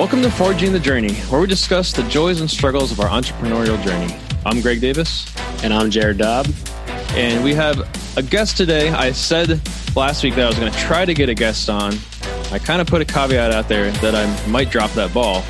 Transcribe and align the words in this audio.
Welcome 0.00 0.22
to 0.22 0.30
Forging 0.30 0.72
the 0.72 0.80
Journey, 0.80 1.12
where 1.28 1.42
we 1.42 1.46
discuss 1.46 1.92
the 1.92 2.02
joys 2.04 2.40
and 2.40 2.50
struggles 2.50 2.90
of 2.90 3.00
our 3.00 3.08
entrepreneurial 3.10 3.78
journey. 3.84 4.16
I'm 4.46 4.62
Greg 4.62 4.80
Davis. 4.80 5.30
And 5.62 5.74
I'm 5.74 5.90
Jared 5.90 6.16
Dobb. 6.16 6.46
And 7.10 7.44
we 7.44 7.52
have 7.52 7.80
a 8.16 8.22
guest 8.22 8.56
today. 8.56 8.88
I 8.88 9.12
said 9.12 9.60
last 9.94 10.24
week 10.24 10.36
that 10.36 10.46
I 10.46 10.48
was 10.48 10.58
going 10.58 10.72
to 10.72 10.78
try 10.78 11.04
to 11.04 11.12
get 11.12 11.28
a 11.28 11.34
guest 11.34 11.68
on. 11.68 11.92
I 12.50 12.58
kind 12.58 12.80
of 12.80 12.86
put 12.86 13.02
a 13.02 13.04
caveat 13.04 13.52
out 13.52 13.68
there 13.68 13.90
that 13.90 14.14
I 14.14 14.48
might 14.48 14.70
drop 14.70 14.90
that 14.92 15.12
ball. 15.12 15.44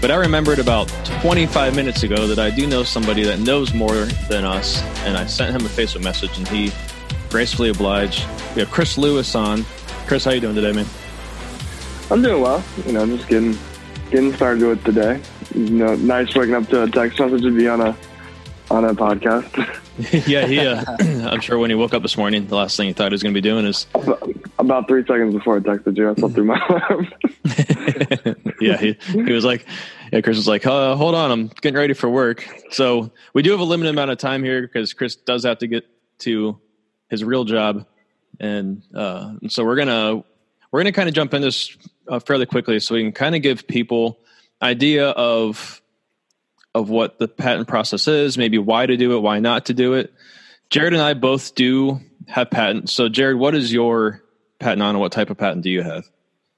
But 0.00 0.10
I 0.10 0.16
remembered 0.16 0.58
about 0.58 0.88
25 1.22 1.76
minutes 1.76 2.02
ago 2.02 2.26
that 2.26 2.40
I 2.40 2.50
do 2.50 2.66
know 2.66 2.82
somebody 2.82 3.22
that 3.22 3.38
knows 3.38 3.74
more 3.74 3.94
than 4.28 4.44
us. 4.44 4.82
And 5.04 5.16
I 5.16 5.24
sent 5.24 5.54
him 5.54 5.64
a 5.64 5.70
Facebook 5.70 6.02
message 6.02 6.36
and 6.36 6.48
he 6.48 6.72
gracefully 7.30 7.68
obliged. 7.68 8.26
We 8.56 8.62
have 8.62 8.72
Chris 8.72 8.98
Lewis 8.98 9.36
on. 9.36 9.64
Chris, 10.08 10.24
how 10.24 10.32
you 10.32 10.40
doing 10.40 10.56
today, 10.56 10.72
man? 10.72 10.86
I'm 12.10 12.22
doing 12.22 12.42
well. 12.42 12.62
You 12.86 12.92
know, 12.92 13.02
I'm 13.02 13.16
just 13.16 13.28
getting 13.28 13.56
getting 14.10 14.32
started 14.34 14.66
with 14.66 14.84
today. 14.84 15.20
You 15.54 15.70
know, 15.70 15.94
nice 15.96 16.34
waking 16.34 16.54
up 16.54 16.68
to 16.68 16.84
a 16.84 16.90
text 16.90 17.18
message 17.18 17.42
to 17.42 17.50
be 17.50 17.68
on 17.68 17.80
a 17.80 17.96
on 18.70 18.84
a 18.84 18.94
podcast. 18.94 19.52
yeah, 20.26 20.46
he. 20.46 20.58
Uh, 20.58 20.84
I'm 21.28 21.40
sure 21.40 21.58
when 21.58 21.70
he 21.70 21.76
woke 21.76 21.94
up 21.94 22.02
this 22.02 22.16
morning, 22.16 22.46
the 22.46 22.56
last 22.56 22.76
thing 22.76 22.88
he 22.88 22.92
thought 22.92 23.12
he 23.12 23.14
was 23.14 23.22
going 23.22 23.34
to 23.34 23.40
be 23.40 23.48
doing 23.48 23.64
is 23.64 23.86
about 24.58 24.88
three 24.88 25.04
seconds 25.06 25.34
before 25.34 25.56
I 25.56 25.60
texted 25.60 25.96
you. 25.96 26.10
I 26.10 26.14
slept 26.14 26.34
through 26.34 26.44
my 26.44 26.60
alarm. 26.68 27.08
yeah, 28.60 28.76
he, 28.76 28.96
he 29.12 29.32
was 29.32 29.44
like, 29.44 29.66
yeah, 30.12 30.20
Chris 30.20 30.36
was 30.36 30.48
like, 30.48 30.66
uh, 30.66 30.96
hold 30.96 31.14
on, 31.14 31.30
I'm 31.30 31.46
getting 31.60 31.78
ready 31.78 31.94
for 31.94 32.08
work. 32.08 32.46
So 32.70 33.12
we 33.34 33.42
do 33.42 33.50
have 33.52 33.60
a 33.60 33.64
limited 33.64 33.90
amount 33.90 34.10
of 34.10 34.18
time 34.18 34.42
here 34.42 34.62
because 34.62 34.92
Chris 34.92 35.16
does 35.16 35.44
have 35.44 35.58
to 35.58 35.66
get 35.66 35.84
to 36.20 36.58
his 37.08 37.22
real 37.22 37.44
job, 37.44 37.86
and, 38.40 38.82
uh, 38.94 39.34
so 39.48 39.64
we're 39.64 39.76
gonna 39.76 40.24
we're 40.72 40.80
gonna 40.80 40.92
kind 40.92 41.08
of 41.08 41.14
jump 41.14 41.34
in 41.34 41.42
this 41.42 41.76
uh, 42.08 42.18
fairly 42.20 42.46
quickly 42.46 42.80
so 42.80 42.94
we 42.94 43.02
can 43.02 43.12
kind 43.12 43.34
of 43.34 43.42
give 43.42 43.66
people 43.66 44.18
idea 44.62 45.08
of 45.10 45.80
of 46.74 46.90
what 46.90 47.18
the 47.18 47.28
patent 47.28 47.68
process 47.68 48.08
is, 48.08 48.36
maybe 48.36 48.58
why 48.58 48.84
to 48.84 48.96
do 48.96 49.16
it, 49.16 49.20
why 49.20 49.38
not 49.38 49.66
to 49.66 49.74
do 49.74 49.94
it. 49.94 50.12
Jared 50.70 50.92
and 50.92 51.02
I 51.02 51.14
both 51.14 51.54
do 51.54 52.00
have 52.26 52.50
patents. 52.50 52.92
So, 52.92 53.08
Jared, 53.08 53.38
what 53.38 53.54
is 53.54 53.72
your 53.72 54.22
patent 54.58 54.82
on, 54.82 54.90
and 54.90 55.00
what 55.00 55.12
type 55.12 55.30
of 55.30 55.38
patent 55.38 55.62
do 55.62 55.70
you 55.70 55.82
have? 55.82 56.04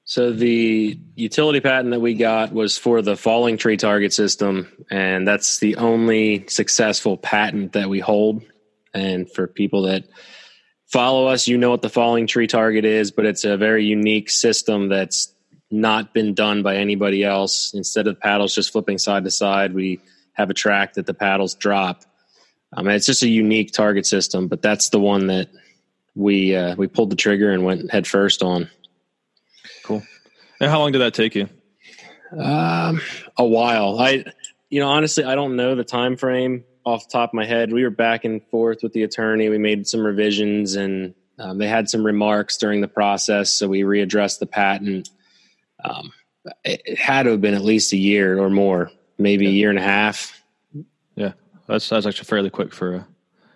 So, 0.05 0.33
the 0.33 0.99
utility 1.17 1.61
patent 1.61 1.91
that 1.91 2.01
we 2.01 2.15
got 2.15 2.53
was 2.53 2.79
for 2.79 3.03
the 3.03 3.17
falling 3.17 3.59
tree 3.59 3.77
target 3.77 4.13
system, 4.13 4.73
and 4.91 5.29
that's 5.29 5.59
the 5.59 5.77
only 5.77 6.47
successful 6.49 7.19
patent 7.19 7.73
that 7.73 7.91
we 7.91 7.99
hold. 8.01 8.43
And 8.95 9.31
for 9.31 9.47
people 9.47 9.83
that 9.83 10.05
follow 10.87 11.27
us, 11.27 11.47
you 11.47 11.59
know 11.59 11.71
what 11.71 11.83
the 11.83 11.91
falling 11.91 12.27
tree 12.27 12.47
target 12.47 12.87
is, 12.87 13.11
but 13.11 13.27
it's 13.27 13.45
a 13.45 13.59
very 13.59 13.85
unique 13.85 14.31
system 14.31 14.89
that's 14.89 15.35
not 15.71 16.15
been 16.15 16.35
done 16.35 16.63
by 16.63 16.77
anybody 16.77 17.25
else. 17.25 17.73
Instead 17.75 18.07
of 18.07 18.21
paddles 18.21 18.55
just 18.55 18.73
flipping 18.73 18.99
side 18.99 19.25
to 19.25 19.31
side, 19.31 19.75
we 19.75 20.01
have 20.33 20.51
a 20.51 20.55
track 20.55 20.95
that 20.95 21.07
the 21.07 21.15
paddles 21.15 21.55
drop. 21.55 22.05
Um, 22.77 22.89
it's 22.89 23.07
just 23.07 23.23
a 23.23 23.29
unique 23.29 23.73
target 23.73 24.07
system, 24.07 24.49
but 24.49 24.63
that's 24.63 24.91
the 24.91 25.01
one 25.01 25.29
that 25.29 25.49
we 26.15 26.55
uh, 26.55 26.75
we 26.77 26.87
pulled 26.87 27.11
the 27.11 27.17
trigger 27.17 27.51
and 27.51 27.65
went 27.65 27.91
head 27.91 28.07
first 28.07 28.43
on. 28.43 28.69
Cool. 29.85 30.03
And 30.61 30.71
how 30.71 30.81
long 30.81 30.93
did 30.93 31.01
that 31.01 31.15
take 31.15 31.35
you? 31.35 31.49
Um, 32.37 33.01
a 33.37 33.45
while. 33.45 33.99
I, 34.01 34.25
you 34.69 34.81
know, 34.81 34.89
honestly, 34.89 35.25
I 35.25 35.35
don't 35.35 35.57
know 35.57 35.75
the 35.75 35.85
time 35.85 36.17
frame 36.17 36.65
off 36.85 37.09
the 37.09 37.13
top 37.13 37.31
of 37.31 37.35
my 37.35 37.45
head. 37.45 37.73
We 37.73 37.83
were 37.83 37.91
back 37.91 38.25
and 38.25 38.43
forth 38.49 38.83
with 38.83 38.93
the 38.93 39.03
attorney. 39.03 39.49
We 39.49 39.59
made 39.59 39.87
some 39.87 40.05
revisions, 40.05 40.75
and 40.75 41.15
um, 41.39 41.59
they 41.59 41.69
had 41.69 41.89
some 41.89 42.05
remarks 42.05 42.57
during 42.57 42.81
the 42.81 42.89
process, 42.89 43.51
so 43.51 43.69
we 43.69 43.83
readdressed 43.83 44.39
the 44.39 44.47
patent 44.47 45.09
um, 45.83 46.13
it, 46.65 46.83
it, 46.85 46.99
had 46.99 47.25
to 47.25 47.33
have 47.33 47.41
been 47.41 47.55
at 47.55 47.63
least 47.63 47.93
a 47.93 47.97
year 47.97 48.39
or 48.39 48.51
more, 48.51 48.91
maybe 49.19 49.45
yeah. 49.45 49.51
a 49.51 49.55
year 49.55 49.71
and 49.71 49.79
a 49.79 49.83
half. 49.83 50.43
Yeah, 51.15 51.33
that's 51.67 51.89
that's 51.89 52.07
actually 52.07 52.27
fairly 52.27 52.51
quick 52.51 52.75
for 52.75 52.95
a 52.95 53.09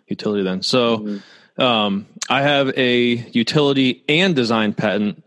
utility 0.09 0.43
then. 0.43 0.63
So, 0.63 0.99
mm-hmm. 0.99 1.63
um, 1.63 2.07
I 2.29 2.43
have 2.43 2.77
a 2.77 2.99
utility 3.33 4.05
and 4.09 4.35
design 4.35 4.75
patent 4.75 5.23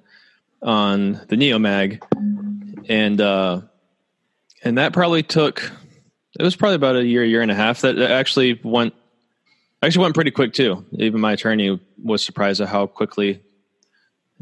on 0.61 1.13
the 1.27 1.35
Neomag, 1.35 2.01
and 2.89 3.21
uh, 3.21 3.61
and 4.63 4.77
that 4.77 4.93
probably 4.93 5.23
took 5.23 5.71
it 6.39 6.43
was 6.43 6.55
probably 6.55 6.75
about 6.75 6.95
a 6.95 7.05
year, 7.05 7.23
year 7.23 7.41
and 7.41 7.51
a 7.51 7.55
half. 7.55 7.81
That 7.81 7.99
actually 7.99 8.59
went 8.63 8.93
actually 9.81 10.03
went 10.03 10.15
pretty 10.15 10.31
quick 10.31 10.53
too. 10.53 10.85
Even 10.93 11.21
my 11.21 11.33
attorney 11.33 11.79
was 12.01 12.23
surprised 12.23 12.61
at 12.61 12.69
how 12.69 12.87
quickly 12.87 13.41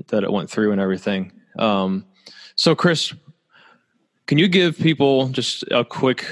that 0.07 0.23
it 0.23 0.31
went 0.31 0.49
through 0.49 0.71
and 0.71 0.79
everything. 0.79 1.33
Um, 1.59 2.05
so, 2.61 2.75
Chris, 2.75 3.11
can 4.27 4.37
you 4.37 4.47
give 4.47 4.77
people 4.77 5.29
just 5.29 5.63
a 5.71 5.83
quick 5.83 6.27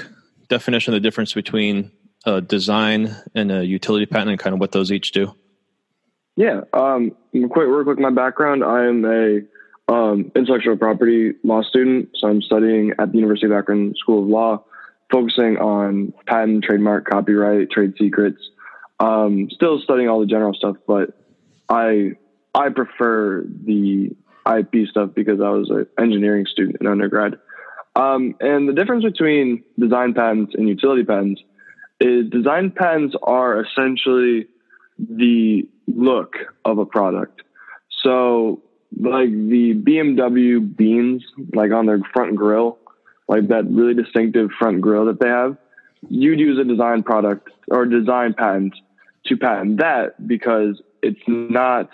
definition 0.46 0.94
of 0.94 1.02
the 1.02 1.04
difference 1.04 1.34
between 1.34 1.90
a 2.24 2.40
design 2.40 3.16
and 3.34 3.50
a 3.50 3.66
utility 3.66 4.06
patent 4.06 4.30
and 4.30 4.38
kind 4.38 4.54
of 4.54 4.60
what 4.60 4.70
those 4.70 4.92
each 4.92 5.10
do? 5.10 5.34
Yeah, 6.36 6.60
um, 6.72 7.16
quick, 7.32 7.66
real 7.66 7.82
quick, 7.82 7.98
my 7.98 8.10
background. 8.10 8.62
I 8.62 8.86
am 8.86 9.04
a 9.04 9.40
um, 9.92 10.30
intellectual 10.36 10.76
property 10.76 11.32
law 11.42 11.62
student, 11.62 12.10
so 12.14 12.28
I'm 12.28 12.42
studying 12.42 12.92
at 13.00 13.10
the 13.10 13.18
University 13.18 13.46
of 13.46 13.52
Akron 13.52 13.96
School 13.96 14.22
of 14.22 14.28
Law, 14.28 14.64
focusing 15.10 15.56
on 15.56 16.14
patent, 16.28 16.62
trademark, 16.62 17.10
copyright, 17.10 17.72
trade 17.72 17.94
secrets. 17.98 18.38
Um, 19.00 19.48
still 19.50 19.80
studying 19.80 20.08
all 20.08 20.20
the 20.20 20.26
general 20.26 20.54
stuff, 20.54 20.76
but 20.86 21.10
I 21.68 22.12
I 22.54 22.68
prefer 22.68 23.42
the 23.42 24.14
IP 24.46 24.88
stuff 24.88 25.10
because 25.14 25.40
I 25.40 25.50
was 25.50 25.70
an 25.70 25.86
engineering 25.98 26.46
student 26.46 26.78
in 26.80 26.86
undergrad. 26.86 27.38
Um, 27.96 28.34
and 28.40 28.68
the 28.68 28.72
difference 28.72 29.04
between 29.04 29.64
design 29.78 30.14
patents 30.14 30.54
and 30.54 30.68
utility 30.68 31.04
patents 31.04 31.42
is 32.00 32.30
design 32.30 32.70
patents 32.70 33.16
are 33.22 33.62
essentially 33.62 34.46
the 34.98 35.68
look 35.86 36.34
of 36.64 36.78
a 36.78 36.86
product. 36.86 37.42
So, 38.02 38.62
like 38.98 39.30
the 39.30 39.74
BMW 39.74 40.76
beans, 40.76 41.24
like 41.54 41.72
on 41.72 41.86
their 41.86 42.00
front 42.12 42.36
grill, 42.36 42.78
like 43.28 43.48
that 43.48 43.70
really 43.70 43.94
distinctive 43.94 44.50
front 44.58 44.80
grill 44.80 45.06
that 45.06 45.20
they 45.20 45.28
have, 45.28 45.56
you'd 46.08 46.40
use 46.40 46.58
a 46.58 46.64
design 46.64 47.02
product 47.02 47.50
or 47.68 47.86
design 47.86 48.34
patent 48.34 48.74
to 49.26 49.36
patent 49.36 49.78
that 49.78 50.26
because 50.26 50.80
it's 51.02 51.20
not 51.26 51.90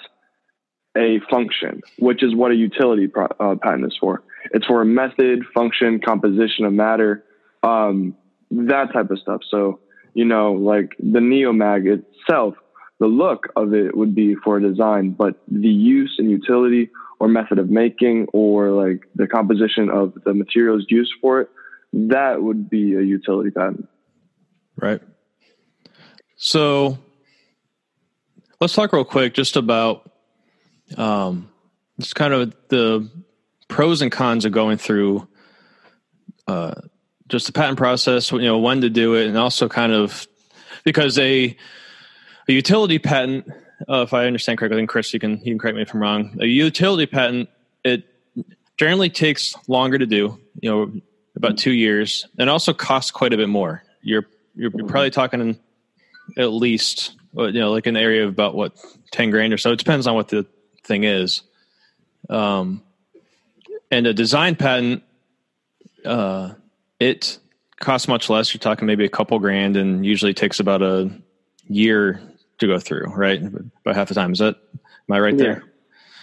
a 0.97 1.21
function, 1.31 1.83
which 1.99 2.23
is 2.23 2.35
what 2.35 2.51
a 2.51 2.55
utility 2.55 3.07
pro- 3.07 3.27
uh, 3.39 3.57
patent 3.63 3.87
is 3.87 3.97
for. 4.01 4.23
It's 4.53 4.67
for 4.67 4.83
a 4.83 4.87
method, 4.87 5.45
function, 5.55 6.01
composition 6.01 6.65
of 6.65 6.73
matter, 6.73 7.25
um, 7.63 8.17
that 8.51 8.93
type 8.93 9.11
of 9.11 9.19
stuff. 9.19 9.41
So, 9.51 9.81
you 10.15 10.25
know, 10.25 10.53
like 10.53 10.95
the 10.99 11.19
Neomag 11.19 11.87
itself, 11.87 12.55
the 12.99 13.07
look 13.07 13.49
of 13.57 13.75
it 13.75 13.97
would 13.97 14.15
be 14.15 14.35
for 14.37 14.59
design, 14.61 15.11
but 15.11 15.41
the 15.49 15.69
use 15.69 16.15
and 16.19 16.31
utility 16.31 16.91
or 17.19 17.29
method 17.29 17.59
of 17.59 17.69
making 17.69 18.27
or 18.33 18.71
like 18.71 19.03
the 19.15 19.27
composition 19.27 19.91
of 19.91 20.15
the 20.25 20.35
materials 20.35 20.85
used 20.89 21.13
for 21.21 21.43
it, 21.43 21.51
that 21.93 22.43
would 22.43 22.69
be 22.71 22.95
a 22.95 23.03
utility 23.03 23.51
patent. 23.51 23.89
Right. 24.77 25.01
So 26.37 26.99
let's 28.61 28.75
talk 28.75 28.93
real 28.93 29.05
quick 29.05 29.35
just 29.35 29.57
about 29.57 30.11
um, 30.97 31.51
it's 31.99 32.15
kind 32.15 32.33
of 32.33 32.55
the 32.69 33.09
pros 33.69 34.03
and 34.03 34.13
cons 34.13 34.45
of 34.45 34.53
going 34.53 34.79
through 34.79 35.27
uh, 36.47 36.75
just 37.29 37.47
the 37.47 37.53
patent 37.53 37.79
process, 37.79 38.31
you 38.31 38.41
know, 38.43 38.59
when 38.59 38.81
to 38.83 38.91
do 38.91 39.15
it, 39.15 39.27
and 39.27 39.37
also 39.37 39.69
kind 39.69 39.93
of 39.93 40.27
because 40.85 41.19
a 41.19 41.57
a 42.49 42.53
utility 42.53 42.99
patent, 42.99 43.49
uh, 43.89 44.03
if 44.03 44.15
I 44.15 44.27
understand 44.27 44.59
correctly, 44.59 44.79
and 44.79 44.89
Chris, 44.89 45.13
you 45.13 45.21
can 45.21 45.39
you 45.39 45.53
can 45.53 45.59
correct 45.59 45.77
me 45.77 45.83
if 45.83 45.93
I'm 45.93 46.01
wrong. 46.01 46.37
A 46.41 46.47
utility 46.47 47.07
patent 47.07 47.49
it 47.85 48.05
generally 48.77 49.11
takes 49.11 49.55
longer 49.69 49.99
to 49.99 50.07
do, 50.07 50.39
you 50.61 50.71
know, 50.71 50.93
about 51.35 51.59
two 51.59 51.73
years, 51.73 52.27
and 52.39 52.49
also 52.49 52.73
costs 52.73 53.11
quite 53.11 53.33
a 53.33 53.37
bit 53.37 53.49
more. 53.49 53.83
You're 54.03 54.27
you're, 54.55 54.71
you're 54.75 54.87
probably 54.87 55.11
talking 55.11 55.59
at 56.37 56.53
least 56.53 57.15
you 57.35 57.53
know 57.53 57.73
like 57.73 57.87
an 57.87 57.97
area 57.97 58.25
of 58.25 58.31
about 58.31 58.55
what 58.55 58.77
ten 59.11 59.31
grand 59.31 59.53
or 59.53 59.59
so. 59.59 59.73
It 59.73 59.79
depends 59.79 60.07
on 60.07 60.15
what 60.15 60.29
the 60.29 60.47
thing 60.87 61.05
is. 61.05 61.43
Um, 62.31 62.83
and 63.91 64.07
a 64.07 64.15
design 64.15 64.57
patent, 64.57 65.03
uh, 66.05 66.55
it 66.99 67.39
costs 67.79 68.09
much 68.09 68.31
less. 68.31 68.53
You're 68.53 68.59
talking 68.61 68.87
maybe 68.87 69.05
a 69.05 69.09
couple 69.09 69.39
grand, 69.39 69.77
and 69.77 70.05
usually 70.05 70.35
takes 70.35 70.61
about 70.61 70.83
a 70.83 71.11
year 71.69 72.21
to 72.59 72.67
go 72.67 72.79
through. 72.79 73.07
Right, 73.15 73.43
about 73.43 73.95
half 73.95 74.09
the 74.09 74.15
time. 74.15 74.33
Is 74.33 74.39
that 74.39 74.57
am 74.75 75.15
I 75.15 75.21
right 75.21 75.35
yeah. 75.35 75.43
there? 75.43 75.65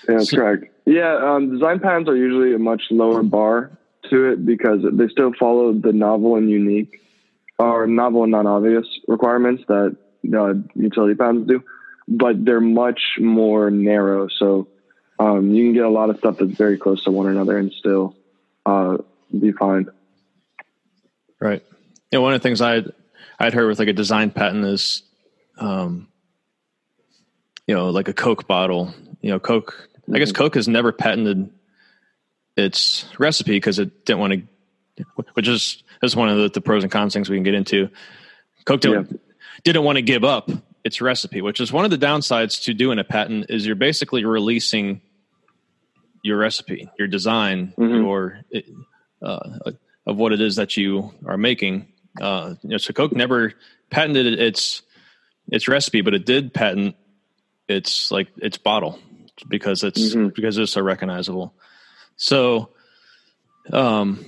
Yeah, 0.07 0.17
that's 0.17 0.31
so, 0.31 0.37
correct. 0.37 0.65
Yeah, 0.85 1.15
um, 1.15 1.51
design 1.51 1.79
patents 1.79 2.09
are 2.09 2.15
usually 2.15 2.53
a 2.53 2.59
much 2.59 2.83
lower 2.91 3.23
bar 3.23 3.77
to 4.09 4.31
it 4.31 4.45
because 4.45 4.81
they 4.91 5.07
still 5.07 5.31
follow 5.39 5.71
the 5.73 5.93
novel 5.93 6.35
and 6.35 6.49
unique 6.49 6.99
or 7.57 7.87
novel 7.87 8.23
and 8.23 8.31
non-obvious 8.31 8.85
requirements 9.07 9.63
that 9.69 9.95
uh, 10.37 10.53
utility 10.75 11.15
patents 11.15 11.47
do 11.47 11.63
but 12.07 12.43
they're 12.43 12.61
much 12.61 13.01
more 13.19 13.71
narrow. 13.71 14.27
So 14.27 14.67
um, 15.19 15.51
you 15.51 15.65
can 15.65 15.73
get 15.73 15.85
a 15.85 15.89
lot 15.89 16.09
of 16.09 16.17
stuff 16.17 16.37
that's 16.39 16.51
very 16.53 16.77
close 16.77 17.03
to 17.05 17.11
one 17.11 17.27
another 17.27 17.57
and 17.57 17.71
still 17.71 18.15
uh, 18.65 18.97
be 19.37 19.51
fine. 19.51 19.87
Right. 21.39 21.63
Yeah. 22.11 22.19
One 22.19 22.33
of 22.33 22.41
the 22.41 22.43
things 22.43 22.61
I'd 22.61 22.91
I'd 23.39 23.53
heard 23.53 23.67
with 23.67 23.79
like 23.79 23.87
a 23.87 23.93
design 23.93 24.31
patent 24.31 24.65
is, 24.65 25.03
um, 25.57 26.07
you 27.67 27.75
know, 27.75 27.89
like 27.89 28.07
a 28.07 28.13
Coke 28.13 28.47
bottle. 28.47 28.93
You 29.21 29.31
know, 29.31 29.39
Coke. 29.39 29.73
Mm-hmm. 29.73 30.15
I 30.15 30.19
guess 30.19 30.31
mm-hmm. 30.31 30.43
Coke 30.43 30.55
has 30.55 30.67
never 30.67 30.91
patented 30.91 31.49
its 32.55 33.05
recipe 33.17 33.51
because 33.51 33.79
it 33.79 34.05
didn't 34.05 34.19
want 34.19 34.47
to, 34.97 35.05
which 35.33 35.47
is 35.47 35.83
is 36.01 36.15
one 36.15 36.29
of 36.29 36.37
the, 36.37 36.49
the, 36.49 36.61
pros 36.61 36.83
and 36.83 36.91
cons 36.91 37.13
things 37.13 37.29
we 37.29 37.37
can 37.37 37.43
get 37.43 37.53
into. 37.53 37.89
Coke 38.65 38.81
didn't, 38.81 39.11
yeah. 39.11 39.17
didn't 39.63 39.83
want 39.83 39.95
to 39.95 40.01
give 40.01 40.23
up 40.23 40.49
its 40.83 41.01
recipe, 41.01 41.41
which 41.41 41.59
is 41.59 41.71
one 41.71 41.85
of 41.85 41.91
the 41.91 41.97
downsides 41.97 42.63
to 42.63 42.73
doing 42.73 42.99
a 42.99 43.03
patent. 43.03 43.47
Is 43.49 43.65
you're 43.65 43.75
basically 43.75 44.25
releasing 44.25 45.01
your 46.23 46.37
recipe, 46.37 46.89
your 46.97 47.07
design, 47.07 47.73
mm-hmm. 47.77 48.03
your 48.03 48.39
uh, 49.21 49.71
of 50.05 50.17
what 50.17 50.33
it 50.33 50.41
is 50.41 50.57
that 50.57 50.77
you 50.77 51.13
are 51.25 51.37
making. 51.37 51.87
Uh, 52.21 52.55
you 52.63 52.69
know, 52.69 52.77
so 52.77 52.93
Coke 52.93 53.13
never 53.13 53.53
patented 53.89 54.39
its 54.39 54.81
its 55.51 55.67
recipe, 55.67 56.01
but 56.01 56.13
it 56.13 56.25
did 56.25 56.53
patent 56.53 56.95
its 57.67 58.11
like 58.11 58.27
its 58.37 58.57
bottle 58.57 58.99
because 59.47 59.83
it's 59.83 60.15
mm-hmm. 60.15 60.29
because 60.29 60.57
it's 60.57 60.73
so 60.73 60.81
recognizable. 60.81 61.53
So, 62.15 62.69
um, 63.71 64.25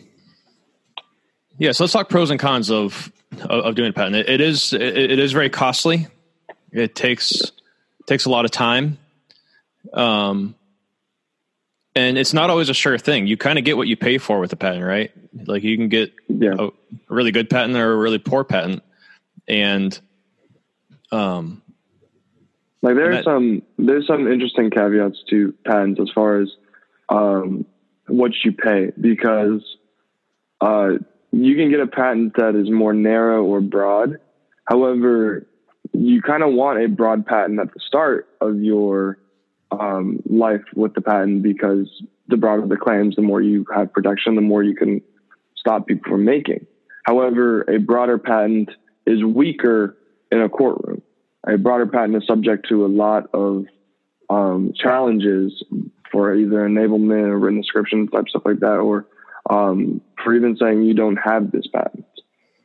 yeah. 1.58 1.72
So 1.72 1.84
let's 1.84 1.94
talk 1.94 2.10
pros 2.10 2.32
and 2.32 2.40
cons 2.40 2.72
of 2.72 3.12
of, 3.34 3.66
of 3.66 3.76
doing 3.76 3.90
a 3.90 3.94
patent. 3.94 4.16
It, 4.16 4.30
it 4.30 4.42
is 4.42 4.74
it, 4.74 4.82
it 4.82 5.20
is 5.20 5.32
very 5.32 5.50
costly. 5.50 6.08
It 6.76 6.94
takes 6.94 7.52
takes 8.06 8.26
a 8.26 8.30
lot 8.30 8.46
of 8.46 8.52
time. 8.52 8.98
Um, 9.94 10.56
and 11.96 12.18
it's 12.18 12.34
not 12.34 12.50
always 12.50 12.70
a 12.70 12.74
sure 12.74 12.98
thing. 12.98 13.28
You 13.28 13.38
kind 13.38 13.58
of 13.58 13.64
get 13.64 13.78
what 13.78 13.88
you 13.88 13.96
pay 13.96 14.18
for 14.18 14.40
with 14.40 14.52
a 14.52 14.58
patent, 14.58 14.84
right? 14.84 15.12
Like 15.46 15.64
you 15.64 15.78
can 15.78 15.88
get 15.88 16.14
yeah. 16.28 16.56
a, 16.60 16.70
really 17.08 17.32
good 17.32 17.50
patent 17.50 17.78
or 17.78 17.94
a 17.94 17.98
really 17.98 18.20
poor 18.20 18.44
patent, 18.44 18.84
and 19.48 19.98
um, 21.12 21.62
like 22.82 22.96
there's 22.96 23.24
some 23.24 23.62
there's 23.78 24.06
some 24.08 24.30
interesting 24.32 24.70
caveats 24.70 25.24
to 25.30 25.54
patents 25.66 26.02
as 26.02 26.10
far 26.14 26.42
as 26.42 26.50
um, 27.08 27.66
what 28.08 28.32
you 28.44 28.52
pay 28.52 28.92
because 29.00 29.64
uh, 30.60 30.90
you 31.32 31.56
can 31.56 31.70
get 31.70 31.80
a 31.80 31.88
patent 31.88 32.36
that 32.36 32.56
is 32.56 32.70
more 32.70 32.94
narrow 32.94 33.44
or 33.44 33.62
broad. 33.62 34.18
However, 34.66 35.48
you 35.94 36.22
kind 36.22 36.44
of 36.44 36.54
want 36.54 36.84
a 36.84 36.88
broad 36.88 37.26
patent 37.26 37.60
at 37.60 37.74
the 37.74 37.80
start 37.80 38.28
of 38.42 38.60
your 38.62 39.18
um, 39.72 40.22
life 40.26 40.64
with 40.76 40.94
the 40.94 41.02
patent 41.02 41.44
because 41.44 41.88
the 42.28 42.38
broader 42.38 42.66
the 42.68 42.78
claims, 42.78 43.16
the 43.16 43.22
more 43.22 43.42
you 43.42 43.66
have 43.74 43.94
protection, 43.94 44.36
the 44.36 44.42
more 44.42 44.64
you 44.64 44.76
can 44.76 45.02
stop 45.56 45.88
people 45.88 46.12
from 46.12 46.26
making. 46.26 46.66
However, 47.04 47.62
a 47.64 47.78
broader 47.78 48.18
patent 48.18 48.70
is 49.06 49.24
weaker 49.24 49.98
in 50.32 50.42
a 50.42 50.50
courtroom. 50.50 51.02
A 51.48 51.58
broader 51.58 51.86
patent 51.86 52.16
is 52.16 52.28
subject 52.28 52.68
to 52.70 52.86
a 52.86 52.88
lot 52.88 53.30
of 53.34 53.66
um, 54.30 54.74
challenges 54.76 55.64
for 56.12 56.34
either 56.34 56.68
enablement 56.68 57.28
or 57.28 57.38
written 57.38 57.62
description 57.62 58.08
type 58.08 58.28
stuff 58.30 58.44
like 58.46 58.60
that, 58.60 58.78
or 58.78 59.06
um, 59.50 60.02
for 60.24 60.34
even 60.34 60.58
saying 60.58 60.82
you 60.84 60.96
don't 60.96 61.18
have 61.18 61.52
this 61.52 61.68
patent. 61.68 62.06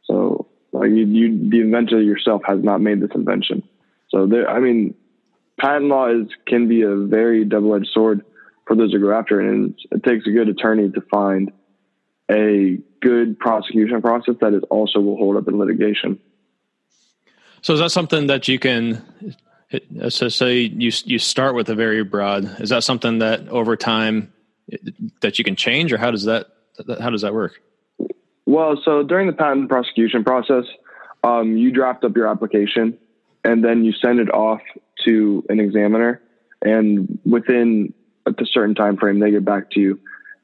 So, 0.04 0.39
like 0.80 0.90
you, 0.90 1.04
you, 1.04 1.50
the 1.50 1.60
inventor 1.60 2.00
yourself 2.00 2.42
has 2.46 2.62
not 2.62 2.80
made 2.80 3.00
this 3.00 3.10
invention. 3.14 3.62
So, 4.08 4.26
there, 4.26 4.48
I 4.48 4.60
mean, 4.60 4.94
patent 5.60 5.86
law 5.86 6.08
is 6.08 6.26
can 6.46 6.68
be 6.68 6.82
a 6.82 6.96
very 6.96 7.44
double 7.44 7.74
edged 7.74 7.90
sword 7.92 8.24
for 8.66 8.74
those 8.76 8.92
who 8.92 8.98
go 8.98 9.12
after 9.12 9.40
it, 9.40 9.48
and 9.48 9.78
it 9.90 10.02
takes 10.02 10.26
a 10.26 10.30
good 10.30 10.48
attorney 10.48 10.90
to 10.90 11.00
find 11.02 11.52
a 12.30 12.78
good 13.02 13.38
prosecution 13.38 14.00
process 14.00 14.36
that 14.40 14.54
is 14.54 14.62
also 14.70 15.00
will 15.00 15.16
hold 15.16 15.36
up 15.36 15.48
in 15.48 15.58
litigation. 15.58 16.18
So 17.62 17.74
is 17.74 17.80
that 17.80 17.90
something 17.90 18.28
that 18.28 18.48
you 18.48 18.58
can 18.58 19.04
so 20.08 20.28
say 20.28 20.60
you 20.60 20.90
you 21.04 21.18
start 21.18 21.54
with 21.54 21.68
a 21.68 21.74
very 21.74 22.02
broad 22.02 22.60
is 22.60 22.70
that 22.70 22.84
something 22.84 23.18
that 23.18 23.48
over 23.48 23.76
time 23.76 24.32
that 25.20 25.38
you 25.38 25.44
can 25.44 25.56
change 25.56 25.92
or 25.92 25.98
how 25.98 26.10
does 26.10 26.24
that 26.24 26.46
how 27.00 27.10
does 27.10 27.22
that 27.22 27.34
work? 27.34 27.60
Well, 28.46 28.80
so 28.84 29.02
during 29.02 29.26
the 29.26 29.32
patent 29.32 29.68
prosecution 29.68 30.24
process, 30.24 30.64
um, 31.22 31.56
you 31.56 31.70
draft 31.70 32.04
up 32.04 32.16
your 32.16 32.26
application 32.26 32.98
and 33.44 33.64
then 33.64 33.84
you 33.84 33.92
send 33.92 34.20
it 34.20 34.30
off 34.30 34.60
to 35.06 35.44
an 35.48 35.60
examiner 35.60 36.20
and 36.62 37.18
within 37.24 37.94
a 38.26 38.32
certain 38.44 38.74
time 38.74 38.96
frame 38.96 39.18
they 39.18 39.30
get 39.30 39.44
back 39.44 39.70
to 39.70 39.80
you 39.80 39.98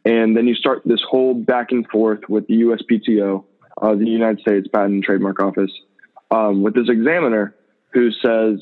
and 0.07 0.37
then 0.37 0.47
you 0.47 0.55
start 0.55 0.83
this 0.85 1.03
whole 1.03 1.35
back 1.35 1.73
and 1.73 1.85
forth 1.89 2.21
with 2.29 2.47
the 2.47 2.63
USPTO, 2.63 3.45
uh, 3.83 3.95
the 3.97 4.07
United 4.07 4.39
States 4.39 4.69
Patent 4.73 4.95
and 4.95 5.03
Trademark 5.03 5.43
Office, 5.43 5.73
um, 6.31 6.63
with 6.63 6.75
this 6.77 6.89
examiner 6.89 7.57
who 7.93 8.13
says, 8.13 8.61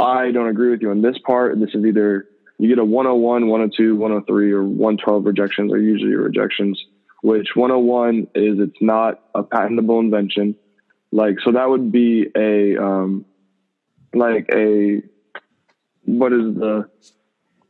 I 0.00 0.32
don't 0.32 0.48
agree 0.48 0.70
with 0.70 0.82
you 0.82 0.90
on 0.90 1.00
this 1.00 1.16
part. 1.24 1.58
This 1.60 1.70
is 1.72 1.84
either 1.84 2.26
you 2.58 2.68
get 2.68 2.80
a 2.80 2.84
101, 2.84 3.46
102, 3.46 3.94
103, 3.94 4.52
or 4.52 4.64
112 4.64 5.24
rejections 5.24 5.72
are 5.72 5.78
usually 5.78 6.16
rejections, 6.16 6.82
which 7.22 7.48
101 7.54 8.28
is 8.34 8.58
it's 8.58 8.80
not 8.80 9.22
a 9.34 9.42
patentable 9.42 9.98
invention. 9.98 10.54
Like, 11.10 11.36
so 11.44 11.52
that 11.52 11.68
would 11.68 11.90
be 11.90 12.26
a, 12.36 12.76
um, 12.76 13.24
like 14.14 14.48
a 14.54 15.02
what 16.04 16.32
is 16.32 16.54
the 16.54 16.88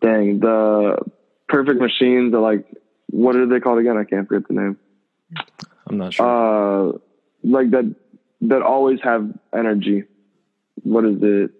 dang 0.00 0.40
the 0.40 0.96
perfect 1.49 1.81
machines 1.81 2.32
that 2.32 2.40
like 2.40 2.66
what 3.08 3.37
are 3.37 3.46
they 3.46 3.60
called 3.60 3.78
again? 3.78 3.96
I 3.96 4.04
can't 4.04 4.26
forget 4.26 4.49
the 4.49 4.54
name. 4.54 4.78
I'm 5.87 5.98
not 5.98 6.14
sure. 6.14 6.26
Uh, 6.26 6.98
like 7.44 7.70
that 7.70 7.94
that 8.43 8.62
always 8.62 9.00
have 9.02 9.31
energy. 9.55 10.05
What 10.82 11.05
is 11.05 11.19
it? 11.22 11.50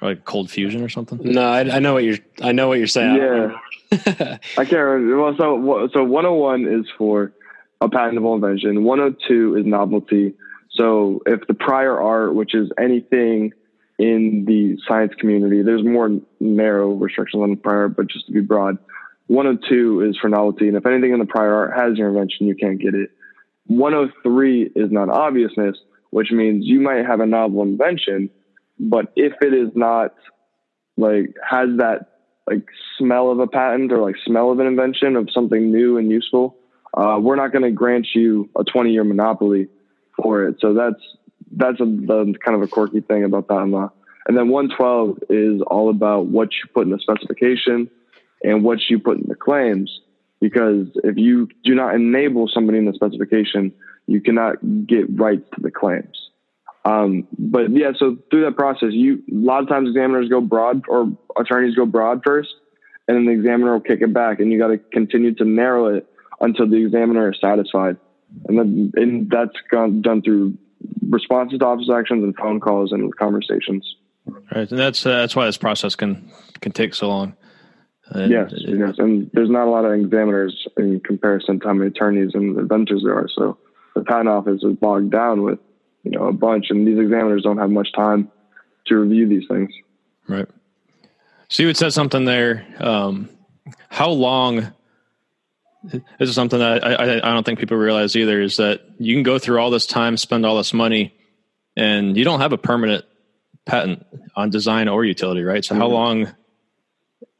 Like 0.00 0.24
cold 0.24 0.50
fusion 0.50 0.82
or 0.82 0.88
something? 0.88 1.18
No, 1.22 1.42
I, 1.42 1.60
I 1.60 1.78
know 1.78 1.94
what 1.94 2.04
you're. 2.04 2.18
I 2.42 2.52
know 2.52 2.68
what 2.68 2.78
you're 2.78 2.86
saying. 2.86 3.16
Yeah, 3.16 3.58
I 3.92 4.64
can't 4.64 4.72
remember. 4.72 5.22
Well, 5.22 5.34
so 5.36 5.88
so 5.92 6.04
101 6.04 6.66
is 6.66 6.86
for 6.96 7.32
a 7.80 7.88
patentable 7.88 8.34
invention. 8.34 8.84
102 8.84 9.56
is 9.56 9.66
novelty. 9.66 10.34
So 10.70 11.22
if 11.26 11.46
the 11.46 11.54
prior 11.54 12.00
art, 12.00 12.34
which 12.34 12.54
is 12.54 12.70
anything 12.78 13.52
in 14.00 14.46
the 14.46 14.78
science 14.88 15.12
community. 15.20 15.62
There's 15.62 15.84
more 15.84 16.10
narrow 16.40 16.94
restrictions 16.94 17.42
on 17.42 17.50
the 17.50 17.56
prior 17.56 17.82
art, 17.82 17.96
but 17.96 18.08
just 18.08 18.26
to 18.26 18.32
be 18.32 18.40
broad, 18.40 18.78
102 19.26 20.08
is 20.08 20.16
for 20.18 20.30
novelty. 20.30 20.68
And 20.68 20.76
if 20.76 20.86
anything 20.86 21.12
in 21.12 21.18
the 21.18 21.26
prior 21.26 21.54
art 21.54 21.78
has 21.78 21.98
your 21.98 22.08
invention, 22.08 22.46
you 22.46 22.56
can't 22.56 22.80
get 22.80 22.94
it. 22.94 23.10
103 23.66 24.72
is 24.74 24.90
non 24.90 25.10
obviousness, 25.10 25.76
which 26.08 26.30
means 26.30 26.64
you 26.66 26.80
might 26.80 27.04
have 27.04 27.20
a 27.20 27.26
novel 27.26 27.62
invention, 27.62 28.30
but 28.78 29.12
if 29.16 29.34
it 29.42 29.52
is 29.52 29.68
not 29.74 30.14
like 30.96 31.34
has 31.48 31.68
that 31.76 32.09
like 32.50 32.66
smell 32.98 33.30
of 33.30 33.38
a 33.38 33.46
patent 33.46 33.92
or 33.92 33.98
like 33.98 34.16
smell 34.24 34.50
of 34.50 34.58
an 34.58 34.66
invention 34.66 35.16
of 35.16 35.28
something 35.32 35.70
new 35.70 35.96
and 35.96 36.10
useful, 36.10 36.56
uh, 36.94 37.18
we're 37.20 37.36
not 37.36 37.52
going 37.52 37.62
to 37.62 37.70
grant 37.70 38.08
you 38.14 38.50
a 38.58 38.64
20 38.64 38.90
year 38.90 39.04
monopoly 39.04 39.68
for 40.16 40.44
it. 40.44 40.56
So 40.60 40.74
that's 40.74 41.00
that's 41.52 41.80
a, 41.80 41.84
the 41.84 42.34
kind 42.44 42.56
of 42.56 42.62
a 42.62 42.66
quirky 42.66 43.00
thing 43.00 43.24
about 43.24 43.48
patent 43.48 43.70
law. 43.70 43.90
And 44.26 44.36
then 44.36 44.48
112 44.48 45.18
is 45.30 45.62
all 45.62 45.90
about 45.90 46.26
what 46.26 46.50
you 46.52 46.68
put 46.74 46.86
in 46.86 46.90
the 46.90 46.98
specification 46.98 47.90
and 48.42 48.62
what 48.62 48.78
you 48.88 48.98
put 48.98 49.18
in 49.18 49.26
the 49.28 49.34
claims. 49.34 50.00
Because 50.40 50.88
if 51.04 51.16
you 51.16 51.48
do 51.64 51.74
not 51.74 51.94
enable 51.94 52.48
somebody 52.48 52.78
in 52.78 52.86
the 52.86 52.94
specification, 52.94 53.72
you 54.06 54.20
cannot 54.20 54.56
get 54.86 55.06
rights 55.18 55.48
to 55.54 55.60
the 55.60 55.70
claims. 55.70 56.19
Um, 56.84 57.28
but 57.38 57.70
yeah, 57.70 57.92
so 57.98 58.16
through 58.30 58.44
that 58.44 58.56
process, 58.56 58.90
you 58.92 59.22
a 59.30 59.34
lot 59.34 59.62
of 59.62 59.68
times 59.68 59.88
examiners 59.88 60.28
go 60.28 60.40
broad 60.40 60.82
or 60.88 61.12
attorneys 61.38 61.74
go 61.74 61.84
broad 61.84 62.22
first, 62.24 62.54
and 63.06 63.16
then 63.16 63.26
the 63.26 63.32
examiner 63.32 63.74
will 63.74 63.80
kick 63.80 64.00
it 64.00 64.14
back, 64.14 64.40
and 64.40 64.50
you 64.50 64.58
got 64.58 64.68
to 64.68 64.78
continue 64.78 65.34
to 65.34 65.44
narrow 65.44 65.94
it 65.94 66.06
until 66.40 66.68
the 66.68 66.76
examiner 66.76 67.30
is 67.30 67.38
satisfied. 67.40 67.96
And 68.48 68.58
then 68.58 68.92
and 68.96 69.30
that's 69.30 69.56
gone, 69.70 70.00
done 70.00 70.22
through 70.22 70.56
responses 71.08 71.58
to 71.58 71.66
office 71.66 71.90
actions 71.92 72.24
and 72.24 72.34
phone 72.36 72.60
calls 72.60 72.92
and 72.92 73.14
conversations. 73.16 73.96
Right, 74.26 74.70
and 74.70 74.78
that's 74.78 75.04
uh, 75.04 75.18
that's 75.18 75.36
why 75.36 75.46
this 75.46 75.58
process 75.58 75.94
can 75.94 76.30
can 76.60 76.72
take 76.72 76.94
so 76.94 77.08
long. 77.08 77.36
And 78.10 78.30
yes, 78.30 78.52
it, 78.52 78.78
yes, 78.78 78.94
and 78.98 79.30
there's 79.34 79.50
not 79.50 79.66
a 79.66 79.70
lot 79.70 79.84
of 79.84 79.92
examiners 79.92 80.66
in 80.76 81.00
comparison 81.00 81.60
to 81.60 81.66
how 81.66 81.74
many 81.74 81.88
attorneys 81.88 82.30
and 82.34 82.58
inventors 82.58 83.02
there 83.04 83.14
are. 83.14 83.28
So 83.34 83.58
the 83.94 84.02
patent 84.02 84.28
office 84.28 84.62
is 84.62 84.76
bogged 84.76 85.10
down 85.10 85.42
with 85.42 85.58
you 86.02 86.10
know 86.10 86.28
a 86.28 86.32
bunch, 86.32 86.66
and 86.70 86.86
these 86.86 86.98
examiners 86.98 87.42
don't 87.42 87.58
have 87.58 87.70
much 87.70 87.92
time 87.92 88.30
to 88.86 88.96
review 88.96 89.28
these 89.28 89.46
things. 89.48 89.70
Right. 90.28 90.48
So 91.48 91.62
you 91.62 91.68
had 91.68 91.76
said 91.76 91.92
something 91.92 92.24
there. 92.24 92.66
Um, 92.78 93.28
how 93.88 94.10
long 94.10 94.72
this 95.82 96.02
is 96.28 96.34
something 96.34 96.58
that 96.58 96.84
I, 96.84 96.92
I, 96.92 97.16
I, 97.16 97.32
don't 97.32 97.44
think 97.44 97.58
people 97.58 97.76
realize 97.76 98.14
either 98.14 98.40
is 98.40 98.58
that 98.58 98.82
you 98.98 99.14
can 99.14 99.22
go 99.22 99.38
through 99.38 99.60
all 99.60 99.70
this 99.70 99.86
time, 99.86 100.16
spend 100.16 100.44
all 100.44 100.56
this 100.56 100.74
money, 100.74 101.14
and 101.76 102.16
you 102.16 102.24
don't 102.24 102.40
have 102.40 102.52
a 102.52 102.58
permanent 102.58 103.04
patent 103.64 104.06
on 104.36 104.50
design 104.50 104.88
or 104.88 105.04
utility, 105.04 105.42
right? 105.42 105.64
So, 105.64 105.74
how 105.74 105.88
mm-hmm. 105.88 105.94
long? 105.94 106.34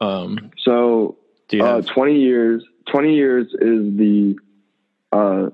Um, 0.01 0.51
so, 0.59 1.19
uh, 1.53 1.83
20 1.83 2.19
years. 2.19 2.65
20 2.91 3.15
years 3.15 3.47
is 3.53 3.97
the 3.97 4.37
uh, 5.13 5.51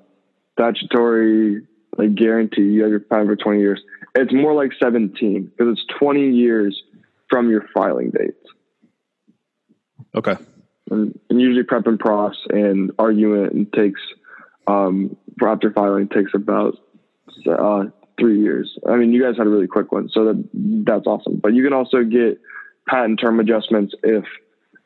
statutory 0.52 1.66
like 1.98 2.14
guarantee 2.14 2.62
you 2.62 2.82
have 2.82 2.90
your 2.90 3.00
patent 3.00 3.28
for 3.28 3.36
20 3.36 3.60
years. 3.60 3.80
It's 4.14 4.32
more 4.32 4.54
like 4.54 4.72
17 4.82 5.44
because 5.44 5.72
it's 5.72 5.98
20 5.98 6.30
years 6.30 6.80
from 7.28 7.50
your 7.50 7.64
filing 7.74 8.10
date. 8.10 8.34
Okay. 10.14 10.36
And, 10.90 11.18
and 11.28 11.40
usually 11.40 11.64
prep 11.64 11.86
and 11.86 11.98
pros 11.98 12.36
and 12.50 12.92
argument 12.98 13.72
takes 13.72 14.00
um, 14.66 15.16
for 15.38 15.48
after 15.48 15.70
filing 15.72 16.08
takes 16.08 16.32
about 16.34 16.78
uh, 17.46 17.84
three 18.18 18.40
years. 18.40 18.78
I 18.88 18.96
mean, 18.96 19.12
you 19.12 19.22
guys 19.22 19.36
had 19.36 19.46
a 19.46 19.50
really 19.50 19.66
quick 19.66 19.92
one, 19.92 20.08
so 20.08 20.24
that 20.26 20.48
that's 20.86 21.06
awesome. 21.06 21.38
But 21.42 21.54
you 21.54 21.62
can 21.62 21.72
also 21.72 22.02
get 22.02 22.40
patent 22.88 23.20
term 23.20 23.40
adjustments 23.40 23.94
if 24.02 24.24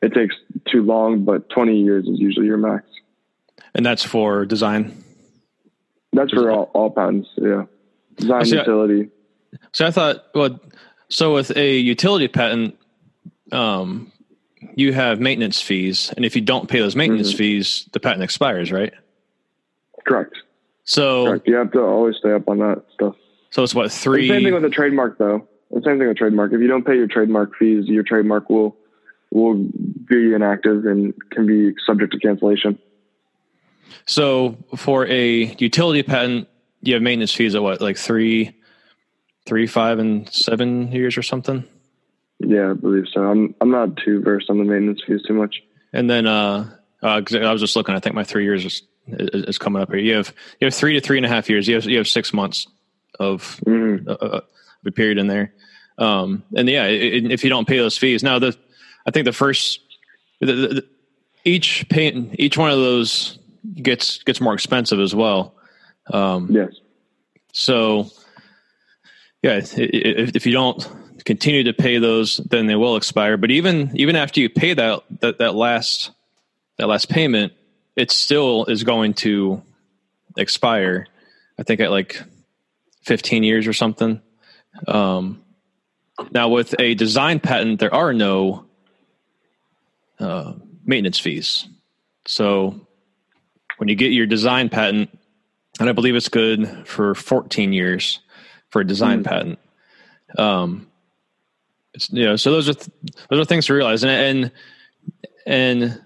it 0.01 0.13
takes 0.13 0.35
too 0.69 0.81
long, 0.81 1.23
but 1.23 1.49
20 1.49 1.79
years 1.79 2.07
is 2.07 2.19
usually 2.19 2.47
your 2.47 2.57
max. 2.57 2.85
And 3.73 3.85
that's 3.85 4.03
for 4.03 4.45
design. 4.45 5.03
That's 6.13 6.31
for 6.31 6.51
all, 6.51 6.69
all 6.73 6.89
patents. 6.91 7.29
Yeah. 7.37 7.65
Design 8.17 8.45
See, 8.45 8.57
I- 8.57 8.59
utility. 8.61 9.09
So 9.73 9.85
I 9.85 9.91
thought, 9.91 10.25
well, 10.33 10.59
so 11.09 11.33
with 11.33 11.55
a 11.57 11.77
utility 11.77 12.27
patent, 12.27 12.77
um, 13.51 14.11
you 14.75 14.93
have 14.93 15.19
maintenance 15.19 15.61
fees, 15.61 16.13
and 16.15 16.23
if 16.25 16.35
you 16.35 16.41
don't 16.41 16.69
pay 16.69 16.79
those 16.79 16.95
maintenance 16.95 17.33
Mhm. 17.33 17.37
fees, 17.37 17.89
the 17.91 17.99
patent 17.99 18.23
expires, 18.23 18.71
right? 18.71 18.93
Correct. 20.07 20.35
So, 20.83 21.25
Correct. 21.25 21.47
You 21.47 21.55
have 21.55 21.71
to 21.73 21.81
always 21.81 22.15
stay 22.17 22.31
up 22.31 22.47
on 22.47 22.59
that 22.59 22.83
stuff. 22.93 23.15
so 23.49 23.63
it's 23.63 23.75
what 23.75 23.83
The 23.83 23.89
three? 23.89 24.27
same 24.29 24.43
thing 24.43 24.53
with 24.53 24.63
a 24.65 24.69
trademark, 24.69 25.17
though. 25.17 25.47
The 25.71 25.81
same 25.81 25.99
thing 25.99 26.07
with 26.07 26.17
trademark. 26.17 26.53
If 26.53 26.61
you 26.61 26.67
don't 26.67 26.85
pay 26.85 26.95
your 26.95 27.07
trademark 27.07 27.55
fees, 27.57 27.87
your 27.87 28.03
trademark 28.03 28.49
will 28.49 28.75
will 29.33 29.53
be 30.09 30.33
inactive 30.33 30.85
and 30.85 31.13
can 31.29 31.45
be 31.47 31.73
subject 31.85 32.11
to 32.11 32.19
cancellation. 32.19 32.77
So 34.05 34.57
for 34.75 35.05
a 35.07 35.45
utility 35.57 36.03
patent, 36.03 36.47
you 36.81 36.93
have 36.93 37.03
maintenance 37.03 37.33
fees 37.33 37.55
at 37.55 37.61
what, 37.61 37.81
like 37.81 37.97
three, 37.97 38.55
three, 39.45 39.67
five, 39.67 39.99
and 39.99 40.27
seven 40.29 40.91
years 40.91 41.17
or 41.17 41.21
something. 41.21 41.63
Yeah, 42.39 42.71
I 42.71 42.73
believe 42.73 43.05
so. 43.13 43.21
I'm 43.23 43.53
I'm 43.61 43.69
not 43.71 43.97
too 43.97 44.21
versed 44.21 44.49
on 44.49 44.57
the 44.57 44.63
maintenance 44.63 45.01
fees 45.05 45.21
too 45.27 45.33
much. 45.35 45.61
And 45.93 46.09
then, 46.09 46.25
uh, 46.25 46.69
uh 47.03 47.21
'cause 47.21 47.35
I 47.35 47.51
was 47.51 47.61
just 47.61 47.75
looking. 47.75 47.93
I 47.93 47.99
think 47.99 48.15
my 48.15 48.23
three 48.23 48.43
years 48.45 48.65
is, 48.65 48.81
is, 49.07 49.43
is 49.45 49.57
coming 49.59 49.81
up 49.81 49.89
here. 49.91 49.99
You 49.99 50.15
have 50.15 50.33
you 50.59 50.65
have 50.65 50.73
three 50.73 50.93
to 50.93 51.01
three 51.01 51.17
and 51.17 51.25
a 51.25 51.29
half 51.29 51.49
years. 51.49 51.67
You 51.67 51.75
have 51.75 51.85
you 51.85 51.97
have 51.97 52.07
six 52.07 52.33
months 52.33 52.65
of 53.19 53.59
Mhm. 53.67 54.07
uh, 54.07 54.11
uh, 54.13 54.41
a 54.85 54.91
period 54.91 55.19
in 55.19 55.27
there. 55.27 55.53
Um, 55.99 56.41
and 56.55 56.67
yeah, 56.67 56.83
i 56.83 56.87
i 56.87 56.89
if 57.29 57.43
you 57.43 57.49
don't 57.51 57.67
pay 57.67 57.77
those 57.77 57.97
fees, 57.97 58.23
now 58.23 58.39
the 58.39 58.57
I 59.05 59.11
think 59.11 59.25
the 59.25 59.33
first 59.33 59.79
the, 60.39 60.47
the, 60.47 60.67
the- 60.67 60.85
each 61.45 61.87
pay 61.89 62.07
each 62.39 62.57
one 62.57 62.71
of 62.71 62.77
those 62.77 63.37
gets 63.75 64.23
gets 64.23 64.41
more 64.41 64.53
expensive 64.53 64.99
as 64.99 65.13
well. 65.15 65.55
Um, 66.11 66.49
Yes. 66.51 66.73
so 67.53 68.09
yeah, 69.41 69.57
if, 69.57 70.35
if 70.35 70.45
you 70.45 70.51
don't 70.53 70.87
continue 71.25 71.63
to 71.63 71.73
pay 71.73 71.97
those, 71.97 72.37
then 72.37 72.67
they 72.67 72.75
will 72.75 72.95
expire. 72.95 73.37
But 73.37 73.51
even 73.51 73.91
even 73.95 74.15
after 74.15 74.39
you 74.39 74.49
pay 74.49 74.73
that 74.73 75.03
that, 75.21 75.39
that 75.39 75.55
last 75.55 76.11
that 76.77 76.87
last 76.87 77.09
payment, 77.09 77.53
it 77.95 78.11
still 78.11 78.65
is 78.65 78.83
going 78.83 79.13
to 79.15 79.61
expire. 80.37 81.07
I 81.59 81.63
think 81.63 81.79
at 81.79 81.91
like 81.91 82.21
fifteen 83.03 83.43
years 83.43 83.67
or 83.67 83.73
something. 83.73 84.21
Um, 84.87 85.43
now 86.31 86.49
with 86.49 86.73
a 86.79 86.93
design 86.95 87.39
patent, 87.39 87.79
there 87.79 87.93
are 87.93 88.13
no 88.13 88.65
uh, 90.19 90.53
maintenance 90.85 91.19
fees. 91.19 91.67
So 92.25 92.87
when 93.81 93.87
you 93.89 93.95
get 93.95 94.11
your 94.11 94.27
design 94.27 94.69
patent, 94.69 95.09
and 95.79 95.89
I 95.89 95.91
believe 95.91 96.15
it's 96.15 96.29
good 96.29 96.87
for 96.87 97.15
14 97.15 97.73
years 97.73 98.19
for 98.69 98.81
a 98.81 98.85
design 98.85 99.23
Mm. 99.23 99.25
patent. 99.25 99.59
Um, 100.37 100.87
it's, 101.95 102.07
you 102.11 102.23
know, 102.23 102.35
so 102.35 102.51
those 102.51 102.69
are 102.69 102.75
th- 102.75 102.89
those 103.31 103.39
are 103.39 103.45
things 103.45 103.65
to 103.65 103.73
realize, 103.73 104.03
and 104.03 104.11
and 104.11 104.51
and 105.47 106.01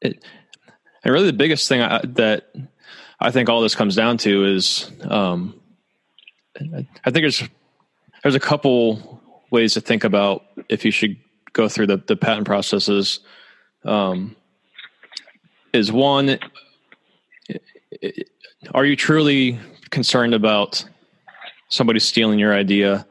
it, 0.00 0.24
and 1.02 1.12
really 1.12 1.26
the 1.26 1.32
biggest 1.32 1.68
thing 1.68 1.80
I, 1.82 2.00
that 2.14 2.54
I 3.18 3.32
think 3.32 3.48
all 3.48 3.60
this 3.60 3.74
comes 3.74 3.96
down 3.96 4.16
to 4.18 4.44
is, 4.44 4.88
um, 5.02 5.60
I 6.56 7.10
think 7.10 7.24
there's 7.24 7.42
there's 8.22 8.36
a 8.36 8.40
couple 8.40 9.20
ways 9.50 9.74
to 9.74 9.80
think 9.80 10.04
about 10.04 10.44
if 10.68 10.84
you 10.84 10.92
should 10.92 11.16
go 11.54 11.68
through 11.68 11.88
the, 11.88 11.96
the 11.96 12.14
patent 12.14 12.46
processes. 12.46 13.18
Um, 13.84 14.36
is 15.72 15.92
one, 15.92 16.38
are 18.74 18.84
you 18.84 18.96
truly 18.96 19.58
concerned 19.90 20.34
about 20.34 20.84
somebody 21.68 22.00
stealing 22.00 22.38
your 22.38 22.54
idea? 22.54 23.06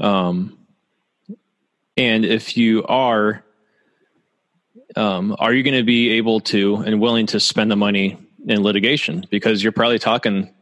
Um, 0.00 0.58
and 1.96 2.24
if 2.24 2.56
you 2.56 2.84
are, 2.84 3.44
um, 4.96 5.36
are 5.38 5.52
you 5.52 5.62
going 5.62 5.76
to 5.76 5.82
be 5.82 6.10
able 6.10 6.40
to 6.40 6.76
and 6.76 7.00
willing 7.00 7.26
to 7.26 7.40
spend 7.40 7.70
the 7.70 7.76
money 7.76 8.18
in 8.46 8.62
litigation? 8.62 9.24
Because 9.30 9.62
you're 9.62 9.72
probably 9.72 9.98
talking 9.98 10.52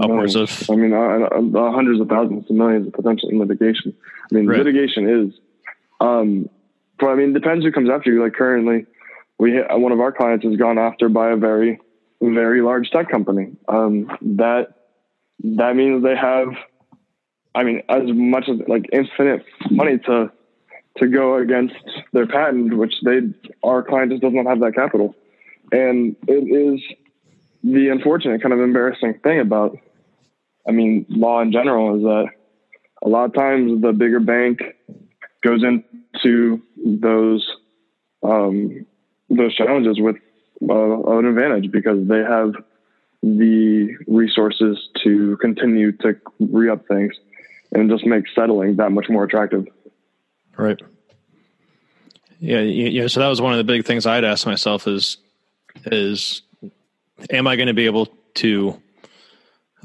upwards 0.00 0.34
of 0.34 0.68
I 0.70 0.74
mean, 0.74 0.92
uh, 0.92 0.98
uh, 0.98 1.72
hundreds 1.72 2.00
of 2.00 2.08
thousands 2.08 2.46
to 2.48 2.52
millions 2.52 2.86
of 2.86 2.92
potential 2.92 3.28
in 3.28 3.38
litigation. 3.38 3.94
I 4.30 4.34
mean, 4.34 4.46
Right. 4.46 4.58
litigation 4.58 5.08
is. 5.08 5.34
Um, 6.00 6.48
but 6.98 7.06
I 7.08 7.14
mean, 7.14 7.32
depends 7.32 7.64
who 7.64 7.72
comes 7.72 7.90
after 7.90 8.12
you. 8.12 8.22
Like 8.22 8.34
currently, 8.34 8.86
we 9.38 9.60
one 9.70 9.92
of 9.92 10.00
our 10.00 10.12
clients 10.12 10.44
has 10.44 10.56
gone 10.56 10.78
after 10.78 11.08
by 11.08 11.30
a 11.30 11.36
very, 11.36 11.80
very 12.20 12.62
large 12.62 12.90
tech 12.90 13.10
company. 13.10 13.52
Um, 13.68 14.10
that 14.20 14.68
that 15.42 15.76
means 15.76 16.02
they 16.02 16.16
have, 16.16 16.48
I 17.54 17.64
mean, 17.64 17.82
as 17.88 18.02
much 18.06 18.48
as 18.48 18.58
like 18.68 18.86
infinite 18.92 19.44
money 19.70 19.98
to 20.06 20.30
to 20.98 21.08
go 21.08 21.36
against 21.38 21.74
their 22.12 22.26
patent, 22.26 22.76
which 22.76 22.94
they 23.04 23.20
our 23.62 23.82
client 23.82 24.12
just 24.12 24.22
does 24.22 24.32
not 24.32 24.46
have 24.46 24.60
that 24.60 24.74
capital, 24.74 25.14
and 25.72 26.16
it 26.28 26.32
is 26.32 26.80
the 27.62 27.88
unfortunate 27.88 28.42
kind 28.42 28.52
of 28.52 28.60
embarrassing 28.60 29.18
thing 29.22 29.40
about 29.40 29.76
I 30.66 30.72
mean, 30.72 31.06
law 31.08 31.40
in 31.42 31.52
general 31.52 31.96
is 31.96 32.02
that 32.02 32.26
a 33.02 33.08
lot 33.08 33.24
of 33.24 33.34
times 33.34 33.82
the 33.82 33.92
bigger 33.92 34.20
bank 34.20 34.60
goes 35.42 35.62
into 35.62 36.62
those 36.76 37.46
um, 38.22 38.86
those 39.30 39.54
challenges 39.54 40.00
with 40.00 40.16
uh, 40.62 41.18
an 41.18 41.26
advantage 41.26 41.70
because 41.70 42.06
they 42.06 42.20
have 42.20 42.54
the 43.22 43.96
resources 44.06 44.88
to 45.02 45.36
continue 45.38 45.92
to 45.92 46.14
re 46.38 46.68
up 46.68 46.86
things 46.86 47.14
and 47.72 47.90
just 47.90 48.04
make 48.06 48.24
settling 48.34 48.76
that 48.76 48.92
much 48.92 49.06
more 49.08 49.24
attractive. 49.24 49.66
Right. 50.56 50.80
Yeah, 52.38 52.60
yeah. 52.60 53.06
So 53.06 53.20
that 53.20 53.28
was 53.28 53.40
one 53.40 53.52
of 53.52 53.58
the 53.58 53.64
big 53.64 53.84
things 53.84 54.06
I'd 54.06 54.24
ask 54.24 54.46
myself 54.46 54.86
is, 54.86 55.16
is, 55.86 56.42
am 57.30 57.46
I 57.46 57.56
going 57.56 57.68
to 57.68 57.74
be 57.74 57.86
able 57.86 58.08
to, 58.34 58.80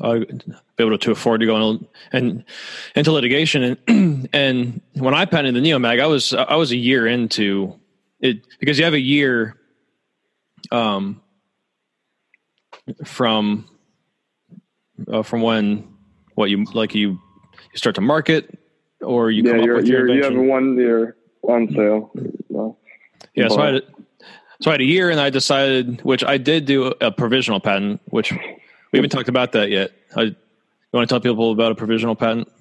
uh, 0.01 0.19
be 0.19 0.83
able 0.83 0.97
to 0.97 1.11
afford 1.11 1.39
to 1.39 1.45
go 1.45 1.71
in, 1.71 1.87
and 2.11 2.43
into 2.95 3.11
litigation? 3.11 3.77
And 3.87 4.29
and 4.33 4.81
when 4.93 5.13
I 5.13 5.25
patented 5.25 5.63
the 5.63 5.67
Neomag, 5.67 6.01
I 6.01 6.07
was 6.07 6.33
I 6.33 6.55
was 6.55 6.71
a 6.71 6.77
year 6.77 7.07
into 7.07 7.79
it 8.19 8.45
because 8.59 8.77
you 8.77 8.85
have 8.85 8.93
a 8.93 8.99
year, 8.99 9.55
um, 10.71 11.21
from, 13.05 13.65
uh, 15.07 15.23
from 15.23 15.41
when 15.41 15.87
what 16.35 16.49
you 16.49 16.63
like 16.73 16.95
you 16.95 17.19
you 17.71 17.77
start 17.77 17.95
to 17.95 18.01
market 18.01 18.57
or 19.01 19.31
you 19.31 19.43
yeah, 19.43 19.51
come 19.51 19.61
up 19.61 19.75
with 19.75 19.87
your 19.87 20.09
you 20.09 20.23
have 20.23 20.35
a 20.35 20.41
one 20.41 20.77
year 20.77 21.15
on 21.43 21.69
sale. 21.73 22.11
Well, 22.49 22.77
Yeah, 23.35 23.47
so 23.47 23.61
I, 23.61 23.73
had, 23.73 23.83
so 24.61 24.71
I 24.71 24.73
had 24.73 24.81
a 24.81 24.85
year, 24.85 25.09
and 25.09 25.19
I 25.19 25.29
decided, 25.29 26.01
which 26.01 26.23
I 26.23 26.37
did 26.37 26.65
do 26.65 26.93
a 26.99 27.11
provisional 27.11 27.59
patent, 27.59 28.01
which 28.05 28.31
we 28.31 28.97
haven't 28.97 29.11
talked 29.11 29.29
about 29.29 29.53
that 29.53 29.69
yet. 29.69 29.91
I, 30.15 30.21
you 30.23 30.35
want 30.93 31.07
to 31.07 31.13
tell 31.13 31.21
people 31.21 31.51
about 31.51 31.71
a 31.71 31.75
provisional 31.75 32.15
patent? 32.15 32.51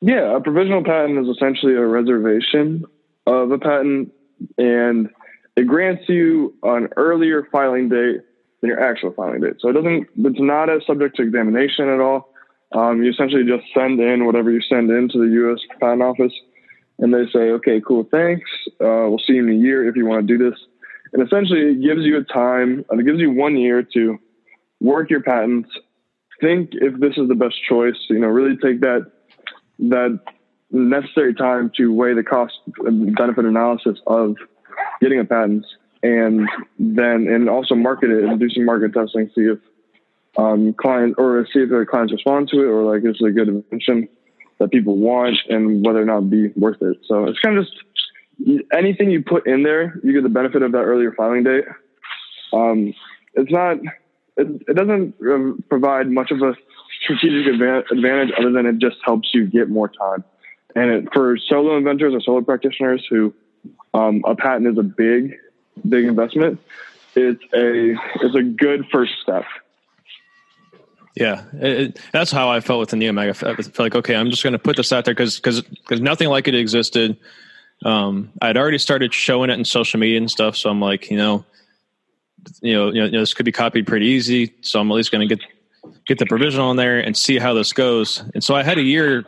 Yeah, 0.00 0.36
a 0.36 0.40
provisional 0.40 0.84
patent 0.84 1.18
is 1.18 1.34
essentially 1.34 1.74
a 1.74 1.84
reservation 1.84 2.84
of 3.26 3.50
a 3.50 3.58
patent, 3.58 4.12
and 4.58 5.08
it 5.56 5.66
grants 5.66 6.08
you 6.08 6.54
an 6.62 6.88
earlier 6.96 7.48
filing 7.50 7.88
date 7.88 8.20
than 8.60 8.68
your 8.68 8.80
actual 8.80 9.12
filing 9.12 9.40
date. 9.40 9.54
So 9.60 9.68
it 9.68 9.72
doesn't, 9.72 10.08
it's 10.16 10.40
not 10.40 10.70
as 10.70 10.84
subject 10.86 11.16
to 11.16 11.22
examination 11.22 11.88
at 11.88 12.00
all. 12.00 12.32
Um, 12.72 13.02
you 13.02 13.10
essentially 13.10 13.44
just 13.44 13.64
send 13.74 14.00
in 14.00 14.26
whatever 14.26 14.50
you 14.50 14.60
send 14.60 14.90
in 14.90 15.08
to 15.10 15.18
the 15.18 15.32
U.S. 15.34 15.60
Patent 15.80 16.02
Office, 16.02 16.32
and 16.98 17.14
they 17.14 17.24
say, 17.32 17.50
"Okay, 17.50 17.80
cool, 17.86 18.08
thanks. 18.10 18.50
Uh, 18.80 19.06
we'll 19.06 19.22
see 19.24 19.34
you 19.34 19.46
in 19.46 19.50
a 19.50 19.56
year 19.56 19.88
if 19.88 19.94
you 19.94 20.04
want 20.04 20.26
to 20.26 20.36
do 20.36 20.50
this." 20.50 20.58
And 21.12 21.22
essentially, 21.22 21.60
it 21.60 21.80
gives 21.80 22.02
you 22.02 22.18
a 22.18 22.24
time. 22.24 22.84
It 22.90 23.06
gives 23.06 23.20
you 23.20 23.30
one 23.30 23.56
year 23.56 23.84
to 23.94 24.18
work 24.80 25.10
your 25.10 25.22
patents, 25.22 25.70
think 26.40 26.70
if 26.72 26.98
this 27.00 27.16
is 27.16 27.28
the 27.28 27.34
best 27.34 27.56
choice. 27.68 27.96
You 28.08 28.18
know, 28.18 28.28
really 28.28 28.56
take 28.56 28.80
that 28.80 29.10
that 29.78 30.20
necessary 30.70 31.34
time 31.34 31.70
to 31.76 31.92
weigh 31.92 32.14
the 32.14 32.22
cost 32.22 32.54
and 32.78 33.14
benefit 33.14 33.44
analysis 33.44 33.98
of 34.06 34.36
getting 35.00 35.20
a 35.20 35.24
patent 35.24 35.64
and 36.02 36.48
then 36.78 37.26
and 37.28 37.48
also 37.48 37.74
market 37.74 38.10
it 38.10 38.24
and 38.24 38.38
do 38.38 38.48
some 38.50 38.64
market 38.64 38.92
testing, 38.92 39.30
see 39.34 39.42
if 39.42 39.58
um, 40.36 40.74
clients 40.74 41.16
or 41.18 41.46
see 41.52 41.60
if 41.60 41.70
the 41.70 41.86
clients 41.88 42.12
respond 42.12 42.48
to 42.48 42.60
it 42.60 42.66
or 42.66 42.82
like 42.82 43.02
it's 43.04 43.20
a 43.22 43.30
good 43.30 43.48
invention 43.48 44.08
that 44.58 44.70
people 44.70 44.96
want 44.96 45.36
and 45.48 45.84
whether 45.84 46.00
or 46.00 46.04
not 46.04 46.30
be 46.30 46.48
worth 46.56 46.80
it. 46.80 46.98
So 47.06 47.24
it's 47.24 47.38
kind 47.40 47.58
of 47.58 47.64
just 47.64 47.76
anything 48.72 49.10
you 49.10 49.22
put 49.22 49.46
in 49.46 49.62
there, 49.62 49.98
you 50.02 50.12
get 50.12 50.22
the 50.22 50.28
benefit 50.28 50.62
of 50.62 50.72
that 50.72 50.78
earlier 50.78 51.12
filing 51.12 51.44
date. 51.44 51.64
Um, 52.52 52.94
it's 53.34 53.50
not, 53.50 53.78
it, 54.36 54.62
it 54.68 54.76
doesn't 54.76 55.14
um, 55.22 55.64
provide 55.68 56.10
much 56.10 56.30
of 56.30 56.40
a 56.42 56.54
strategic 57.02 57.52
advantage 57.52 58.32
other 58.38 58.52
than 58.52 58.66
it 58.66 58.78
just 58.78 58.96
helps 59.04 59.28
you 59.32 59.46
get 59.46 59.68
more 59.68 59.88
time. 59.88 60.24
And 60.76 60.90
it, 60.90 61.12
for 61.12 61.36
solo 61.38 61.76
inventors 61.76 62.14
or 62.14 62.20
solo 62.20 62.42
practitioners 62.42 63.04
who 63.08 63.34
um, 63.94 64.22
a 64.26 64.36
patent 64.36 64.68
is 64.68 64.78
a 64.78 64.82
big, 64.82 65.34
big 65.88 66.04
investment, 66.04 66.60
it's 67.16 67.42
a 67.54 67.96
it's 68.22 68.34
a 68.34 68.42
good 68.42 68.86
first 68.92 69.14
step. 69.22 69.44
Yeah, 71.16 71.44
it, 71.54 71.98
that's 72.12 72.30
how 72.30 72.50
I 72.50 72.60
felt 72.60 72.80
with 72.80 72.90
the 72.90 72.98
Neomag. 72.98 73.30
I 73.30 73.32
felt 73.32 73.78
like, 73.78 73.94
okay, 73.94 74.14
I'm 74.14 74.28
just 74.28 74.42
going 74.42 74.52
to 74.52 74.58
put 74.58 74.76
this 74.76 74.92
out 74.92 75.06
there 75.06 75.14
because 75.14 75.36
because 75.36 75.62
because 75.62 76.00
nothing 76.00 76.28
like 76.28 76.46
it 76.46 76.54
existed. 76.54 77.16
Um, 77.84 78.32
I'd 78.42 78.58
already 78.58 78.78
started 78.78 79.14
showing 79.14 79.48
it 79.48 79.54
in 79.54 79.64
social 79.64 79.98
media 79.98 80.18
and 80.18 80.30
stuff, 80.30 80.56
so 80.56 80.68
I'm 80.68 80.80
like, 80.80 81.10
you 81.10 81.16
know, 81.16 81.44
you 82.60 82.74
know, 82.74 82.90
you 82.92 83.10
know, 83.10 83.20
this 83.20 83.32
could 83.32 83.46
be 83.46 83.52
copied 83.52 83.86
pretty 83.86 84.06
easy. 84.06 84.54
So 84.60 84.78
I'm 84.78 84.90
at 84.90 84.94
least 84.94 85.10
going 85.10 85.26
to 85.26 85.34
get 85.34 85.44
get 86.06 86.18
the 86.18 86.26
provisional 86.26 86.70
in 86.70 86.76
there 86.76 87.00
and 87.00 87.16
see 87.16 87.38
how 87.38 87.54
this 87.54 87.72
goes. 87.72 88.22
And 88.34 88.44
so 88.44 88.54
I 88.54 88.62
had 88.62 88.76
a 88.76 88.82
year, 88.82 89.24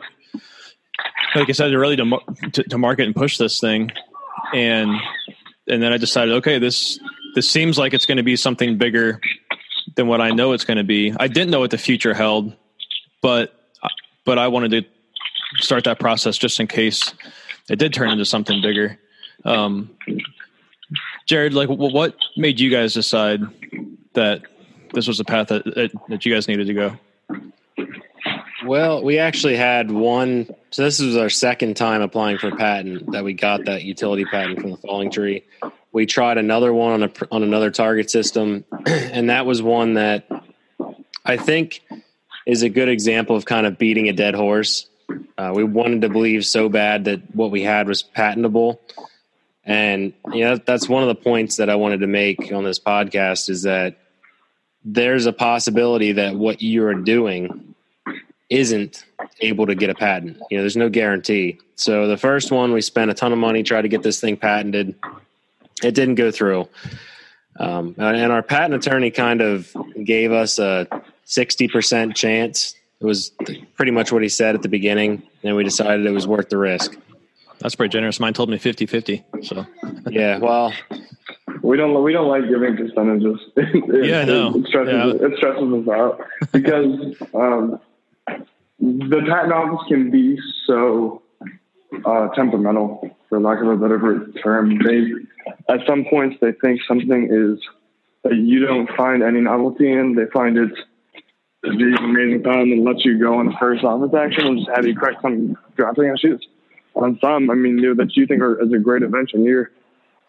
like 1.35 1.49
I 1.49 1.51
said, 1.51 1.73
really 1.73 1.95
to 1.97 2.19
to, 2.53 2.63
to 2.63 2.77
market 2.77 3.05
and 3.05 3.15
push 3.15 3.37
this 3.37 3.59
thing, 3.59 3.91
and 4.53 4.91
and 5.67 5.81
then 5.81 5.93
I 5.93 5.97
decided, 5.97 6.35
okay, 6.35 6.59
this 6.59 6.99
this 7.35 7.49
seems 7.49 7.77
like 7.77 7.93
it's 7.93 8.05
going 8.05 8.17
to 8.17 8.23
be 8.23 8.35
something 8.35 8.77
bigger 8.77 9.21
than 9.95 10.07
what 10.07 10.21
I 10.21 10.31
know 10.31 10.53
it's 10.53 10.65
going 10.65 10.77
to 10.77 10.83
be. 10.83 11.13
I 11.17 11.27
didn't 11.27 11.51
know 11.51 11.59
what 11.59 11.71
the 11.71 11.77
future 11.77 12.13
held, 12.13 12.55
but 13.21 13.53
but 14.25 14.37
I 14.37 14.47
wanted 14.47 14.71
to 14.71 15.63
start 15.63 15.83
that 15.85 15.99
process 15.99 16.37
just 16.37 16.59
in 16.59 16.67
case 16.67 17.13
it 17.69 17.77
did 17.77 17.93
turn 17.93 18.09
into 18.09 18.25
something 18.25 18.61
bigger. 18.61 18.99
Um, 19.45 19.91
Jared, 21.27 21.53
like, 21.53 21.69
what 21.69 22.15
made 22.35 22.59
you 22.59 22.69
guys 22.69 22.93
decide 22.93 23.41
that 24.13 24.41
this 24.93 25.07
was 25.07 25.19
the 25.19 25.23
path 25.23 25.49
that, 25.49 25.91
that 26.09 26.25
you 26.25 26.33
guys 26.33 26.47
needed 26.47 26.67
to 26.67 26.73
go? 26.73 26.97
Well, 28.69 29.01
we 29.03 29.17
actually 29.17 29.55
had 29.55 29.89
one. 29.89 30.47
So 30.69 30.83
this 30.83 31.01
was 31.01 31.17
our 31.17 31.31
second 31.31 31.75
time 31.75 32.03
applying 32.03 32.37
for 32.37 32.49
a 32.49 32.55
patent 32.55 33.13
that 33.13 33.23
we 33.23 33.33
got 33.33 33.65
that 33.65 33.81
utility 33.81 34.25
patent 34.25 34.61
from 34.61 34.69
the 34.69 34.77
falling 34.77 35.09
tree. 35.09 35.43
We 35.91 36.05
tried 36.05 36.37
another 36.37 36.71
one 36.71 37.01
on 37.01 37.03
a 37.09 37.11
on 37.31 37.41
another 37.41 37.71
target 37.71 38.11
system, 38.11 38.65
and 38.85 39.31
that 39.31 39.47
was 39.47 39.59
one 39.59 39.95
that 39.95 40.29
I 41.25 41.37
think 41.37 41.81
is 42.45 42.61
a 42.61 42.69
good 42.69 42.89
example 42.89 43.35
of 43.35 43.43
kind 43.43 43.65
of 43.65 43.79
beating 43.79 44.07
a 44.07 44.13
dead 44.13 44.35
horse. 44.35 44.87
Uh, 45.35 45.51
we 45.55 45.63
wanted 45.63 46.01
to 46.01 46.09
believe 46.09 46.45
so 46.45 46.69
bad 46.69 47.05
that 47.05 47.35
what 47.35 47.49
we 47.49 47.63
had 47.63 47.87
was 47.87 48.03
patentable, 48.03 48.79
and 49.65 50.13
you 50.31 50.43
know 50.43 50.57
that's 50.57 50.87
one 50.87 51.01
of 51.01 51.09
the 51.09 51.15
points 51.15 51.55
that 51.55 51.71
I 51.71 51.75
wanted 51.75 52.01
to 52.01 52.07
make 52.07 52.53
on 52.53 52.65
this 52.65 52.79
podcast 52.79 53.49
is 53.49 53.63
that 53.63 53.97
there's 54.85 55.25
a 55.25 55.33
possibility 55.33 56.11
that 56.11 56.35
what 56.35 56.61
you 56.61 56.85
are 56.85 56.93
doing 56.93 57.68
isn't 58.49 59.05
able 59.41 59.67
to 59.67 59.75
get 59.75 59.89
a 59.89 59.95
patent. 59.95 60.37
You 60.49 60.57
know, 60.57 60.63
there's 60.63 60.77
no 60.77 60.89
guarantee. 60.89 61.59
So 61.75 62.07
the 62.07 62.17
first 62.17 62.51
one, 62.51 62.73
we 62.73 62.81
spent 62.81 63.11
a 63.11 63.13
ton 63.13 63.31
of 63.31 63.37
money 63.37 63.63
trying 63.63 63.83
to 63.83 63.89
get 63.89 64.03
this 64.03 64.19
thing 64.19 64.37
patented 64.37 64.95
it 65.83 65.95
didn't 65.95 66.15
go 66.15 66.31
through. 66.31 66.67
Um, 67.59 67.95
and 67.97 68.31
our 68.31 68.43
patent 68.43 68.85
attorney 68.85 69.11
kind 69.11 69.41
of 69.41 69.75
gave 70.03 70.31
us 70.31 70.59
a 70.59 70.87
60% 71.25 72.15
chance. 72.15 72.75
It 73.01 73.05
was 73.05 73.31
pretty 73.75 73.91
much 73.91 74.11
what 74.11 74.21
he 74.21 74.29
said 74.29 74.55
at 74.55 74.61
the 74.61 74.69
beginning. 74.69 75.23
And 75.43 75.55
we 75.55 75.63
decided 75.63 76.05
it 76.05 76.11
was 76.11 76.27
worth 76.27 76.49
the 76.49 76.57
risk. 76.57 76.97
That's 77.59 77.75
pretty 77.75 77.91
generous. 77.91 78.19
Mine 78.19 78.33
told 78.33 78.49
me 78.49 78.57
50 78.57 78.85
50. 78.85 79.25
So, 79.43 79.65
yeah, 80.09 80.37
well, 80.37 80.71
we 81.61 81.75
don't 81.75 82.01
we 82.01 82.13
don't 82.13 82.29
like 82.29 82.47
giving 82.47 82.77
percentages. 82.77 83.37
it, 83.57 84.05
yeah, 84.05 84.23
no, 84.23 84.55
it, 84.55 84.67
stresses 84.67 84.93
yeah. 84.93 85.27
it 85.27 85.37
stresses 85.37 85.73
us 85.73 85.87
out 85.89 86.25
because 86.53 87.17
um, 87.33 87.79
the 88.79 89.21
patent 89.27 89.53
office 89.53 89.85
can 89.87 90.09
be 90.09 90.37
so 90.65 91.21
uh, 92.05 92.27
temperamental, 92.29 93.15
for 93.27 93.39
lack 93.39 93.61
of 93.61 93.67
a 93.67 93.77
better 93.77 94.27
term. 94.43 94.79
They 94.83 95.01
at 95.73 95.79
some 95.87 96.05
points 96.09 96.37
they 96.41 96.51
think 96.61 96.81
something 96.87 97.29
is 97.31 97.59
that 98.23 98.35
you 98.35 98.65
don't 98.65 98.89
find 98.95 99.23
any 99.23 99.41
novelty 99.41 99.91
in. 99.91 100.15
They 100.15 100.25
find 100.31 100.57
it 100.57 100.71
to 101.65 101.75
be 101.75 101.83
an 101.83 102.03
amazing 102.03 102.43
time 102.43 102.71
and 102.71 102.85
let 102.85 103.03
you 103.03 103.19
go 103.19 103.37
on 103.37 103.47
the 103.47 103.55
first 103.59 103.83
office 103.83 104.13
action 104.13 104.47
and 104.47 104.59
just 104.59 104.69
have 104.73 104.85
you 104.85 104.95
correct 104.95 105.21
some 105.21 105.57
drafting 105.75 106.13
issues. 106.13 106.45
On 106.95 107.17
some, 107.21 107.49
I 107.49 107.55
mean, 107.55 107.77
you 107.77 107.93
know, 107.93 108.03
that 108.03 108.15
you 108.15 108.25
think 108.25 108.41
are 108.41 108.61
is 108.61 108.71
a 108.73 108.77
great 108.77 109.03
invention, 109.03 109.43
you're 109.43 109.71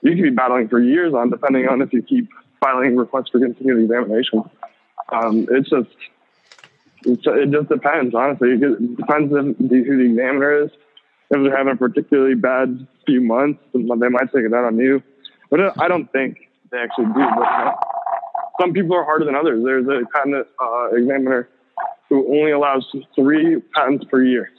you 0.03 0.13
can 0.13 0.23
be 0.23 0.31
battling 0.31 0.69
for 0.69 0.81
years 0.81 1.13
on, 1.15 1.31
depending 1.31 1.69
on 1.69 1.83
if 1.83 1.93
you 1.93 2.03
keep 2.03 2.29
filing 2.61 2.97
requests 2.97 3.29
for 3.31 3.39
continued 3.39 3.85
examination. 3.85 4.43
Um, 5.13 5.47
it's 5.51 5.69
just 5.69 5.91
it's, 7.05 7.23
it 7.27 7.51
just 7.51 7.69
depends, 7.69 8.15
honestly. 8.15 8.51
It 8.53 8.97
depends 8.97 9.33
if, 9.33 9.57
who 9.57 9.69
the 9.69 10.05
examiner 10.05 10.65
is. 10.65 10.71
If 11.31 11.43
they're 11.43 11.57
having 11.57 11.75
a 11.75 11.77
particularly 11.77 12.35
bad 12.35 12.87
few 13.07 13.21
months, 13.21 13.61
they 13.73 14.09
might 14.09 14.33
take 14.35 14.45
it 14.45 14.53
out 14.53 14.65
on 14.65 14.79
you. 14.79 15.03
But 15.51 15.81
I 15.81 15.89
don't 15.89 16.11
think 16.13 16.39
they 16.71 16.79
actually 16.79 17.07
do. 17.07 17.13
But 17.15 17.77
some 18.61 18.73
people 18.73 18.97
are 18.97 19.05
harder 19.05 19.25
than 19.25 19.35
others. 19.35 19.63
There's 19.65 19.87
a 19.87 20.05
patent 20.15 20.47
uh, 20.61 20.89
examiner 20.93 21.49
who 22.09 22.27
only 22.27 22.51
allows 22.51 22.85
three 23.15 23.61
patents 23.75 24.05
per 24.11 24.23
year. 24.23 24.51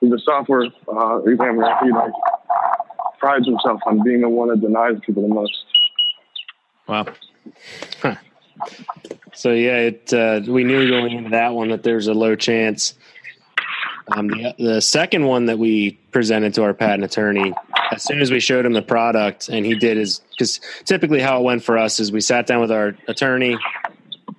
He's 0.00 0.12
a 0.12 0.18
software 0.18 0.66
uh, 0.92 1.22
examiner. 1.22 1.72
He 1.82 1.90
like 1.92 2.12
prides 3.18 3.46
himself 3.46 3.80
on 3.86 4.02
being 4.02 4.20
the 4.20 4.28
one 4.28 4.48
that 4.48 4.60
denies 4.60 4.96
people 5.04 5.22
the 5.22 5.34
most. 5.34 5.64
Wow. 6.86 7.06
Huh. 8.02 8.16
So 9.34 9.52
yeah, 9.52 9.78
it 9.78 10.12
uh, 10.12 10.40
we 10.46 10.64
knew 10.64 10.88
going 10.88 11.12
into 11.12 11.30
that 11.30 11.54
one 11.54 11.68
that 11.68 11.82
there's 11.82 12.08
a 12.08 12.14
low 12.14 12.36
chance. 12.36 12.94
Um, 14.08 14.28
the, 14.28 14.54
the 14.58 14.80
second 14.80 15.24
one 15.24 15.46
that 15.46 15.58
we 15.58 15.92
presented 16.12 16.54
to 16.54 16.62
our 16.62 16.74
patent 16.74 17.04
attorney, 17.04 17.52
as 17.90 18.04
soon 18.04 18.20
as 18.20 18.30
we 18.30 18.38
showed 18.38 18.64
him 18.64 18.72
the 18.72 18.82
product, 18.82 19.48
and 19.48 19.66
he 19.66 19.74
did 19.74 19.96
his 19.96 20.20
because 20.30 20.60
typically 20.84 21.20
how 21.20 21.40
it 21.40 21.42
went 21.42 21.64
for 21.64 21.76
us 21.76 21.98
is 21.98 22.12
we 22.12 22.20
sat 22.20 22.46
down 22.46 22.60
with 22.60 22.70
our 22.70 22.96
attorney, 23.08 23.58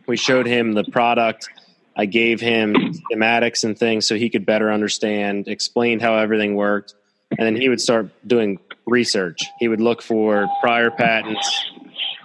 we 0.08 0.18
showed 0.18 0.48
him 0.48 0.74
the 0.74 0.86
product. 0.86 1.50
I 1.96 2.06
gave 2.06 2.40
him 2.40 2.76
schematics 2.76 3.64
and 3.64 3.78
things 3.78 4.08
so 4.08 4.16
he 4.16 4.30
could 4.30 4.46
better 4.46 4.72
understand, 4.72 5.48
explained 5.48 6.02
how 6.02 6.16
everything 6.16 6.56
worked, 6.56 6.94
and 7.32 7.40
then 7.40 7.56
he 7.56 7.70
would 7.70 7.82
start 7.82 8.10
doing 8.26 8.60
research. 8.86 9.42
He 9.60 9.68
would 9.68 9.82
look 9.82 10.02
for 10.02 10.48
prior 10.62 10.92
patents, 10.92 11.66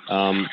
um, 0.08 0.48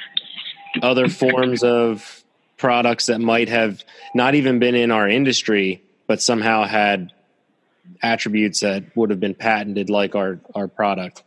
other 0.82 1.08
forms 1.08 1.64
of 1.64 2.24
products 2.58 3.08
that 3.08 3.20
might 3.20 3.50
have 3.50 3.84
not 4.14 4.36
even 4.36 4.60
been 4.60 4.76
in 4.76 4.92
our 4.92 5.08
industry, 5.08 5.82
but 6.08 6.22
somehow 6.22 6.64
had 6.66 7.12
attributes 8.02 8.62
that 8.62 8.96
would 8.96 9.10
have 9.10 9.20
been 9.20 9.36
patented 9.36 9.90
like 9.90 10.16
our, 10.16 10.40
our 10.54 10.68
product. 10.68 11.24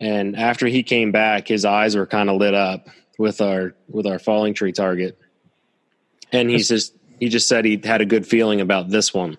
And 0.00 0.36
after 0.36 0.66
he 0.66 0.82
came 0.82 1.12
back, 1.12 1.48
his 1.48 1.64
eyes 1.64 1.96
were 1.96 2.06
kind 2.06 2.30
of 2.30 2.36
lit 2.36 2.54
up 2.54 2.88
with 3.18 3.40
our 3.42 3.74
with 3.88 4.06
our 4.06 4.18
falling 4.18 4.54
tree 4.54 4.72
target. 4.72 5.18
And 6.32 6.48
he 6.48 6.58
just 6.58 6.94
he 7.18 7.28
just 7.28 7.48
said 7.48 7.64
he 7.64 7.80
had 7.82 8.00
a 8.00 8.06
good 8.06 8.26
feeling 8.26 8.60
about 8.60 8.88
this 8.88 9.12
one. 9.12 9.36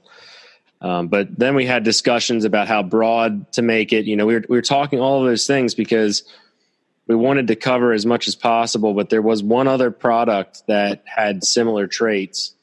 Um, 0.81 1.07
but 1.07 1.37
then 1.37 1.55
we 1.55 1.65
had 1.65 1.83
discussions 1.83 2.45
about 2.45 2.67
how 2.67 2.83
broad 2.83 3.51
to 3.53 3.61
make 3.61 3.93
it. 3.93 4.05
You 4.05 4.15
know, 4.15 4.25
we 4.25 4.35
were, 4.35 4.43
we 4.49 4.57
were 4.57 4.63
talking 4.63 4.99
all 4.99 5.19
of 5.19 5.27
those 5.27 5.45
things 5.45 5.75
because 5.75 6.23
we 7.11 7.17
wanted 7.17 7.47
to 7.47 7.55
cover 7.55 7.93
as 7.93 8.05
much 8.05 8.27
as 8.27 8.35
possible. 8.35 8.93
But 8.93 9.09
there 9.09 9.21
was 9.21 9.43
one 9.43 9.67
other 9.67 9.91
product 9.91 10.63
that 10.67 11.03
had 11.05 11.43
similar 11.43 11.87
traits 11.87 12.55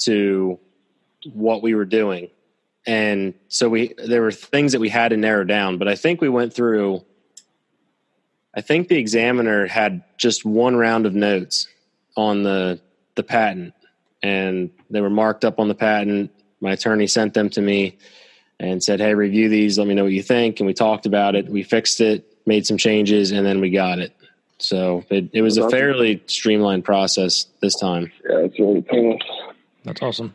to 0.00 0.58
what 1.32 1.62
we 1.62 1.74
were 1.74 1.84
doing, 1.84 2.30
and 2.86 3.34
so 3.48 3.68
we 3.68 3.94
there 3.96 4.22
were 4.22 4.32
things 4.32 4.72
that 4.72 4.80
we 4.80 4.88
had 4.88 5.08
to 5.08 5.16
narrow 5.16 5.44
down. 5.44 5.78
But 5.78 5.88
I 5.88 5.94
think 5.94 6.20
we 6.20 6.28
went 6.28 6.52
through. 6.52 7.04
I 8.54 8.60
think 8.60 8.88
the 8.88 8.98
examiner 8.98 9.66
had 9.66 10.04
just 10.16 10.44
one 10.44 10.76
round 10.76 11.06
of 11.06 11.14
notes 11.14 11.68
on 12.16 12.42
the 12.42 12.80
the 13.14 13.22
patent, 13.22 13.74
and 14.22 14.70
they 14.90 15.00
were 15.00 15.10
marked 15.10 15.44
up 15.44 15.58
on 15.58 15.68
the 15.68 15.74
patent 15.74 16.30
my 16.60 16.72
attorney 16.72 17.06
sent 17.06 17.34
them 17.34 17.50
to 17.50 17.60
me 17.60 17.98
and 18.58 18.82
said, 18.82 19.00
"Hey, 19.00 19.14
review 19.14 19.48
these. 19.48 19.78
Let 19.78 19.86
me 19.86 19.94
know 19.94 20.04
what 20.04 20.12
you 20.12 20.22
think." 20.22 20.60
And 20.60 20.66
we 20.66 20.74
talked 20.74 21.06
about 21.06 21.36
it. 21.36 21.48
We 21.48 21.62
fixed 21.62 22.00
it, 22.00 22.37
made 22.48 22.66
some 22.66 22.76
changes, 22.78 23.30
and 23.30 23.46
then 23.46 23.60
we 23.60 23.70
got 23.70 24.00
it. 24.00 24.12
So 24.58 25.04
it, 25.10 25.30
it 25.32 25.42
was 25.42 25.54
That's 25.54 25.68
a 25.68 25.70
fairly 25.70 26.16
awesome. 26.16 26.28
streamlined 26.28 26.84
process 26.84 27.46
this 27.60 27.76
time. 27.76 28.10
Yeah, 28.28 28.38
it's 28.38 28.58
really 28.58 28.82
painless. 28.82 29.22
That's 29.84 30.02
awesome. 30.02 30.34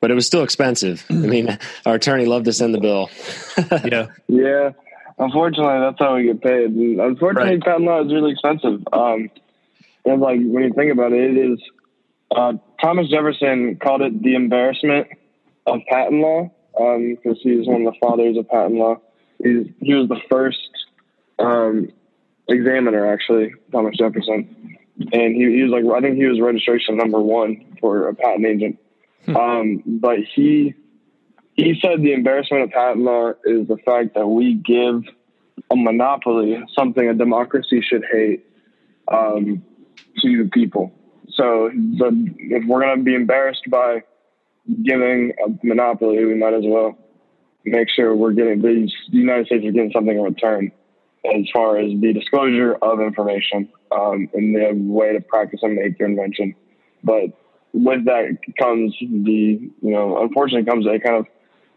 But 0.00 0.12
it 0.12 0.14
was 0.14 0.26
still 0.26 0.44
expensive. 0.44 1.04
I 1.10 1.14
mean, 1.14 1.58
our 1.84 1.96
attorney 1.96 2.26
loved 2.26 2.44
to 2.44 2.52
send 2.52 2.72
the 2.72 2.78
bill. 2.78 3.10
yeah. 3.90 4.06
Yeah. 4.28 4.70
unfortunately, 5.18 5.80
that's 5.80 5.98
how 5.98 6.14
we 6.14 6.24
get 6.26 6.40
paid. 6.40 6.70
And 6.70 7.00
unfortunately, 7.00 7.54
Right. 7.56 7.60
patent 7.64 7.84
law 7.84 8.04
is 8.04 8.12
really 8.12 8.30
expensive. 8.30 8.86
Um, 8.92 9.28
and 10.04 10.20
like 10.20 10.38
when 10.40 10.62
you 10.62 10.72
think 10.72 10.92
about 10.92 11.12
it, 11.12 11.36
it 11.36 11.52
is. 11.52 11.58
Uh, 12.30 12.52
Thomas 12.80 13.08
Jefferson 13.08 13.76
called 13.82 14.02
it 14.02 14.22
the 14.22 14.34
embarrassment 14.36 15.08
of 15.66 15.80
patent 15.90 16.20
law 16.20 16.50
because 16.76 17.40
he's 17.42 17.66
one 17.66 17.84
of 17.84 17.92
the 17.92 17.98
fathers 18.00 18.36
of 18.36 18.48
patent 18.48 18.76
law. 18.76 19.00
He's, 19.42 19.66
he 19.80 19.94
was 19.94 20.08
the 20.08 20.20
first 20.30 20.67
um, 21.38 21.88
examiner, 22.48 23.12
actually, 23.12 23.54
Thomas 23.72 23.96
Jefferson, 23.96 24.76
and 25.12 25.34
he, 25.36 25.56
he 25.56 25.62
was 25.62 25.70
like 25.70 25.84
I 25.96 26.00
think 26.00 26.16
he 26.16 26.26
was 26.26 26.40
registration 26.40 26.96
number 26.96 27.20
one 27.20 27.76
for 27.80 28.08
a 28.08 28.14
patent 28.14 28.46
agent. 28.46 28.78
um, 29.28 29.82
but 29.86 30.18
he 30.34 30.74
he 31.54 31.78
said 31.80 32.02
the 32.02 32.12
embarrassment 32.12 32.64
of 32.64 32.70
patent 32.70 33.04
law 33.04 33.30
is 33.44 33.68
the 33.68 33.76
fact 33.84 34.14
that 34.14 34.26
we 34.26 34.54
give 34.54 35.02
a 35.70 35.76
monopoly, 35.76 36.62
something 36.76 37.08
a 37.08 37.14
democracy 37.14 37.82
should 37.82 38.04
hate, 38.10 38.46
um, 39.08 39.62
to 40.20 40.44
the 40.44 40.50
people. 40.50 40.92
So 41.34 41.70
the, 41.74 42.34
if 42.38 42.66
we're 42.66 42.80
going 42.80 42.98
to 42.98 43.04
be 43.04 43.14
embarrassed 43.14 43.64
by 43.68 44.02
giving 44.82 45.32
a 45.44 45.66
monopoly, 45.66 46.24
we 46.24 46.34
might 46.34 46.54
as 46.54 46.64
well 46.64 46.96
make 47.64 47.88
sure 47.90 48.14
we're 48.14 48.32
getting 48.32 48.62
the 48.62 48.88
United 49.10 49.46
States 49.46 49.64
is 49.64 49.72
getting 49.72 49.92
something 49.92 50.16
in 50.16 50.22
return 50.22 50.72
as 51.24 51.44
far 51.52 51.78
as 51.78 51.90
the 52.00 52.12
disclosure 52.12 52.74
of 52.82 53.00
information 53.00 53.68
um, 53.90 54.28
and 54.34 54.54
the 54.54 54.72
way 54.74 55.12
to 55.12 55.20
practice 55.20 55.60
and 55.62 55.74
make 55.74 55.98
your 55.98 56.08
invention. 56.08 56.54
But 57.02 57.30
with 57.72 58.04
that 58.06 58.38
comes 58.58 58.94
the, 59.00 59.30
you 59.32 59.70
know, 59.90 60.22
unfortunately 60.22 60.68
comes 60.70 60.86
a 60.86 60.98
kind 60.98 61.16
of 61.16 61.26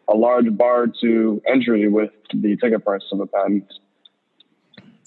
a 0.08 0.16
large 0.16 0.56
bar 0.58 0.88
to 1.02 1.42
entry 1.48 1.88
with 1.88 2.12
the 2.34 2.56
ticket 2.58 2.84
price 2.84 3.02
of 3.12 3.20
a 3.20 3.28
patent. 3.28 3.72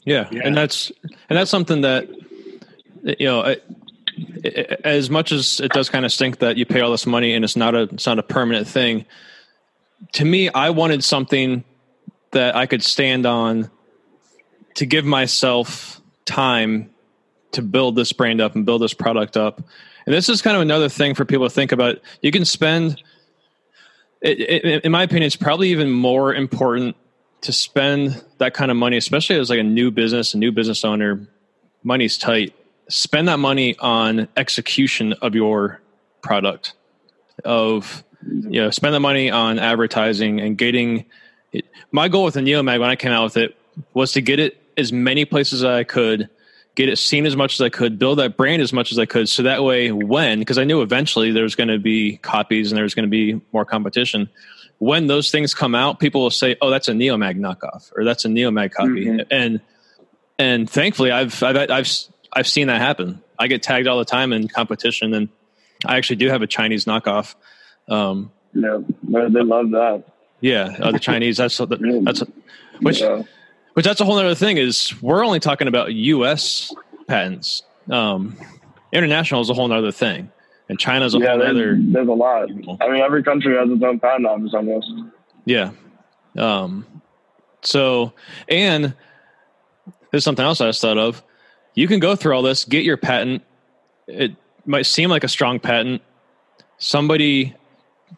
Yeah. 0.04 0.28
Yeah. 0.30 0.42
and 0.44 0.56
that's 0.56 0.92
and 1.28 1.38
that's 1.38 1.50
something 1.50 1.80
that 1.82 2.08
you 3.02 3.26
know. 3.26 3.40
I, 3.42 3.50
I- 3.52 3.58
as 4.84 5.08
much 5.10 5.32
as 5.32 5.58
it 5.58 5.72
does 5.72 5.88
kind 5.88 6.04
of 6.04 6.12
stink 6.12 6.38
that 6.38 6.56
you 6.56 6.66
pay 6.66 6.80
all 6.80 6.90
this 6.92 7.06
money 7.06 7.34
and 7.34 7.44
it's 7.44 7.56
not 7.56 7.74
a 7.74 7.82
it's 7.84 8.06
not 8.06 8.18
a 8.18 8.22
permanent 8.22 8.68
thing. 8.68 9.06
To 10.12 10.24
me, 10.24 10.50
I 10.50 10.70
wanted 10.70 11.02
something 11.02 11.64
that 12.32 12.54
I 12.54 12.66
could 12.66 12.82
stand 12.82 13.26
on 13.26 13.70
to 14.74 14.86
give 14.86 15.04
myself 15.04 16.00
time 16.24 16.90
to 17.52 17.62
build 17.62 17.96
this 17.96 18.12
brand 18.12 18.40
up 18.40 18.54
and 18.54 18.66
build 18.66 18.82
this 18.82 18.94
product 18.94 19.36
up. 19.36 19.62
And 20.06 20.14
this 20.14 20.28
is 20.28 20.42
kind 20.42 20.56
of 20.56 20.62
another 20.62 20.88
thing 20.88 21.14
for 21.14 21.24
people 21.24 21.46
to 21.46 21.54
think 21.54 21.72
about. 21.72 22.00
You 22.20 22.30
can 22.30 22.44
spend, 22.44 23.02
it, 24.20 24.40
it, 24.40 24.84
in 24.84 24.92
my 24.92 25.04
opinion, 25.04 25.24
it's 25.24 25.36
probably 25.36 25.70
even 25.70 25.90
more 25.90 26.34
important 26.34 26.96
to 27.42 27.52
spend 27.52 28.22
that 28.38 28.54
kind 28.54 28.70
of 28.70 28.76
money, 28.76 28.96
especially 28.96 29.36
as 29.36 29.50
like 29.50 29.60
a 29.60 29.64
new 29.64 29.90
business, 29.90 30.34
a 30.34 30.38
new 30.38 30.52
business 30.52 30.84
owner. 30.84 31.26
Money's 31.82 32.18
tight. 32.18 32.54
Spend 32.88 33.28
that 33.28 33.38
money 33.38 33.76
on 33.78 34.28
execution 34.36 35.12
of 35.14 35.34
your 35.34 35.80
product. 36.22 36.74
Of 37.44 38.04
you 38.26 38.62
know, 38.62 38.70
spend 38.70 38.94
the 38.94 39.00
money 39.00 39.30
on 39.30 39.58
advertising 39.58 40.40
and 40.40 40.56
getting. 40.56 41.04
It. 41.52 41.66
My 41.92 42.08
goal 42.08 42.24
with 42.24 42.34
the 42.34 42.40
Neomag 42.40 42.80
when 42.80 42.90
I 42.90 42.96
came 42.96 43.12
out 43.12 43.24
with 43.24 43.36
it 43.36 43.56
was 43.92 44.12
to 44.12 44.22
get 44.22 44.38
it 44.38 44.60
as 44.76 44.92
many 44.92 45.24
places 45.24 45.62
as 45.62 45.70
I 45.70 45.84
could, 45.84 46.28
get 46.74 46.88
it 46.88 46.96
seen 46.98 47.26
as 47.26 47.36
much 47.36 47.54
as 47.54 47.60
I 47.60 47.68
could, 47.68 47.98
build 47.98 48.18
that 48.18 48.36
brand 48.36 48.60
as 48.62 48.72
much 48.72 48.90
as 48.92 48.98
I 48.98 49.06
could, 49.06 49.28
so 49.28 49.42
that 49.44 49.62
way 49.62 49.92
when 49.92 50.38
because 50.40 50.58
I 50.58 50.64
knew 50.64 50.82
eventually 50.82 51.30
there 51.32 51.44
was 51.44 51.54
going 51.54 51.68
to 51.68 51.78
be 51.78 52.16
copies 52.18 52.70
and 52.72 52.76
there 52.76 52.82
was 52.82 52.94
going 52.94 53.04
to 53.06 53.10
be 53.10 53.40
more 53.52 53.64
competition. 53.64 54.28
When 54.78 55.06
those 55.06 55.30
things 55.30 55.54
come 55.54 55.74
out, 55.74 56.00
people 56.00 56.22
will 56.22 56.30
say, 56.30 56.56
"Oh, 56.60 56.70
that's 56.70 56.88
a 56.88 56.92
Neomag 56.92 57.38
knockoff," 57.38 57.92
or 57.96 58.04
"That's 58.04 58.24
a 58.24 58.28
Neomag 58.28 58.72
copy," 58.72 59.06
Mhm. 59.06 59.26
and 59.30 59.60
and 60.38 60.68
thankfully, 60.68 61.10
I've 61.12 61.40
I've 61.42 61.56
I've 61.70 61.88
I've 62.32 62.48
seen 62.48 62.66
that 62.66 62.80
happen. 62.80 63.22
I 63.38 63.46
get 63.46 63.62
tagged 63.62 63.86
all 63.86 63.98
the 63.98 64.04
time 64.04 64.32
in 64.32 64.48
competition, 64.48 65.14
and 65.14 65.28
I 65.86 65.96
actually 65.96 66.16
do 66.16 66.28
have 66.28 66.42
a 66.42 66.46
Chinese 66.48 66.86
knockoff. 66.86 67.36
Um, 67.88 68.32
Yeah, 68.52 68.78
they 69.04 69.28
they 69.28 69.42
love 69.42 69.70
that. 69.70 70.02
yeah, 70.40 70.76
uh, 70.80 70.90
the 70.90 70.98
Chinese. 70.98 71.36
That's 71.36 71.56
that's 71.56 72.22
which 72.80 73.00
Yeah. 73.00 73.22
Which 73.74 73.84
that's 73.84 74.00
a 74.00 74.04
whole 74.04 74.18
other 74.18 74.34
thing. 74.34 74.56
Is 74.56 75.00
we're 75.02 75.24
only 75.24 75.40
talking 75.40 75.68
about 75.68 75.92
U.S. 75.92 76.72
patents. 77.06 77.62
Um, 77.90 78.36
international 78.92 79.40
is 79.42 79.50
a 79.50 79.54
whole 79.54 79.70
other 79.70 79.92
thing, 79.92 80.30
and 80.68 80.78
China's 80.78 81.14
a 81.14 81.18
yeah, 81.18 81.30
whole 81.30 81.38
there's, 81.38 81.50
other. 81.50 81.76
there's 81.78 82.08
a 82.08 82.12
lot. 82.12 82.50
I 82.80 82.88
mean, 82.88 83.02
every 83.02 83.22
country 83.22 83.56
has 83.56 83.68
its 83.70 83.82
own 83.82 84.00
patent 84.00 84.26
office 84.26 84.54
almost. 84.54 84.90
Yeah. 85.44 85.72
Um, 86.36 86.86
so, 87.62 88.12
and 88.48 88.94
there's 90.10 90.24
something 90.24 90.44
else 90.44 90.60
I 90.60 90.66
just 90.66 90.80
thought 90.80 90.98
of. 90.98 91.22
You 91.74 91.88
can 91.88 91.98
go 91.98 92.14
through 92.16 92.34
all 92.34 92.42
this, 92.42 92.64
get 92.64 92.84
your 92.84 92.96
patent. 92.96 93.42
It 94.06 94.36
might 94.64 94.86
seem 94.86 95.10
like 95.10 95.24
a 95.24 95.28
strong 95.28 95.58
patent. 95.58 96.02
Somebody 96.78 97.54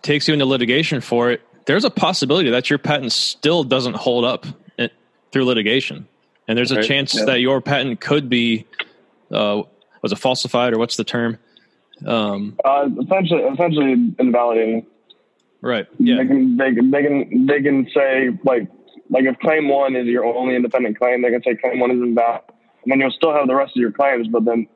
takes 0.03 0.29
you 0.29 0.35
into 0.35 0.45
litigation 0.45 1.01
for 1.01 1.31
it. 1.31 1.43
There's 1.65 1.85
a 1.85 1.91
possibility 1.91 2.51
that 2.51 2.71
your 2.71 2.79
patent 2.79 3.13
still 3.13 3.65
doesn't 3.65 3.97
hold 3.97 4.25
up 4.25 4.47
through 5.33 5.45
litigation. 5.45 6.07
And 6.49 6.57
there's 6.57 6.71
a 6.73 6.77
Right. 6.77 6.85
chance 6.85 7.15
Yeah. 7.15 7.25
that 7.27 7.41
your 7.41 7.61
patent 7.61 8.01
could 8.01 8.29
be, 8.29 8.65
uh, 9.33 9.63
was 10.03 10.13
it 10.13 10.17
falsified 10.19 10.73
or 10.73 10.79
what's 10.79 10.97
the 10.97 11.05
term? 11.05 11.39
Um, 12.07 12.57
Uh, 12.65 12.89
essentially, 13.03 13.43
essentially 13.43 13.93
invalidating. 14.19 14.87
right. 15.63 15.87
They 15.99 16.13
Yeah. 16.13 16.25
can, 16.25 16.57
they 16.57 16.75
can, 16.75 16.91
they 16.91 17.03
can, 17.03 17.47
they 17.47 17.63
can 17.63 17.89
say 17.93 18.31
like, 18.45 18.69
like 19.11 19.25
if 19.25 19.39
claim 19.39 19.69
one 19.69 19.97
is 19.97 20.07
your 20.07 20.25
only 20.25 20.55
independent 20.57 20.99
claim, 20.99 21.23
they 21.23 21.31
can 21.31 21.43
say 21.43 21.55
claim 21.57 21.81
one 21.81 21.91
is 21.91 22.01
invalid, 22.01 22.41
and 22.85 22.93
then 22.93 23.01
you'll 23.01 23.11
still 23.11 23.33
have 23.33 23.47
the 23.49 23.55
rest 23.55 23.77
of 23.77 23.81
your 23.81 23.93
claims. 23.93 24.29
But 24.29 24.45
then, 24.45 24.67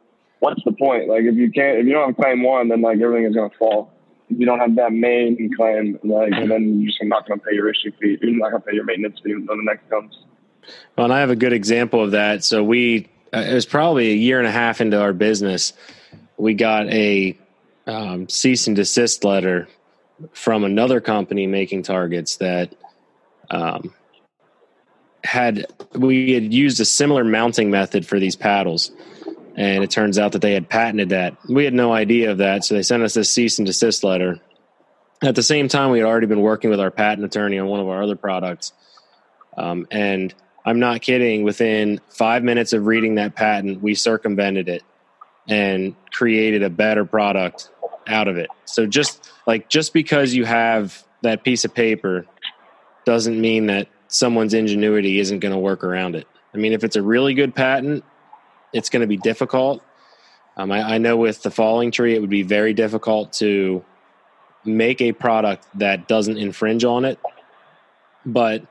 what's 0.41 0.63
the 0.65 0.73
point? 0.73 1.09
Like, 1.09 1.25
if 1.25 1.35
you 1.35 1.51
can't, 1.51 1.79
if 1.79 1.87
you 1.87 1.93
don't 1.93 2.07
have 2.09 2.17
claim 2.17 2.43
one, 2.43 2.69
then 2.69 2.81
like 2.81 3.01
everything 3.01 3.27
is 3.27 3.35
going 3.35 3.51
to 3.51 3.57
fall. 3.59 3.93
If 4.31 4.39
you 4.39 4.47
don't 4.47 4.61
have 4.61 4.77
that 4.77 4.93
main 4.93 5.51
claim, 5.57 5.99
like, 6.05 6.33
and 6.33 6.49
then 6.51 6.81
you're 6.81 6.87
just 6.91 7.03
not 7.03 7.27
going 7.27 7.41
to 7.41 7.47
pay 7.47 7.55
your 7.55 7.69
issue 7.69 7.91
fee. 8.01 8.19
You're 8.23 8.31
not 8.39 8.51
going 8.53 8.63
to 8.63 8.69
pay 8.69 8.75
your 8.77 8.85
maintenance 8.85 9.19
fee 9.23 9.35
when 9.35 9.47
the 9.47 9.65
next 9.65 9.91
comes. 9.91 10.17
Well, 10.97 11.05
and 11.05 11.13
I 11.13 11.21
have 11.21 11.31
a 11.31 11.37
good 11.37 11.53
example 11.53 12.03
of 12.03 12.13
that. 12.13 12.45
So 12.45 12.63
we, 12.63 13.09
uh, 13.33 13.41
it 13.41 13.55
was 13.55 13.67
probably 13.67 14.11
a 14.11 14.15
year 14.15 14.39
and 14.39 14.47
a 14.47 14.53
half 14.53 14.81
into 14.81 15.01
our 15.01 15.13
business. 15.13 15.73
We 16.37 16.55
got 16.55 16.89
a 16.89 17.39
um, 17.87 18.29
cease 18.29 18.67
and 18.67 18.77
desist 18.77 19.25
letter 19.25 19.69
from 20.33 20.65
another 20.65 21.01
company 21.01 21.47
making 21.47 21.83
targets 21.83 22.37
that 22.37 22.75
um, 23.51 23.95
had 25.25 25.67
we 25.95 26.33
had 26.33 26.53
used 26.53 26.81
a 26.81 26.85
similar 26.85 27.25
mounting 27.25 27.71
method 27.71 28.07
for 28.07 28.19
these 28.19 28.37
paddles, 28.37 28.91
and 29.57 29.83
it 29.85 29.91
turns 29.91 30.19
out 30.19 30.33
that 30.33 30.43
they 30.43 30.55
had 30.55 30.69
patented 30.69 31.11
that. 31.11 31.37
We 31.49 31.65
had 31.65 31.75
no 31.75 31.93
idea 31.93 32.31
of 32.31 32.39
that, 32.39 32.65
so 32.65 32.75
they 32.75 32.83
sent 32.83 33.03
us 33.03 33.15
this 33.15 33.31
cease 33.31 33.59
and 33.59 33.67
desist 33.67 34.05
letter. 34.05 34.41
At 35.23 35.35
the 35.35 35.43
same 35.43 35.69
time, 35.69 35.91
we 35.91 35.99
had 35.99 36.07
already 36.07 36.27
been 36.27 36.41
working 36.41 36.71
with 36.71 36.81
our 36.81 36.91
patent 36.91 37.25
attorney 37.27 37.59
on 37.59 37.67
one 37.67 37.81
of 37.81 37.89
our 37.89 38.03
other 38.03 38.17
products, 38.17 38.73
um, 39.57 39.87
and 39.91 40.35
I'm 40.65 40.79
not 40.79 41.01
kidding. 41.01 41.43
Within 41.43 42.01
five 42.09 42.43
minutes 42.43 42.73
of 42.73 42.87
reading 42.87 43.17
that 43.17 43.35
patent, 43.35 43.83
we 43.83 43.95
circumvented 43.95 44.69
it 44.69 44.83
and 45.49 45.95
created 46.13 46.63
a 46.63 46.71
better 46.71 47.05
product 47.05 47.71
out 48.07 48.29
of 48.29 48.37
it. 48.37 48.49
So 48.65 48.87
just 48.87 49.31
like 49.47 49.69
just 49.69 49.93
because 49.93 50.35
you 50.35 50.45
have 50.45 51.05
that 51.23 51.45
piece 51.45 51.65
of 51.65 51.75
paper 51.75 52.27
doesn't 53.05 53.41
mean 53.41 53.67
that 53.67 53.89
someone's 54.09 54.55
ingenuity 54.55 55.19
isn't 55.19 55.41
going 55.41 55.53
to 55.53 55.59
work 55.59 55.85
around 55.85 56.15
it. 56.17 56.27
I 56.53 56.59
mean, 56.59 56.73
if 56.73 56.85
it's 56.85 56.97
a 56.97 57.03
really 57.03 57.35
good 57.35 57.55
patent, 57.55 58.05
it's 58.73 58.91
going 58.91 59.01
to 59.01 59.07
be 59.07 59.17
difficult. 59.17 59.83
Um, 60.57 60.71
I, 60.73 60.95
I 60.95 60.99
know 60.99 61.17
with 61.17 61.43
the 61.43 61.51
falling 61.51 61.91
tree, 61.91 62.15
it 62.15 62.21
would 62.21 62.31
be 62.31 62.43
very 62.43 62.75
difficult 62.75 63.33
to 63.35 63.85
make 64.65 65.01
a 65.01 65.13
product 65.13 65.67
that 65.75 66.09
doesn't 66.09 66.37
infringe 66.37 66.85
on 66.85 67.05
it. 67.05 67.19
But 68.27 68.63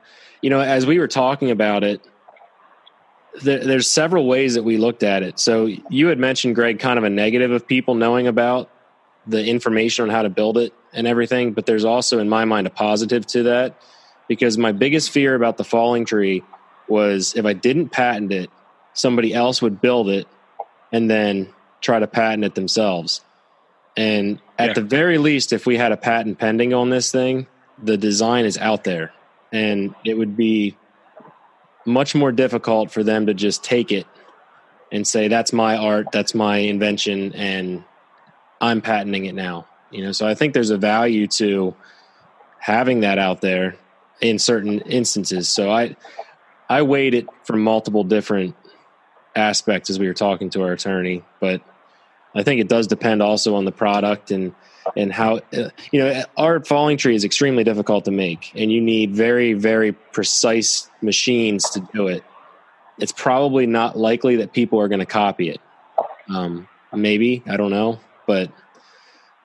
you 0.42 0.50
know, 0.50 0.60
as 0.60 0.86
we 0.86 0.98
were 0.98 1.08
talking 1.08 1.50
about 1.50 1.84
it, 1.84 2.00
there, 3.42 3.58
there's 3.64 3.90
several 3.90 4.26
ways 4.26 4.54
that 4.54 4.62
we 4.62 4.76
looked 4.76 5.02
at 5.02 5.22
it. 5.22 5.38
So 5.38 5.66
you 5.66 6.08
had 6.08 6.18
mentioned, 6.18 6.54
Greg, 6.54 6.78
kind 6.78 6.98
of 6.98 7.04
a 7.04 7.10
negative 7.10 7.50
of 7.50 7.66
people 7.66 7.94
knowing 7.94 8.26
about 8.26 8.70
the 9.26 9.44
information 9.44 10.04
on 10.04 10.10
how 10.10 10.22
to 10.22 10.30
build 10.30 10.58
it 10.58 10.72
and 10.92 11.06
everything. 11.06 11.52
But 11.52 11.66
there's 11.66 11.84
also, 11.84 12.18
in 12.18 12.28
my 12.28 12.44
mind, 12.44 12.66
a 12.66 12.70
positive 12.70 13.26
to 13.28 13.44
that 13.44 13.80
because 14.28 14.58
my 14.58 14.72
biggest 14.72 15.10
fear 15.10 15.34
about 15.34 15.56
the 15.56 15.64
falling 15.64 16.04
tree 16.04 16.42
was 16.88 17.34
if 17.36 17.44
I 17.44 17.52
didn't 17.52 17.90
patent 17.90 18.32
it, 18.32 18.50
somebody 18.94 19.32
else 19.32 19.62
would 19.62 19.80
build 19.80 20.08
it 20.08 20.26
and 20.92 21.08
then 21.08 21.48
try 21.80 21.98
to 21.98 22.06
patent 22.06 22.44
it 22.44 22.54
themselves. 22.54 23.20
And 23.96 24.40
at 24.58 24.68
Yeah. 24.68 24.72
the 24.74 24.80
very 24.82 25.18
least, 25.18 25.52
if 25.52 25.66
we 25.66 25.76
had 25.76 25.92
a 25.92 25.96
patent 25.96 26.38
pending 26.38 26.74
on 26.74 26.90
this 26.90 27.12
thing, 27.12 27.46
the 27.82 27.96
design 27.96 28.44
is 28.44 28.58
out 28.58 28.84
there 28.84 29.12
and 29.52 29.94
it 30.04 30.14
would 30.14 30.36
be 30.36 30.76
much 31.86 32.14
more 32.14 32.32
difficult 32.32 32.90
for 32.90 33.02
them 33.02 33.26
to 33.26 33.34
just 33.34 33.64
take 33.64 33.90
it 33.90 34.06
and 34.92 35.06
say 35.06 35.28
that's 35.28 35.52
my 35.52 35.76
art 35.76 36.06
that's 36.12 36.34
my 36.34 36.58
invention 36.58 37.32
and 37.34 37.84
i'm 38.60 38.80
patenting 38.80 39.24
it 39.24 39.34
now. 39.34 39.66
You 39.90 40.04
know 40.04 40.12
so 40.12 40.26
i 40.26 40.34
think 40.34 40.54
there's 40.54 40.70
a 40.70 40.78
value 40.78 41.26
to 41.28 41.74
having 42.58 43.00
that 43.00 43.18
out 43.18 43.40
there 43.40 43.76
in 44.20 44.38
certain 44.38 44.80
instances. 44.80 45.48
So 45.48 45.70
i 45.70 45.96
I 46.68 46.82
weighed 46.82 47.14
it 47.14 47.26
from 47.42 47.62
multiple 47.62 48.04
different 48.04 48.54
aspects 49.34 49.90
as 49.90 49.98
we 49.98 50.06
were 50.06 50.14
talking 50.14 50.50
to 50.50 50.62
our 50.62 50.72
attorney, 50.72 51.24
but 51.40 51.62
I 52.32 52.44
think 52.44 52.60
it 52.60 52.68
does 52.68 52.86
depend 52.86 53.22
also 53.22 53.56
on 53.56 53.64
the 53.64 53.72
product 53.72 54.30
and 54.30 54.54
and 54.96 55.12
how 55.12 55.36
uh, 55.52 55.70
you 55.92 56.00
know 56.00 56.24
our 56.36 56.64
falling 56.64 56.96
tree 56.96 57.14
is 57.14 57.24
extremely 57.24 57.64
difficult 57.64 58.04
to 58.06 58.10
make, 58.10 58.52
and 58.54 58.70
you 58.72 58.80
need 58.80 59.12
very 59.12 59.52
very 59.52 59.92
precise 59.92 60.90
machines 61.02 61.70
to 61.70 61.80
do 61.92 62.08
it. 62.08 62.24
It's 62.98 63.12
probably 63.12 63.66
not 63.66 63.96
likely 63.96 64.36
that 64.36 64.52
people 64.52 64.80
are 64.80 64.88
going 64.88 65.00
to 65.00 65.06
copy 65.06 65.50
it. 65.50 65.60
Um, 66.28 66.68
maybe 66.92 67.42
I 67.46 67.56
don't 67.56 67.70
know, 67.70 68.00
but 68.26 68.50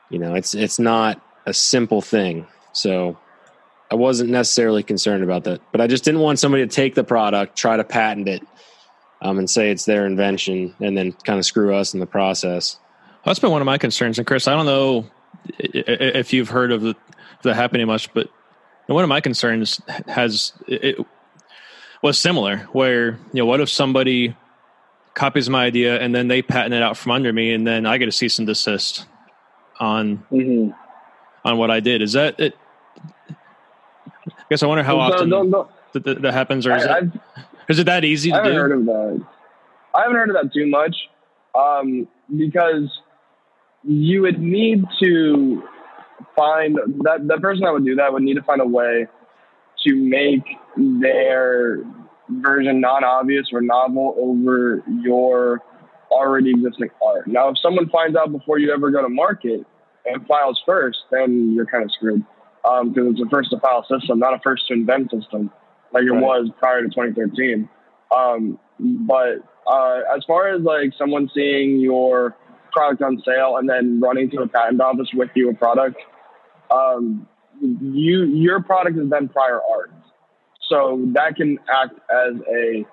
you 0.10 0.20
know 0.20 0.36
it's 0.36 0.54
it's 0.54 0.80
not 0.80 1.22
a 1.46 1.54
simple 1.54 2.02
thing. 2.02 2.48
So 2.74 3.18
I 3.90 3.96
wasn't 3.96 4.32
necessarily 4.32 4.84
concerned 4.84 5.24
about 5.24 5.44
that, 5.46 5.62
but 5.72 5.80
I 5.80 5.88
just 5.88 6.04
didn't 6.04 6.22
want 6.22 6.40
somebody 6.40 6.66
to 6.66 6.74
take 6.74 6.96
the 6.96 7.04
product, 7.04 7.56
try 7.56 7.78
to 7.78 7.84
patent 7.84 8.28
it, 8.28 8.44
um, 9.22 9.38
and 9.38 9.50
say 9.50 9.72
it's 9.72 9.86
their 9.86 10.06
invention, 10.06 10.76
and 10.80 10.98
then 10.98 11.12
kind 11.12 11.40
of 11.40 11.46
screw 11.46 11.74
us 11.76 11.94
in 11.94 12.00
the 12.00 12.06
process. 12.06 12.80
That's 13.24 13.40
been 13.40 13.52
one 13.52 13.62
of 13.62 13.66
my 13.66 13.78
concerns. 13.80 14.20
And 14.20 14.28
Chris, 14.28 14.48
I 14.48 14.54
don't 14.54 14.68
know 14.68 15.10
if 15.60 16.34
you've 16.34 16.50
heard 16.50 16.72
of 16.72 16.82
the, 16.82 16.96
that 17.44 17.56
happening 17.56 17.88
much, 17.88 18.14
but 18.14 18.30
one 18.88 19.04
of 19.04 19.10
my 19.10 19.22
concerns 19.22 19.82
has 20.08 20.54
it 20.68 20.98
was 22.02 22.20
similar. 22.20 22.58
Where 22.72 23.12
you 23.34 23.42
know, 23.42 23.46
what 23.46 23.62
if 23.62 23.70
somebody 23.70 24.36
copies 25.14 25.50
my 25.50 25.66
idea 25.66 26.00
and 26.00 26.14
then 26.14 26.28
they 26.28 26.42
patent 26.42 26.74
it 26.74 26.82
out 26.82 26.98
from 26.98 27.14
under 27.14 27.32
me, 27.32 27.54
and 27.54 27.66
then 27.66 27.86
I 27.86 27.98
get 27.98 28.08
a 28.08 28.12
cease 28.12 28.38
and 28.38 28.48
desist 28.48 29.06
on 29.80 30.24
mm-hmm. 30.32 30.72
on 31.44 31.58
what 31.58 31.72
I 31.72 31.80
did? 31.80 32.02
Is 32.02 32.14
that 32.14 32.40
it? 32.40 32.58
I 34.28 34.34
guess 34.50 34.64
I 34.64 34.68
wonder 34.68 34.84
how 34.84 35.00
often 35.00 35.30
That, 35.30 36.22
that, 36.22 36.34
happens, 36.34 36.68
or 36.68 36.76
is, 36.76 36.86
I, 36.86 36.98
it, 37.00 37.04
is 37.70 37.80
it 37.80 37.86
that 37.86 38.04
easy 38.04 38.30
to 38.32 38.38
do? 38.38 38.42
I 38.42 38.44
haven't? 38.44 38.60
Heard 38.60 38.72
of 38.72 38.86
that. 38.86 39.26
I 39.96 40.02
haven't 40.02 40.16
heard 40.16 40.30
of 40.30 40.36
that 40.36 40.54
too 40.54 40.68
much 40.68 40.96
um, 41.56 42.08
because 42.36 42.90
you 43.86 44.22
would 44.22 44.40
need 44.40 44.84
to 45.02 45.64
find 46.36 46.78
that 47.04 47.28
the 47.28 47.38
person 47.40 47.64
that 47.64 47.74
would 47.74 47.86
do 47.86 47.96
that 47.96 48.12
would 48.12 48.24
need 48.24 48.36
to 48.36 48.44
find 48.44 48.62
a 48.62 48.66
way 48.66 49.08
to 49.86 49.96
make 49.96 50.44
their 51.02 51.84
version 52.30 52.82
non-obvious 52.82 53.48
or 53.54 53.62
novel 53.62 54.16
over 54.18 54.84
your 55.02 55.62
already 56.12 56.52
existing 56.52 56.90
art. 57.06 57.28
Now, 57.28 57.50
if 57.50 57.58
someone 57.60 57.90
finds 57.90 58.18
out 58.18 58.32
before 58.32 58.58
you 58.58 58.74
ever 58.74 58.90
go 58.90 59.02
to 59.02 59.10
market 59.10 59.66
and 60.06 60.26
files 60.28 60.62
first, 60.66 61.00
then 61.12 61.54
you're 61.54 61.66
kind 61.66 61.84
of 61.84 61.92
screwed 61.92 62.24
because 62.64 62.98
um, 62.98 63.08
it's 63.12 63.22
a 63.22 63.30
first 63.30 63.52
to 63.52 63.60
file 63.60 63.86
system, 63.90 64.20
not 64.20 64.34
a 64.34 64.40
first 64.44 64.68
to 64.68 64.74
invent 64.74 65.12
system 65.12 65.52
like 65.94 66.04
it 66.04 66.12
right. 66.12 66.22
was 66.22 66.50
prior 66.58 66.82
to 66.82 66.88
2013. 66.88 67.70
Um, 68.16 68.60
but 68.80 69.38
uh, 69.68 70.02
as 70.16 70.24
far 70.26 70.50
as 70.50 70.62
like 70.62 70.92
someone 70.98 71.30
seeing 71.34 71.80
your 71.80 72.36
product 72.76 73.02
on 73.02 73.22
sale 73.26 73.58
and 73.58 73.70
then 73.70 74.00
running 74.02 74.30
to 74.32 74.42
a 74.42 74.48
patent 74.48 74.82
office 74.82 75.08
with 75.14 75.30
you 75.34 75.50
a 75.50 75.54
product, 75.54 75.98
um, 76.70 77.28
you 77.62 78.26
your 78.26 78.62
product 78.62 78.98
is 78.98 79.10
then 79.10 79.30
prior 79.30 79.62
art, 79.62 79.92
so 80.70 81.02
that 81.14 81.36
can 81.38 81.58
act 81.70 81.94
as 82.12 82.36
a 82.54 82.86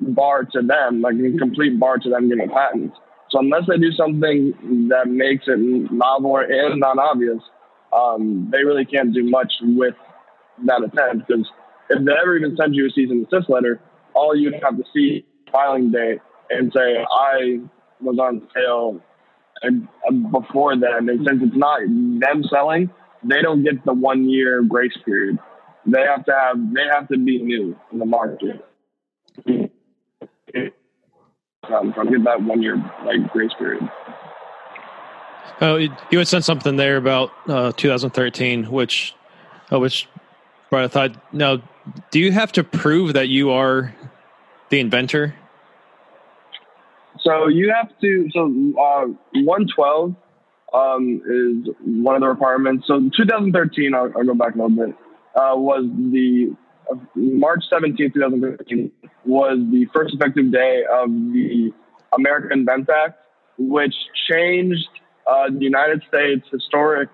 bar 0.00 0.44
to 0.44 0.62
them, 0.62 1.00
like 1.00 1.14
a 1.14 1.38
complete 1.38 1.78
bar 1.78 1.98
to 1.98 2.10
them 2.10 2.28
getting 2.28 2.50
a 2.50 2.52
patent. 2.52 2.92
So 3.30 3.38
unless 3.38 3.62
they 3.68 3.78
do 3.78 3.92
something 3.92 4.88
that 4.88 5.06
makes 5.06 5.44
it 5.46 5.58
novel 5.92 6.38
and 6.38 6.80
non-obvious, 6.80 7.40
um, 7.92 8.48
they 8.50 8.64
really 8.64 8.84
can't 8.84 9.14
do 9.14 9.28
much 9.30 9.52
with 9.62 9.94
that 10.66 10.82
attempt 10.82 11.28
because 11.28 11.48
if 11.90 12.04
they 12.04 12.12
ever 12.20 12.36
even 12.36 12.56
send 12.56 12.74
you 12.74 12.86
a 12.86 12.90
cease 12.90 13.10
and 13.10 13.28
desist 13.28 13.48
letter, 13.48 13.80
all 14.14 14.34
you'd 14.34 14.54
have 14.62 14.76
to 14.76 14.84
see 14.92 15.24
filing 15.52 15.92
date 15.92 16.18
and 16.48 16.72
say 16.74 17.04
I 17.08 17.60
was 18.00 18.18
on 18.18 18.48
sale 18.54 19.00
before 20.30 20.76
then. 20.76 21.08
And 21.08 21.26
since 21.26 21.42
it's 21.42 21.56
not 21.56 21.80
them 21.80 22.44
selling, 22.50 22.90
they 23.22 23.42
don't 23.42 23.62
get 23.62 23.84
the 23.84 23.92
one 23.92 24.28
year 24.28 24.62
grace 24.62 24.96
period. 25.04 25.38
They 25.86 26.02
have 26.02 26.24
to 26.26 26.32
have 26.32 26.74
they 26.74 26.84
have 26.92 27.08
to 27.08 27.18
be 27.18 27.42
new 27.42 27.76
in 27.92 27.98
the 27.98 28.06
market. 28.06 28.64
Um, 29.46 29.70
to 31.92 32.04
get 32.10 32.24
that 32.24 32.42
one 32.42 32.62
year 32.62 32.76
like 33.04 33.30
grace 33.32 33.52
period. 33.58 33.88
Oh, 35.60 35.76
you 35.76 36.18
had 36.18 36.26
said 36.26 36.42
something 36.42 36.76
there 36.76 36.96
about 36.96 37.32
uh, 37.46 37.72
2013, 37.72 38.70
which, 38.70 39.14
uh, 39.70 39.78
which, 39.78 40.08
right, 40.70 40.84
I 40.84 40.88
thought. 40.88 41.34
Now, 41.34 41.62
do 42.10 42.18
you 42.18 42.32
have 42.32 42.50
to 42.52 42.64
prove 42.64 43.12
that 43.12 43.28
you 43.28 43.50
are 43.50 43.94
the 44.70 44.80
inventor? 44.80 45.34
So 47.24 47.48
you 47.48 47.72
have 47.74 47.88
to. 48.00 48.28
So 48.32 48.46
uh, 48.46 49.06
112 49.34 50.14
um, 50.72 51.20
is 51.26 51.74
one 51.84 52.14
of 52.14 52.20
the 52.20 52.28
requirements. 52.28 52.86
So 52.86 53.10
2013, 53.16 53.94
I'll, 53.94 54.12
I'll 54.16 54.24
go 54.24 54.34
back 54.34 54.54
a 54.54 54.62
little 54.62 54.86
bit. 54.86 54.96
Uh, 55.34 55.54
was 55.54 55.84
the 55.84 56.56
uh, 56.90 56.96
March 57.14 57.64
17, 57.70 58.12
2013 58.12 58.90
was 59.24 59.58
the 59.70 59.86
first 59.94 60.14
effective 60.14 60.50
day 60.52 60.82
of 60.90 61.08
the 61.08 61.70
American 62.12 62.60
Invent 62.60 62.88
Act, 62.90 63.18
which 63.58 63.94
changed 64.28 64.88
uh, 65.26 65.46
the 65.50 65.60
United 65.60 66.02
States 66.08 66.46
historic 66.50 67.08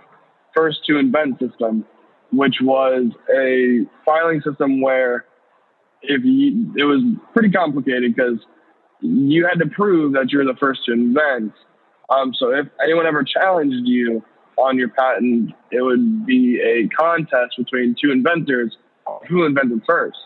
first 0.55 0.79
to 0.87 0.99
invent 0.99 1.39
system, 1.39 1.85
which 2.33 2.57
was 2.63 3.11
a 3.35 3.85
filing 4.05 4.41
system 4.41 4.81
where 4.81 5.27
if 6.03 6.25
you, 6.25 6.73
it 6.77 6.85
was 6.85 7.03
pretty 7.35 7.51
complicated 7.51 8.15
because 8.15 8.39
you 9.01 9.47
had 9.47 9.59
to 9.59 9.67
prove 9.67 10.13
that 10.15 10.31
you're 10.31 10.45
the 10.45 10.57
first 10.59 10.85
to 10.87 10.93
invent. 10.93 11.53
Um, 12.09 12.33
so 12.35 12.53
if 12.53 12.67
anyone 12.83 13.07
ever 13.07 13.25
challenged 13.25 13.87
you 13.87 14.25
on 14.57 14.79
your 14.79 14.89
patent, 14.89 15.53
it 15.71 15.83
would 15.83 16.25
be 16.25 16.61
a 16.61 16.89
contest 16.89 17.57
between 17.59 17.95
two 18.01 18.11
inventors 18.11 18.77
who 19.29 19.45
invented 19.45 19.83
first. 19.87 20.17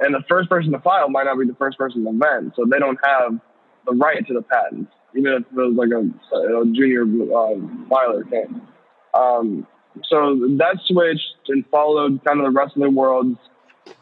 And 0.00 0.14
the 0.14 0.22
first 0.28 0.48
person 0.48 0.72
to 0.72 0.78
file 0.80 1.08
might 1.08 1.24
not 1.24 1.38
be 1.38 1.46
the 1.46 1.54
first 1.54 1.78
person 1.78 2.04
to 2.04 2.10
invent, 2.10 2.54
so 2.56 2.64
they 2.70 2.78
don't 2.78 2.98
have 3.02 3.38
the 3.86 3.92
right 3.92 4.26
to 4.26 4.34
the 4.34 4.42
patent, 4.42 4.88
even 5.16 5.32
if 5.32 5.40
it 5.40 5.52
was 5.52 5.74
like 5.74 5.90
a, 5.90 6.60
a 6.60 6.66
junior 6.66 7.02
uh, 7.02 7.88
filer 7.88 8.24
came. 8.24 8.60
Um, 9.14 9.66
so 10.04 10.36
that 10.58 10.78
switched 10.84 11.48
and 11.48 11.64
followed 11.70 12.22
kind 12.24 12.40
of 12.40 12.44
the 12.44 12.50
rest 12.50 12.76
of 12.76 12.82
the 12.82 12.90
world's 12.90 13.38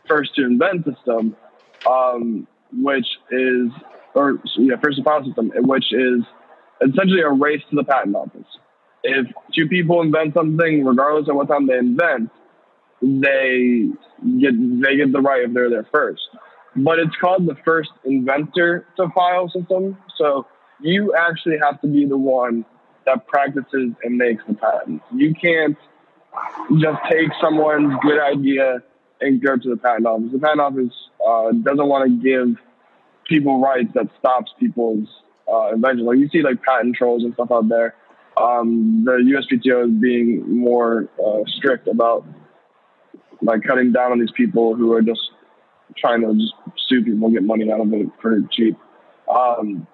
first 0.09 0.35
to 0.35 0.45
invent 0.45 0.85
system, 0.85 1.37
um, 1.89 2.49
which 2.73 3.07
is 3.31 3.71
or 4.15 4.41
yeah, 4.57 4.77
first 4.83 4.99
to 4.99 5.05
file 5.05 5.25
system, 5.25 5.53
which 5.57 5.93
is 5.93 6.23
essentially 6.81 7.21
a 7.21 7.31
race 7.31 7.63
to 7.71 7.77
the 7.77 7.85
patent 7.85 8.17
office. 8.17 8.47
If 9.03 9.27
two 9.55 9.69
people 9.69 10.01
invent 10.01 10.35
something, 10.35 10.85
regardless 10.85 11.29
of 11.29 11.37
what 11.37 11.49
time 11.49 11.67
they 11.67 11.79
invent, 11.79 12.31
they 13.03 13.91
get 14.41 14.55
they 14.83 14.97
get 14.97 15.13
the 15.13 15.21
right 15.21 15.43
if 15.43 15.53
they're 15.53 15.71
there 15.71 15.87
first. 15.93 16.23
But 16.77 16.99
it's 16.99 17.15
called 17.21 17.47
the 17.47 17.57
first 17.65 17.91
inventor 18.05 18.87
to 18.97 19.09
file 19.15 19.49
system. 19.49 19.97
So 20.17 20.47
you 20.81 21.15
actually 21.15 21.59
have 21.63 21.81
to 21.83 21.87
be 21.87 22.07
the 22.07 22.17
one 22.17 22.65
that 23.07 23.27
practices 23.27 23.93
and 24.03 24.17
makes 24.17 24.43
the 24.49 24.55
patent. 24.55 25.03
You 25.15 25.35
can't 25.35 25.77
just 26.81 26.99
take 27.11 27.29
someone's 27.41 27.95
good 28.03 28.21
idea 28.21 28.83
and 29.21 29.43
go 29.43 29.57
to 29.57 29.71
the 29.71 29.77
patent 29.77 30.07
office. 30.07 30.33
The 30.33 30.39
patent 30.39 30.61
office 30.61 30.95
uh, 31.27 31.53
doesn't 31.63 31.87
want 31.87 32.11
to 32.11 32.17
give 32.23 32.57
people 33.29 33.61
rights 33.61 33.91
that 33.95 34.09
stops 34.19 34.53
people's 34.59 35.09
uh, 35.51 35.73
invention. 35.75 36.07
Like 36.07 36.19
you 36.19 36.29
see 36.29 36.43
like 36.43 36.63
patent 36.63 36.97
trolls 36.97 37.23
and 37.23 37.35
stuff 37.35 37.51
out 37.51 37.69
there. 37.69 37.95
Um, 38.37 39.05
the 39.05 39.13
USPTO 39.13 39.87
is 39.87 40.01
being 40.01 40.59
more 40.59 41.09
uh, 41.25 41.43
strict 41.47 41.87
about 41.87 42.27
like 43.43 43.63
cutting 43.63 43.93
down 43.93 44.13
on 44.13 44.19
these 44.19 44.33
people 44.37 44.75
who 44.75 44.93
are 44.93 45.03
just 45.03 45.21
trying 45.97 46.23
to 46.23 46.35
just 46.35 46.55
sue 46.89 47.05
people 47.05 47.27
and 47.27 47.35
get 47.35 47.45
money 47.45 47.71
out 47.71 47.81
of 47.81 47.93
it 47.93 48.09
for 48.21 48.41
cheap. 48.51 48.77
Um, 49.29 49.87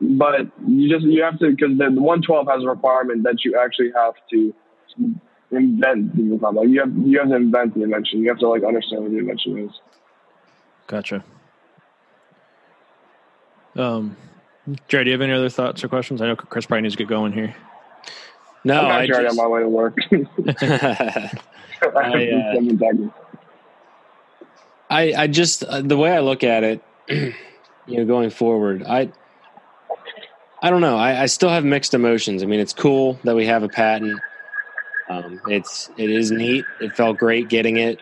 but 0.00 0.46
you 0.66 0.88
just 0.88 1.04
you 1.04 1.22
have 1.22 1.38
to 1.40 1.50
because 1.50 1.76
the, 1.76 1.90
the 1.90 2.00
112 2.00 2.46
has 2.48 2.62
a 2.62 2.68
requirement 2.68 3.24
that 3.24 3.44
you 3.44 3.58
actually 3.58 3.90
have 3.94 4.14
to 4.30 4.54
invent 5.50 6.14
the 6.16 6.36
like 6.52 6.68
you 6.68 6.80
have 6.80 6.96
you 6.96 7.18
have 7.18 7.28
to 7.28 7.36
invent 7.36 7.74
the 7.74 7.82
invention. 7.82 8.20
You 8.20 8.28
have 8.28 8.38
to 8.38 8.48
like 8.48 8.62
understand 8.64 9.02
what 9.02 9.10
the 9.10 9.18
invention 9.18 9.58
is. 9.58 9.70
Gotcha. 10.86 11.24
Um, 13.78 14.16
Jared, 14.88 15.06
do 15.06 15.10
you 15.10 15.14
have 15.14 15.22
any 15.22 15.32
other 15.32 15.48
thoughts 15.48 15.82
or 15.82 15.88
questions? 15.88 16.20
I 16.20 16.26
know 16.26 16.36
Chris 16.36 16.66
probably 16.66 16.82
needs 16.82 16.94
to 16.96 16.98
get 16.98 17.08
going 17.08 17.32
here. 17.32 17.54
No, 18.64 18.80
I'm 18.80 19.02
I 19.02 19.06
just, 19.06 19.30
on 19.30 19.36
my 19.36 19.46
way 19.46 19.60
to 19.60 19.68
work. 19.68 19.96
I, 21.96 22.28
uh, 22.30 23.08
I, 24.90 25.14
I 25.16 25.26
just 25.28 25.64
uh, 25.64 25.80
the 25.80 25.96
way 25.96 26.10
I 26.10 26.20
look 26.20 26.42
at 26.42 26.64
it, 26.64 26.82
you 27.08 27.34
know, 27.86 28.04
going 28.04 28.30
forward, 28.30 28.82
I 28.82 29.10
I 30.60 30.70
don't 30.70 30.80
know. 30.80 30.96
I, 30.96 31.22
I, 31.22 31.26
still 31.26 31.50
have 31.50 31.64
mixed 31.64 31.94
emotions. 31.94 32.42
I 32.42 32.46
mean, 32.46 32.58
it's 32.58 32.72
cool 32.72 33.20
that 33.22 33.36
we 33.36 33.46
have 33.46 33.62
a 33.62 33.68
patent. 33.68 34.20
Um, 35.08 35.40
it's 35.46 35.88
it 35.96 36.10
is 36.10 36.32
neat. 36.32 36.64
It 36.80 36.96
felt 36.96 37.16
great 37.16 37.48
getting 37.48 37.76
it. 37.76 38.00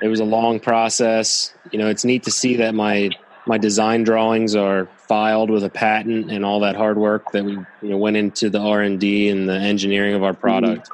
it 0.00 0.06
was 0.06 0.20
a 0.20 0.24
long 0.24 0.60
process. 0.60 1.52
You 1.72 1.78
know, 1.80 1.88
it's 1.88 2.04
neat 2.04 2.22
to 2.22 2.30
see 2.30 2.56
that 2.56 2.74
my 2.74 3.10
my 3.46 3.58
design 3.58 4.04
drawings 4.04 4.54
are 4.54 4.88
filed 5.08 5.50
with 5.50 5.64
a 5.64 5.70
patent 5.70 6.30
and 6.30 6.44
all 6.44 6.60
that 6.60 6.76
hard 6.76 6.98
work 6.98 7.32
that 7.32 7.44
we 7.44 7.52
you 7.52 7.66
know, 7.82 7.96
went 7.96 8.16
into 8.16 8.50
the 8.50 8.60
R 8.60 8.82
and 8.82 9.00
D 9.00 9.28
and 9.28 9.48
the 9.48 9.54
engineering 9.54 10.14
of 10.14 10.22
our 10.22 10.34
product 10.34 10.90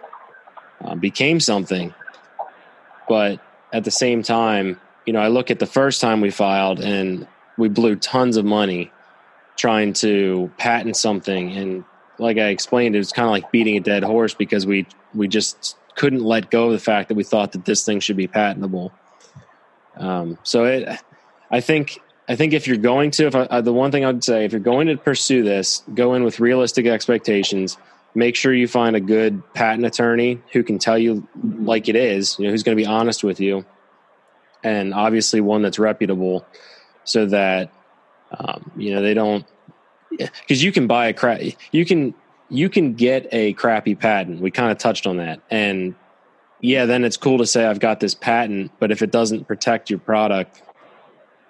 uh, 0.85 0.95
became 0.95 1.41
something. 1.41 1.93
But 3.09 3.41
at 3.73 3.85
the 3.85 3.91
same 3.91 4.23
time, 4.23 4.81
you 5.05 5.13
know, 5.13 5.21
I 5.21 5.29
look 5.29 5.51
at 5.51 5.59
the 5.59 5.67
first 5.67 6.01
time 6.01 6.21
we 6.21 6.31
filed 6.31 6.81
and 6.81 7.27
we 7.59 7.69
blew 7.69 7.97
tons 7.97 8.37
of 8.37 8.45
money 8.45 8.91
trying 9.57 9.93
to 9.95 10.51
patent 10.59 10.97
something 10.97 11.53
and 11.53 11.85
like 12.19 12.39
I 12.39 12.49
explained, 12.49 12.95
it 12.95 12.99
was 12.99 13.13
kind 13.13 13.27
of 13.27 13.33
like 13.33 13.51
beating 13.51 13.77
a 13.77 13.81
dead 13.81 14.05
horse 14.05 14.35
because 14.35 14.67
we 14.67 14.87
we 15.15 15.29
just 15.29 15.77
couldn't 15.97 16.23
let 16.23 16.51
go 16.51 16.67
of 16.67 16.73
the 16.73 16.79
fact 16.79 17.09
that 17.09 17.15
we 17.15 17.25
thought 17.25 17.53
that 17.53 17.65
this 17.65 17.85
thing 17.85 18.01
should 18.01 18.17
be 18.17 18.27
patentable. 18.27 18.93
Um, 19.97 20.39
so 20.43 20.65
it, 20.65 20.89
I 21.51 21.61
think 21.61 22.01
I 22.29 22.37
think 22.37 22.53
if 22.55 22.67
you're 22.67 22.77
going 22.77 23.11
to, 23.13 23.27
if 23.27 23.35
I, 23.35 23.41
uh, 23.41 23.61
the 23.61 23.73
one 23.73 23.91
thing 23.91 24.05
I'd 24.05 24.25
say, 24.25 24.45
if 24.45 24.53
you're 24.53 24.61
going 24.61 24.87
to 24.87 24.97
pursue 24.97 25.43
this, 25.43 25.83
go 25.95 26.15
in 26.15 26.25
with 26.25 26.41
realistic 26.41 26.87
expectations. 26.87 27.77
Make 28.15 28.37
sure 28.37 28.55
you 28.55 28.69
find 28.69 28.97
a 28.97 29.01
good 29.01 29.43
patent 29.55 29.85
attorney 29.85 30.41
who 30.53 30.63
can 30.63 30.79
tell 30.79 30.97
you 30.97 31.27
like 31.43 31.89
it 31.89 31.97
is, 31.97 32.39
you 32.39 32.47
know, 32.47 32.53
who's 32.53 32.63
going 32.63 32.77
to 32.77 32.83
be 32.83 32.87
honest 32.87 33.25
with 33.25 33.41
you, 33.41 33.65
and 34.63 34.95
obviously 34.95 35.41
one 35.41 35.63
that's 35.63 35.81
reputable, 35.81 36.47
so 37.03 37.27
that 37.27 37.73
um, 38.31 38.71
you 38.77 38.95
know 38.95 39.03
they 39.03 39.15
don't 39.15 39.45
because 40.17 40.63
you 40.63 40.71
can 40.71 40.87
buy 40.87 41.07
a 41.09 41.13
crap 41.13 41.41
you 41.73 41.85
can 41.85 42.15
you 42.49 42.69
can 42.69 42.95
get 42.95 43.27
a 43.33 43.53
crappy 43.55 43.97
patent. 43.97 44.41
We 44.41 44.53
kind 44.53 44.71
of 44.71 44.79
touched 44.79 45.09
on 45.09 45.17
that, 45.17 45.41
and 45.51 45.97
yeah, 46.61 46.87
then 46.87 47.05
it's 47.05 47.17
cool 47.17 47.39
to 47.39 47.47
say 47.47 47.67
I've 47.67 47.81
got 47.81 47.99
this 47.99 48.15
patent, 48.15 48.71
but 48.79 48.93
if 48.93 49.03
it 49.03 49.11
doesn't 49.11 49.49
protect 49.49 49.91
your 49.91 49.99
product, 49.99 50.63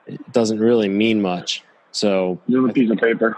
it 0.06 0.32
doesn't 0.32 0.58
really 0.58 0.88
mean 0.88 1.22
much. 1.22 1.62
So, 1.92 2.40
a 2.48 2.72
piece 2.72 2.90
of 2.90 2.98
paper, 2.98 3.36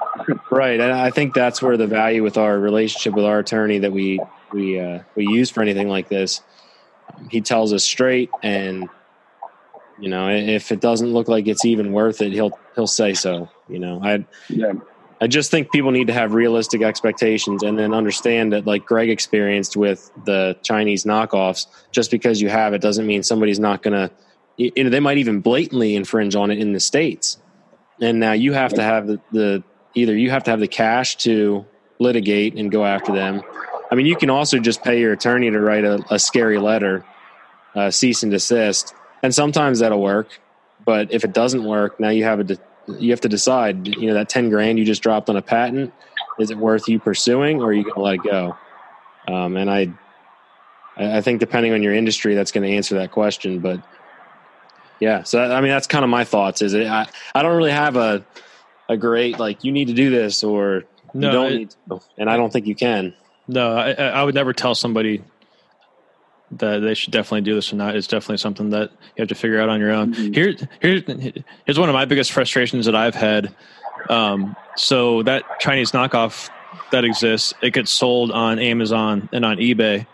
right? 0.51 0.81
And 0.81 0.91
I 0.91 1.11
think 1.11 1.35
that's 1.35 1.61
where 1.61 1.77
the 1.77 1.87
value 1.87 2.23
with 2.23 2.39
our 2.39 2.59
relationship 2.59 3.13
with 3.13 3.27
our 3.27 3.39
attorney 3.41 3.81
that 3.81 3.93
we 3.93 4.19
we 4.53 4.81
uh, 4.81 5.01
we 5.15 5.27
use 5.27 5.51
for 5.51 5.61
anything 5.61 5.89
like 5.89 6.09
this. 6.09 6.41
He 7.31 7.43
tells 7.43 7.75
us 7.75 7.85
straight, 7.85 8.31
and 8.43 8.89
you 9.99 10.09
know, 10.09 10.31
if 10.31 10.73
it 10.73 10.81
doesn't 10.81 11.13
look 11.13 11.29
like 11.29 11.47
it's 11.47 11.67
even 11.67 11.93
worth 11.93 12.23
it, 12.23 12.33
he'll 12.33 12.59
he'll 12.75 12.87
say 12.87 13.13
so. 13.13 13.51
You 13.69 13.79
know, 13.79 14.01
I 14.03 14.25
yeah. 14.49 14.73
I 15.21 15.27
just 15.27 15.51
think 15.51 15.73
people 15.73 15.91
need 15.93 16.09
to 16.09 16.13
have 16.13 16.35
realistic 16.35 16.83
expectations 16.83 17.63
and 17.63 17.79
then 17.79 17.95
understand 17.95 18.53
that, 18.53 18.67
like 18.67 18.85
Greg 18.85 19.09
experienced 19.09 19.77
with 19.77 20.11
the 20.27 20.57
Chinese 20.63 21.05
knockoffs, 21.05 21.67
just 21.91 22.11
because 22.11 22.41
you 22.41 22.51
have 22.51 22.75
it 22.75 22.83
doesn't 22.83 23.07
mean 23.07 23.23
somebody's 23.23 23.59
not 23.59 23.83
going 23.83 23.95
to, 23.95 24.15
you 24.57 24.85
know, 24.85 24.91
they 24.91 25.01
might 25.01 25.19
even 25.19 25.41
blatantly 25.41 25.95
infringe 25.95 26.35
on 26.35 26.51
it 26.51 26.59
in 26.59 26.73
the 26.73 26.81
States. 26.81 27.39
And 28.01 28.21
now 28.21 28.33
you 28.33 28.53
have 28.53 28.75
to 28.75 28.83
have 28.83 29.07
the, 29.07 29.21
the 29.33 29.63
either 29.95 30.17
you 30.17 30.31
have 30.31 30.45
to 30.45 30.51
have 30.51 30.61
the 30.61 30.69
cash 30.69 31.17
to 31.17 31.65
litigate 31.99 32.55
and 32.55 32.71
go 32.71 32.85
after 32.85 33.13
them. 33.13 33.43
I 33.91 33.95
mean, 33.95 34.07
you 34.07 34.17
can 34.17 34.31
also 34.31 34.59
just 34.59 34.83
pay 34.83 35.01
your 35.01 35.13
attorney 35.13 35.51
to 35.51 35.61
write 35.61 35.85
a, 35.85 36.05
a 36.11 36.19
scary 36.19 36.59
letter, 36.59 37.05
uh, 37.75 37.91
cease 37.91 38.23
and 38.23 38.33
desist, 38.33 38.95
and 39.23 39.35
sometimes 39.35 39.79
that'll 39.79 40.03
work. 40.03 40.29
But 40.85 41.13
if 41.13 41.25
it 41.25 41.33
doesn't 41.33 41.65
work, 41.65 41.99
now 42.01 42.11
you 42.11 42.25
have 42.25 42.41
a 42.41 42.45
de- 42.45 42.59
you 42.99 43.11
have 43.11 43.23
to 43.23 43.29
decide. 43.29 43.87
You 43.89 44.09
know 44.09 44.15
that 44.15 44.29
ten 44.29 44.51
grand 44.51 44.79
you 44.79 44.85
just 44.85 45.03
dropped 45.03 45.31
on 45.31 45.37
a 45.37 45.43
patent 45.43 45.93
is 46.39 46.51
it 46.51 46.59
worth 46.59 46.89
you 46.89 46.99
pursuing, 46.99 47.61
or 47.61 47.67
are 47.67 47.73
you 47.73 47.85
going 47.85 47.95
to 47.95 48.01
let 48.01 48.15
it 48.15 48.23
go? 48.25 48.57
Um, 49.29 49.57
and 49.57 49.71
I, 49.71 49.93
I 50.97 51.21
think 51.21 51.41
depending 51.41 51.73
on 51.73 51.83
your 51.83 51.95
industry, 51.95 52.35
that's 52.35 52.53
going 52.53 52.69
to 52.69 52.77
answer 52.77 52.97
that 52.97 53.11
question. 53.11 53.61
But 53.61 53.81
yeah, 55.01 55.23
so 55.23 55.43
I 55.43 55.61
mean 55.61 55.71
that's 55.71 55.87
kind 55.87 56.05
of 56.05 56.11
my 56.11 56.25
thoughts. 56.25 56.63
Is 56.63 56.75
it? 56.75 56.87
I, 56.87 57.07
I 57.35 57.43
don't 57.43 57.57
really 57.57 57.73
have 57.73 57.97
a 57.97 58.25
a 58.89 58.97
great 58.97 59.39
like 59.39 59.65
you 59.65 59.73
need 59.73 59.89
to 59.89 59.95
do 59.95 60.11
this 60.11 60.45
or 60.45 60.85
no, 61.13 61.29
you 61.29 61.33
don't 61.33 61.53
it, 61.53 61.57
need 61.57 61.71
to, 61.89 62.01
and 62.19 62.31
I 62.31 62.37
don't 62.37 62.53
think 62.53 62.67
you 62.67 62.75
can. 62.75 63.15
No, 63.49 63.77
I, 63.77 63.93
I 63.93 64.23
would 64.23 64.35
never 64.35 64.53
tell 64.53 64.75
somebody 64.75 65.23
that 66.53 66.79
they 66.79 66.95
should 66.95 67.13
definitely 67.13 67.41
do 67.43 67.55
this 67.55 67.73
or 67.73 67.77
not 67.77 67.97
is 67.97 68.07
definitely 68.07 68.37
something 68.39 68.71
that 68.71 68.91
you 68.91 69.23
have 69.23 69.29
to 69.29 69.35
figure 69.35 69.61
out 69.61 69.69
on 69.69 69.81
your 69.81 69.91
own. 69.91 70.15
Mm-hmm. 70.15 70.33
Here, 70.33 70.55
here, 70.81 71.33
here's 71.65 71.79
one 71.79 71.89
of 71.89 71.93
my 71.93 72.05
biggest 72.05 72.33
frustrations 72.33 72.87
that 72.87 72.95
I've 72.95 73.15
had. 73.15 73.55
Um, 74.09 74.55
so 74.77 75.23
that 75.25 75.43
Chinese 75.59 75.93
knockoff 75.93 76.49
that 76.93 77.05
exists, 77.05 77.53
it 77.63 77.73
gets 77.73 77.91
sold 77.91 78.31
on 78.31 78.59
Amazon 78.59 79.29
and 79.33 79.45
on 79.45 79.57
eBay, 79.57 80.07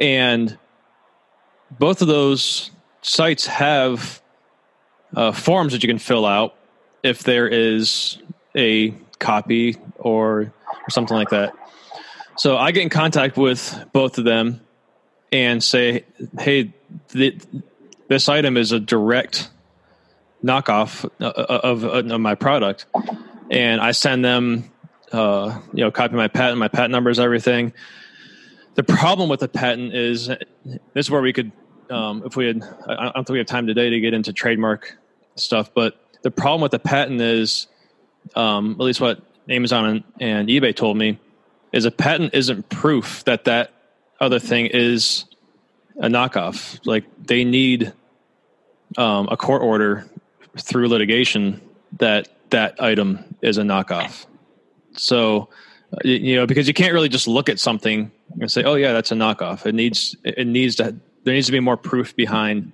and 0.00 0.58
both 1.78 2.02
of 2.02 2.08
those 2.08 2.71
sites 3.02 3.46
have 3.46 4.22
uh, 5.14 5.32
forms 5.32 5.72
that 5.72 5.82
you 5.82 5.88
can 5.88 5.98
fill 5.98 6.24
out 6.24 6.54
if 7.02 7.22
there 7.24 7.46
is 7.46 8.18
a 8.56 8.94
copy 9.18 9.76
or 9.98 10.52
or 10.84 10.90
something 10.90 11.16
like 11.16 11.30
that. 11.30 11.54
So 12.36 12.56
I 12.56 12.72
get 12.72 12.82
in 12.82 12.88
contact 12.88 13.36
with 13.36 13.86
both 13.92 14.18
of 14.18 14.24
them 14.24 14.60
and 15.30 15.62
say, 15.62 16.04
hey, 16.38 16.72
this 17.08 18.28
item 18.28 18.56
is 18.56 18.72
a 18.72 18.80
direct 18.80 19.50
knockoff 20.44 21.08
uh, 21.20 21.26
uh, 21.26 21.60
of, 21.62 21.84
of, 21.84 22.10
of 22.10 22.20
my 22.20 22.34
product. 22.34 22.86
And 23.50 23.80
I 23.80 23.92
send 23.92 24.24
them, 24.24 24.70
uh, 25.12 25.60
you 25.72 25.84
know, 25.84 25.90
copy 25.90 26.16
my 26.16 26.28
patent, 26.28 26.58
my 26.58 26.68
patent 26.68 26.90
numbers, 26.90 27.18
everything. 27.18 27.72
The 28.74 28.82
problem 28.82 29.28
with 29.28 29.40
the 29.40 29.48
patent 29.48 29.94
is 29.94 30.26
this 30.26 30.40
is 30.94 31.10
where 31.10 31.22
we 31.22 31.32
could, 31.32 31.52
um, 31.92 32.22
if 32.24 32.36
we 32.36 32.46
had, 32.46 32.62
I 32.88 33.04
don't 33.04 33.24
think 33.26 33.30
we 33.30 33.38
have 33.38 33.46
time 33.46 33.66
today 33.66 33.90
to 33.90 34.00
get 34.00 34.14
into 34.14 34.32
trademark 34.32 34.96
stuff, 35.34 35.72
but 35.74 35.98
the 36.22 36.30
problem 36.30 36.60
with 36.60 36.70
the 36.70 36.78
patent 36.78 37.20
is, 37.20 37.66
um, 38.34 38.72
at 38.72 38.80
least 38.80 39.00
what 39.00 39.20
Amazon 39.48 39.84
and, 39.86 40.04
and 40.20 40.48
eBay 40.48 40.74
told 40.74 40.96
me, 40.96 41.18
is 41.72 41.84
a 41.84 41.90
patent 41.90 42.34
isn't 42.34 42.68
proof 42.68 43.24
that 43.24 43.44
that 43.44 43.72
other 44.20 44.38
thing 44.38 44.66
is 44.66 45.24
a 45.96 46.08
knockoff. 46.08 46.80
Like 46.86 47.04
they 47.18 47.44
need 47.44 47.92
um, 48.96 49.28
a 49.30 49.36
court 49.36 49.62
order 49.62 50.08
through 50.58 50.88
litigation 50.88 51.60
that 51.98 52.28
that 52.50 52.80
item 52.82 53.36
is 53.40 53.58
a 53.58 53.62
knockoff. 53.62 54.26
So 54.92 55.48
you 56.04 56.36
know 56.36 56.46
because 56.46 56.68
you 56.68 56.74
can't 56.74 56.92
really 56.92 57.08
just 57.08 57.26
look 57.26 57.48
at 57.48 57.58
something 57.58 58.10
and 58.40 58.50
say, 58.50 58.62
"Oh 58.62 58.74
yeah, 58.74 58.92
that's 58.92 59.12
a 59.12 59.14
knockoff." 59.14 59.66
It 59.66 59.74
needs 59.74 60.16
it 60.24 60.46
needs 60.46 60.76
to 60.76 60.96
there 61.24 61.34
needs 61.34 61.46
to 61.46 61.52
be 61.52 61.60
more 61.60 61.76
proof 61.76 62.14
behind 62.16 62.72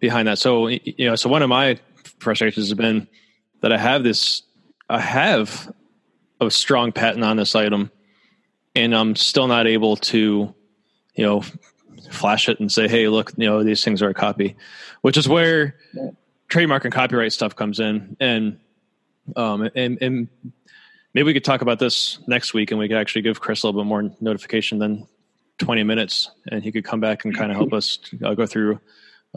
behind 0.00 0.28
that. 0.28 0.38
So 0.38 0.68
you 0.68 1.06
know, 1.06 1.16
so 1.16 1.28
one 1.28 1.42
of 1.42 1.48
my 1.48 1.78
frustrations 2.18 2.68
has 2.68 2.74
been 2.74 3.08
that 3.60 3.72
I 3.72 3.78
have 3.78 4.02
this 4.02 4.42
I 4.88 5.00
have 5.00 5.72
a 6.40 6.50
strong 6.50 6.92
patent 6.92 7.24
on 7.24 7.36
this 7.36 7.54
item 7.54 7.90
and 8.74 8.94
I'm 8.94 9.16
still 9.16 9.48
not 9.48 9.66
able 9.66 9.96
to, 9.96 10.54
you 11.14 11.24
know, 11.24 11.42
flash 12.10 12.48
it 12.48 12.60
and 12.60 12.70
say, 12.70 12.88
"Hey, 12.88 13.08
look, 13.08 13.32
you 13.36 13.46
know, 13.46 13.64
these 13.64 13.84
things 13.84 14.02
are 14.02 14.08
a 14.08 14.14
copy," 14.14 14.56
which 15.02 15.16
is 15.16 15.28
where 15.28 15.76
trademark 16.48 16.84
and 16.84 16.94
copyright 16.94 17.32
stuff 17.32 17.56
comes 17.56 17.80
in, 17.80 18.16
and 18.20 18.58
um, 19.36 19.68
and 19.74 19.98
and 20.00 20.28
maybe 21.12 21.26
we 21.26 21.34
could 21.34 21.44
talk 21.44 21.60
about 21.60 21.78
this 21.78 22.18
next 22.26 22.54
week, 22.54 22.70
and 22.70 22.78
we 22.78 22.88
could 22.88 22.96
actually 22.96 23.22
give 23.22 23.40
Chris 23.40 23.62
a 23.62 23.66
little 23.66 23.82
bit 23.82 23.86
more 23.86 24.10
notification 24.20 24.78
than 24.78 25.06
twenty 25.58 25.82
minutes, 25.82 26.30
and 26.50 26.62
he 26.62 26.72
could 26.72 26.84
come 26.84 27.00
back 27.00 27.24
and 27.24 27.36
kind 27.36 27.50
of 27.50 27.56
help 27.56 27.72
us 27.72 27.98
uh, 28.24 28.34
go 28.34 28.46
through 28.46 28.80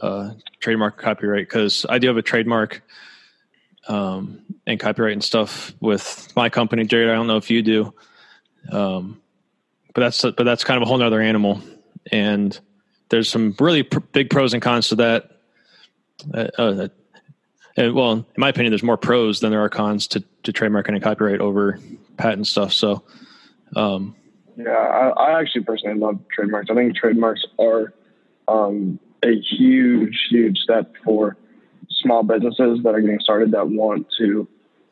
uh, 0.01 0.31
trademark 0.59 0.97
copyright 0.97 1.47
because 1.47 1.85
I 1.89 1.99
do 1.99 2.07
have 2.07 2.17
a 2.17 2.21
trademark 2.21 2.81
um, 3.87 4.41
and 4.65 4.79
copyright 4.79 5.13
and 5.13 5.23
stuff 5.23 5.73
with 5.79 6.31
my 6.35 6.49
company, 6.49 6.85
Jared. 6.85 7.09
I 7.09 7.13
don't 7.13 7.27
know 7.27 7.37
if 7.37 7.49
you 7.49 7.61
do. 7.61 7.93
Um, 8.71 9.21
but 9.93 10.01
that's 10.01 10.21
but 10.21 10.43
that's 10.43 10.63
kind 10.63 10.77
of 10.77 10.83
a 10.83 10.85
whole 10.85 11.01
other 11.01 11.21
animal, 11.21 11.61
and 12.11 12.57
there's 13.09 13.29
some 13.29 13.55
really 13.59 13.83
pr- 13.83 13.99
big 13.99 14.29
pros 14.29 14.53
and 14.53 14.61
cons 14.61 14.89
to 14.89 14.95
that. 14.95 15.31
Uh, 16.33 16.47
uh, 16.57 16.87
and 17.75 17.93
well, 17.93 18.11
in 18.13 18.25
my 18.37 18.49
opinion, 18.49 18.71
there's 18.71 18.83
more 18.83 18.97
pros 18.97 19.39
than 19.39 19.51
there 19.51 19.61
are 19.61 19.69
cons 19.69 20.07
to, 20.07 20.23
to 20.43 20.53
trademark 20.53 20.87
and 20.87 21.01
copyright 21.01 21.41
over 21.41 21.79
patent 22.17 22.47
stuff. 22.47 22.73
So, 22.73 23.03
um, 23.75 24.15
yeah, 24.65 24.71
I, 24.71 25.09
I, 25.09 25.39
actually 25.39 25.63
personally 25.63 25.99
love 25.99 26.19
trademarks. 26.33 26.69
I 26.69 26.75
think 26.75 26.95
trademarks 26.95 27.45
are 27.59 27.93
um, 28.47 28.99
a 29.23 29.39
huge, 29.39 30.27
huge 30.29 30.57
step 30.59 30.93
for 31.03 31.37
small 31.89 32.23
businesses 32.23 32.79
that 32.83 32.95
are 32.95 33.01
getting 33.01 33.19
started 33.19 33.51
that 33.51 33.67
want 33.67 34.07
to 34.17 34.47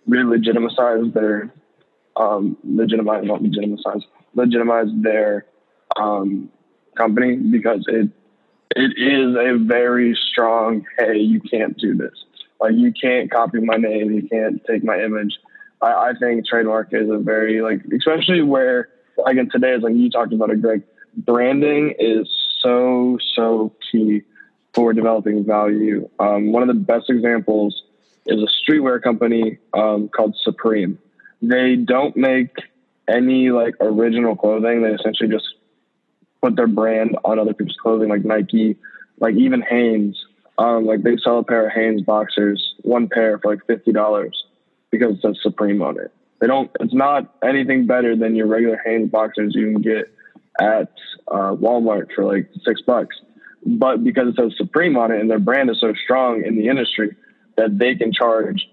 really 0.07 0.37
legitimize 0.37 1.13
their 1.13 1.51
um, 2.15 2.57
legitimize, 2.63 3.23
not 3.25 3.41
legitimize, 3.41 4.03
legitimize 4.35 4.87
their 5.01 5.45
um, 5.95 6.49
company 6.97 7.35
because 7.35 7.83
it 7.87 8.09
it 8.75 8.91
is 8.97 9.35
a 9.35 9.57
very 9.57 10.17
strong 10.31 10.85
hey 10.97 11.17
you 11.17 11.39
can't 11.39 11.77
do 11.77 11.95
this 11.95 12.13
like 12.59 12.73
you 12.75 12.93
can't 12.93 13.31
copy 13.31 13.59
my 13.59 13.77
name 13.77 14.11
you 14.11 14.27
can't 14.27 14.61
take 14.65 14.83
my 14.83 14.99
image 15.01 15.33
I, 15.81 15.87
I 15.87 16.13
think 16.19 16.45
trademark 16.45 16.89
is 16.91 17.09
a 17.09 17.17
very 17.17 17.61
like 17.61 17.81
especially 17.95 18.41
where 18.41 18.89
like 19.23 19.37
in 19.37 19.49
today's 19.49 19.81
like 19.81 19.95
you 19.95 20.09
talked 20.09 20.33
about 20.33 20.49
it 20.49 20.61
Greg 20.61 20.83
branding 21.15 21.95
is 21.99 22.27
so 22.61 23.17
so 23.35 23.73
key 23.91 24.21
for 24.73 24.93
developing 24.93 25.45
value. 25.45 26.09
Um, 26.19 26.51
one 26.51 26.61
of 26.61 26.67
the 26.67 26.73
best 26.73 27.09
examples 27.09 27.83
is 28.25 28.41
a 28.41 28.71
streetwear 28.71 29.01
company 29.01 29.57
um, 29.73 30.09
called 30.09 30.35
Supreme. 30.43 30.99
They 31.41 31.75
don't 31.75 32.15
make 32.15 32.55
any 33.07 33.49
like 33.49 33.75
original 33.79 34.35
clothing. 34.35 34.83
They 34.83 34.93
essentially 34.93 35.29
just 35.29 35.47
put 36.41 36.55
their 36.55 36.67
brand 36.67 37.17
on 37.25 37.39
other 37.39 37.53
people's 37.53 37.77
clothing, 37.81 38.09
like 38.09 38.23
Nike, 38.23 38.77
like 39.19 39.35
even 39.35 39.61
Hanes. 39.61 40.17
Um, 40.57 40.85
like 40.85 41.03
they 41.03 41.15
sell 41.23 41.39
a 41.39 41.43
pair 41.43 41.67
of 41.67 41.73
Hanes 41.73 42.01
boxers, 42.01 42.75
one 42.81 43.07
pair 43.07 43.39
for 43.39 43.51
like 43.51 43.65
fifty 43.65 43.91
dollars 43.91 44.45
because 44.91 45.15
it 45.15 45.21
says 45.21 45.37
Supreme 45.41 45.81
on 45.81 45.99
it. 45.99 46.11
They 46.39 46.47
don't. 46.47 46.71
It's 46.79 46.93
not 46.93 47.35
anything 47.43 47.85
better 47.85 48.15
than 48.15 48.35
your 48.35 48.47
regular 48.47 48.79
Hanes 48.85 49.11
boxers 49.11 49.53
you 49.55 49.71
can 49.71 49.81
get 49.81 50.13
at 50.59 50.91
uh, 51.27 51.55
Walmart 51.55 52.07
for 52.15 52.23
like 52.25 52.49
six 52.65 52.81
bucks. 52.81 53.15
But 53.65 54.03
because 54.03 54.29
it 54.29 54.35
says 54.35 54.53
Supreme 54.57 54.97
on 54.97 55.11
it 55.11 55.19
and 55.19 55.29
their 55.29 55.39
brand 55.39 55.69
is 55.69 55.79
so 55.79 55.93
strong 56.03 56.43
in 56.45 56.55
the 56.55 56.67
industry 56.69 57.15
that 57.57 57.77
they 57.77 57.95
can 57.95 58.13
charge 58.13 58.67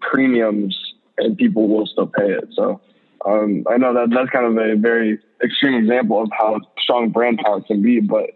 premiums 0.00 0.78
and 1.18 1.36
people 1.36 1.68
will 1.68 1.86
still 1.86 2.06
pay 2.06 2.32
it. 2.32 2.48
So 2.54 2.80
um, 3.26 3.64
I 3.70 3.76
know 3.76 3.92
that 3.94 4.08
that's 4.10 4.30
kind 4.30 4.46
of 4.46 4.56
a 4.56 4.76
very 4.76 5.18
extreme 5.44 5.74
example 5.74 6.22
of 6.22 6.30
how 6.32 6.58
strong 6.78 7.10
brand 7.10 7.40
power 7.44 7.60
can 7.60 7.82
be. 7.82 8.00
But 8.00 8.30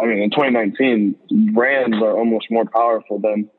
I 0.00 0.06
mean, 0.06 0.22
in 0.22 0.30
2019, 0.30 1.52
brands 1.52 1.96
are 1.96 2.16
almost 2.16 2.46
more 2.50 2.64
powerful 2.64 3.18
than 3.18 3.50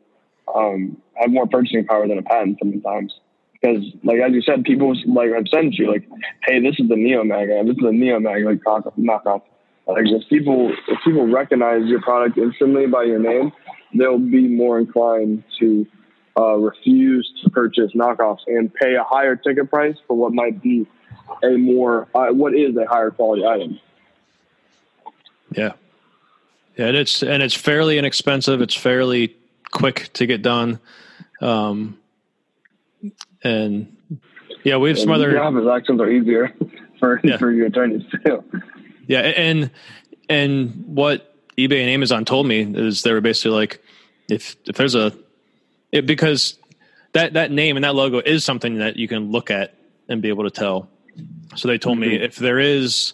um, 0.55 0.97
have 1.15 1.31
more 1.31 1.47
purchasing 1.47 1.85
power 1.85 2.07
than 2.07 2.17
a 2.17 2.23
patent 2.23 2.59
sometimes. 2.59 3.13
Because, 3.61 3.83
like 4.03 4.19
as 4.19 4.31
you 4.31 4.41
said, 4.41 4.63
people 4.63 4.95
like 5.07 5.31
have 5.33 5.47
sent 5.49 5.75
you 5.75 5.91
like, 5.91 6.07
"Hey, 6.45 6.61
this 6.61 6.79
is 6.79 6.87
the 6.87 6.95
Neo 6.95 7.23
Mag. 7.23 7.49
This 7.65 7.75
is 7.75 7.83
the 7.83 7.91
Neo 7.91 8.19
Mag 8.19 8.45
like 8.45 8.61
knockoff." 8.63 9.41
Like 9.87 10.05
if 10.05 10.27
people 10.29 10.71
if 10.87 10.99
people 11.03 11.27
recognize 11.27 11.85
your 11.85 12.01
product 12.01 12.37
instantly 12.37 12.87
by 12.87 13.03
your 13.03 13.19
name, 13.19 13.51
they'll 13.93 14.19
be 14.19 14.47
more 14.47 14.79
inclined 14.79 15.43
to 15.59 15.85
uh, 16.37 16.55
refuse 16.55 17.29
to 17.43 17.49
purchase 17.49 17.91
knockoffs 17.93 18.41
and 18.47 18.73
pay 18.73 18.95
a 18.95 19.03
higher 19.03 19.35
ticket 19.35 19.69
price 19.69 19.95
for 20.07 20.15
what 20.15 20.31
might 20.31 20.61
be 20.61 20.87
a 21.43 21.57
more 21.57 22.07
uh, 22.15 22.27
what 22.27 22.55
is 22.55 22.75
a 22.77 22.85
higher 22.85 23.11
quality 23.11 23.45
item. 23.45 23.79
Yeah, 25.51 25.73
yeah, 26.77 26.87
and 26.87 26.97
it's 26.97 27.23
and 27.23 27.43
it's 27.43 27.55
fairly 27.55 27.97
inexpensive. 27.97 28.61
It's 28.61 28.75
fairly 28.75 29.35
quick 29.71 30.11
to 30.13 30.25
get 30.25 30.41
done, 30.41 30.79
um, 31.41 31.98
and 33.43 33.95
yeah, 34.63 34.77
we 34.77 34.89
have 34.89 34.99
some 34.99 35.11
other. 35.11 35.31
Yeah, 35.31 35.75
actions 35.75 36.01
are 36.01 36.09
easier 36.09 36.53
for 36.99 37.19
yeah. 37.23 37.37
for 37.37 37.51
your 37.51 37.67
attorneys 37.67 38.03
too. 38.25 38.43
Yeah, 39.07 39.19
and 39.21 39.71
and 40.29 40.83
what 40.85 41.35
eBay 41.57 41.81
and 41.81 41.89
Amazon 41.89 42.25
told 42.25 42.47
me 42.47 42.61
is 42.61 43.01
they 43.01 43.13
were 43.13 43.21
basically 43.21 43.51
like, 43.51 43.81
if 44.29 44.55
if 44.65 44.75
there's 44.75 44.95
a 44.95 45.13
it, 45.91 46.05
because 46.05 46.57
that 47.13 47.33
that 47.33 47.51
name 47.51 47.77
and 47.77 47.83
that 47.83 47.95
logo 47.95 48.19
is 48.19 48.43
something 48.43 48.79
that 48.79 48.97
you 48.97 49.07
can 49.07 49.31
look 49.31 49.49
at 49.49 49.75
and 50.07 50.21
be 50.21 50.29
able 50.29 50.43
to 50.43 50.51
tell. 50.51 50.89
So 51.55 51.67
they 51.67 51.77
told 51.77 51.97
mm-hmm. 51.97 52.11
me 52.11 52.21
if 52.21 52.35
there 52.35 52.59
is 52.59 53.13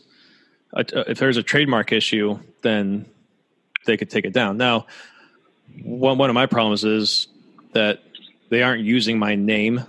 a, 0.73 0.85
if 1.09 1.19
there's 1.19 1.37
a 1.37 1.43
trademark 1.43 1.91
issue, 1.91 2.39
then 2.61 3.05
they 3.85 3.97
could 3.97 4.09
take 4.09 4.25
it 4.25 4.33
down. 4.33 4.57
Now, 4.57 4.87
one 5.83 6.17
one 6.17 6.29
of 6.29 6.33
my 6.33 6.45
problems 6.45 6.83
is 6.83 7.27
that 7.73 8.03
they 8.49 8.63
aren't 8.63 8.83
using 8.83 9.17
my 9.19 9.35
name 9.35 9.85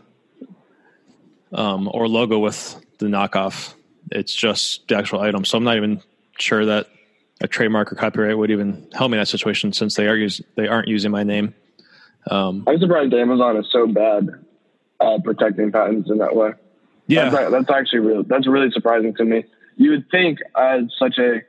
um, 1.57 1.91
or 1.93 2.07
logo 2.07 2.39
with 2.39 2.81
the 2.99 3.07
knockoff. 3.07 3.75
It's 4.13 4.35
just 4.35 4.87
the 4.87 4.97
actual 4.97 5.21
item. 5.21 5.45
So 5.45 5.59
I'm 5.59 5.65
not 5.65 5.77
even 5.77 6.01
sure 6.39 6.65
that 6.67 6.89
a 7.41 7.49
trademark 7.49 7.93
or 7.93 7.97
copyright 7.97 8.39
would 8.39 8.51
even 8.51 8.87
help 8.93 9.11
me 9.11 9.17
in 9.17 9.21
that 9.21 9.27
situation 9.27 9.73
since 9.73 9.97
they 9.97 10.07
are 10.07 10.17
use, 10.17 10.41
they 10.55 10.69
aren't 10.69 10.89
using 10.89 11.11
my 11.11 11.25
name. 11.25 11.55
Um, 12.31 12.65
I'm 12.67 12.79
surprised 12.79 13.13
Amazon 13.15 13.57
is 13.57 13.67
so 13.71 13.87
bad 13.87 14.29
at 15.01 15.25
protecting 15.25 15.73
patents 15.73 16.11
in 16.11 16.19
that 16.19 16.37
way. 16.37 16.53
Yeah, 17.09 17.31
that's, 17.31 17.51
that's 17.51 17.71
actually 17.71 18.01
real. 18.01 18.23
That's 18.25 18.47
really 18.47 18.71
surprising 18.71 19.15
to 19.15 19.25
me. 19.25 19.45
You 19.77 19.91
would 19.91 20.11
think, 20.11 20.41
as 20.57 20.85
such 20.99 21.19
a 21.19 21.43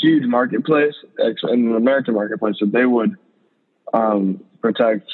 huge 0.00 0.24
marketplace, 0.24 0.94
in 1.18 1.70
the 1.70 1.76
American 1.76 2.14
marketplace, 2.14 2.56
that 2.60 2.72
they 2.72 2.86
would 2.86 3.16
um, 3.92 4.42
protect 4.60 5.08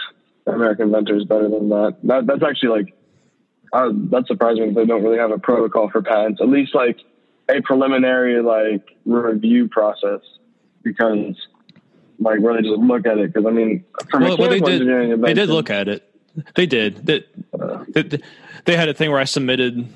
American 0.46 0.86
inventors 0.86 1.24
better 1.24 1.48
than 1.48 1.68
that. 1.68 1.96
that 2.04 2.26
that's 2.26 2.42
actually 2.42 2.84
like 2.84 2.96
uh, 3.76 3.92
that's 4.10 4.28
surprising. 4.28 4.68
Because 4.68 4.76
they 4.76 4.86
don't 4.86 5.02
really 5.02 5.18
have 5.18 5.30
a 5.30 5.38
protocol 5.38 5.90
for 5.90 6.02
patents, 6.02 6.40
at 6.40 6.48
least 6.48 6.74
like 6.74 6.98
a 7.48 7.60
preliminary 7.62 8.42
like 8.42 8.82
review 9.04 9.68
process, 9.68 10.20
because 10.82 11.36
like 12.18 12.40
where 12.40 12.54
they 12.54 12.62
just 12.62 12.80
look 12.80 13.06
at 13.06 13.18
it. 13.18 13.32
Because 13.32 13.46
I 13.46 13.50
mean, 13.50 13.84
from 14.10 14.22
well, 14.22 14.36
well, 14.36 14.50
they 14.50 14.60
did. 14.60 15.20
They 15.22 15.34
did 15.34 15.48
look 15.48 15.70
at 15.70 15.88
it. 15.88 16.10
They 16.54 16.66
did. 16.66 17.06
They, 17.06 17.24
uh, 17.58 17.84
they, 17.88 18.20
they 18.66 18.76
had 18.76 18.88
a 18.88 18.94
thing 18.94 19.10
where 19.10 19.20
I 19.20 19.24
submitted 19.24 19.88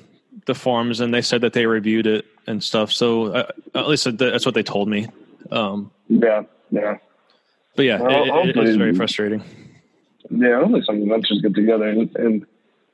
the 0.45 0.55
forms 0.55 0.99
and 0.99 1.13
they 1.13 1.21
said 1.21 1.41
that 1.41 1.53
they 1.53 1.65
reviewed 1.65 2.07
it 2.07 2.25
and 2.47 2.63
stuff. 2.63 2.91
So 2.91 3.27
uh, 3.27 3.51
at 3.75 3.87
least 3.87 4.17
that's 4.17 4.45
what 4.45 4.55
they 4.55 4.63
told 4.63 4.87
me. 4.89 5.07
Um, 5.51 5.91
yeah, 6.07 6.43
yeah. 6.71 6.97
But 7.75 7.85
yeah, 7.85 8.01
well, 8.01 8.47
it, 8.47 8.57
it 8.57 8.67
is 8.67 8.75
very 8.75 8.95
frustrating. 8.95 9.43
Yeah, 10.29 10.59
hopefully 10.59 10.81
some 10.85 11.01
inventors 11.01 11.41
get 11.41 11.53
together 11.53 11.87
and 11.87 12.45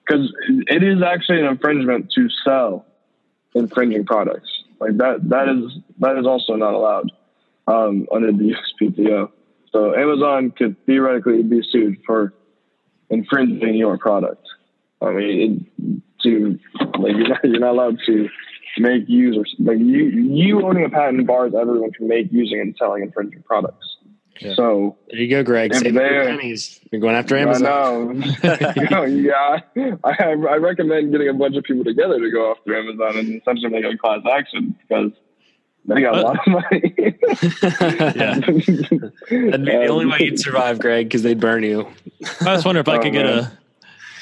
because 0.08 0.34
it 0.68 0.84
is 0.84 1.01
actually 1.01 1.39
an 1.39 1.45
infringement 1.45 2.12
to 2.12 2.30
sell 2.43 2.86
infringing 3.53 4.05
products. 4.05 4.49
Like 4.80 4.97
that, 4.97 5.30
that 5.30 5.49
is 5.49 5.80
that 5.99 6.18
is 6.18 6.26
also 6.26 6.55
not 6.55 6.74
allowed 6.74 7.12
um, 7.68 8.08
under 8.14 8.32
the 8.32 8.55
USPTO. 8.82 9.32
So 9.72 9.95
Amazon 9.95 10.51
could 10.51 10.76
theoretically 10.86 11.43
be 11.43 11.62
sued 11.70 11.97
for 12.05 12.34
infringing 13.10 13.76
your 13.76 13.97
product. 13.97 14.45
I 15.01 15.12
mean, 15.12 15.70
it, 15.78 16.01
to 16.24 16.60
like 16.99 17.16
you're 17.16 17.28
not, 17.28 17.43
you're 17.43 17.60
not 17.60 17.72
allowed 17.72 17.97
to 18.05 18.30
make 18.80 19.08
use 19.08 19.36
users 19.36 19.55
like 19.60 19.80
you 19.80 20.05
you 20.05 20.66
owning 20.66 20.86
a 20.86 20.89
patent 20.89 21.26
bars 21.26 21.53
everyone 21.60 21.91
can 21.91 22.08
make 22.08 22.32
using 22.32 22.60
and 22.60 22.76
selling 22.78 23.03
infringing 23.03 23.41
products. 23.43 23.97
Yeah. 24.40 24.56
So 24.56 24.98
there 25.10 25.20
you 25.20 25.30
go, 25.30 25.44
Greg. 25.44 25.74
Save 25.74 25.94
there, 25.94 26.26
pennies. 26.26 26.80
You're 26.92 27.02
going 27.02 27.16
after 27.16 27.38
Amazon. 27.38 28.24
I 28.44 28.86
know. 28.90 29.04
yeah, 29.06 29.60
I, 30.04 30.16
I 30.32 30.56
recommend 30.58 31.12
getting 31.12 31.30
a 31.30 31.34
bunch 31.34 31.56
of 31.56 31.64
people 31.64 31.84
together 31.84 32.20
to 32.20 32.32
go 32.32 32.52
after 32.52 32.76
Amazon 32.76 33.18
and 33.18 33.42
essentially 33.42 33.70
make 33.70 33.86
a 33.86 33.98
class 33.98 34.22
action 34.32 34.76
because 34.88 35.12
they 35.86 36.02
got 36.02 36.18
a 36.18 36.22
lot 36.22 36.40
of 36.40 36.48
money. 36.48 36.94
yeah. 38.14 38.40
That'd 38.40 38.66
be 38.66 39.72
the 39.72 39.82
um, 39.86 39.92
only 39.92 40.06
way 40.06 40.18
you'd 40.20 40.40
survive, 40.40 40.80
Greg, 40.80 41.08
because 41.08 41.24
they'd 41.24 41.40
burn 41.40 41.64
you. 41.64 41.88
I 42.42 42.56
just 42.56 42.66
wonder 42.66 42.82
if 42.82 42.90
I 42.90 42.98
oh, 42.98 43.02
could 43.02 43.14
get 43.14 43.26
a. 43.26 43.52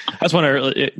I 0.08 0.26
just 0.26 0.34
wonder 0.34 0.58
if 0.58 0.94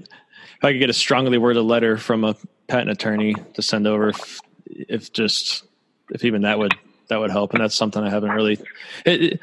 I 0.64 0.72
could 0.72 0.80
get 0.80 0.90
a 0.90 0.94
strongly 0.94 1.38
worded 1.38 1.64
letter 1.64 1.98
from 1.98 2.24
a 2.24 2.36
patent 2.68 2.90
attorney 2.90 3.36
to 3.54 3.62
send 3.62 3.86
over. 3.86 4.10
If, 4.10 4.40
if 4.66 5.14
just 5.14 5.66
if 6.10 6.26
even 6.26 6.42
that 6.42 6.58
would 6.58 6.74
that 7.08 7.18
would 7.18 7.32
help, 7.32 7.54
and 7.54 7.62
that's 7.62 7.76
something 7.76 8.04
I 8.04 8.10
haven't 8.10 8.32
really. 8.32 8.60
It, 9.06 9.40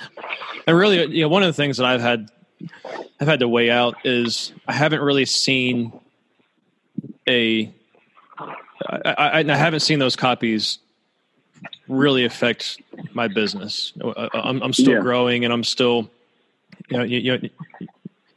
and 0.67 0.77
really, 0.77 1.05
you 1.07 1.23
know, 1.23 1.29
one 1.29 1.43
of 1.43 1.49
the 1.49 1.53
things 1.53 1.77
that 1.79 1.87
I've 1.87 2.01
had 2.01 2.31
I've 3.21 3.29
had 3.29 3.41
to 3.41 3.49
weigh 3.49 3.71
out 3.71 3.97
is 4.05 4.53
I 4.67 4.73
haven't 4.73 5.01
really 5.01 5.25
seen 5.25 5.93
a. 7.29 7.73
I, 8.89 9.01
I, 9.05 9.39
I 9.41 9.57
haven't 9.57 9.81
seen 9.81 9.99
those 9.99 10.17
copies 10.17 10.79
really 11.89 12.25
affect 12.25 12.81
my 13.13 13.29
business. 13.29 13.93
Uh, 14.03 14.29
I'm, 14.33 14.63
I'm 14.63 14.73
still 14.73 14.95
yeah. 14.95 15.01
growing 15.01 15.45
and 15.45 15.53
I'm 15.53 15.65
still, 15.65 16.11
you 16.89 16.99
know, 16.99 17.05
you, 17.05 17.19
you 17.19 17.39
know, 17.39 17.87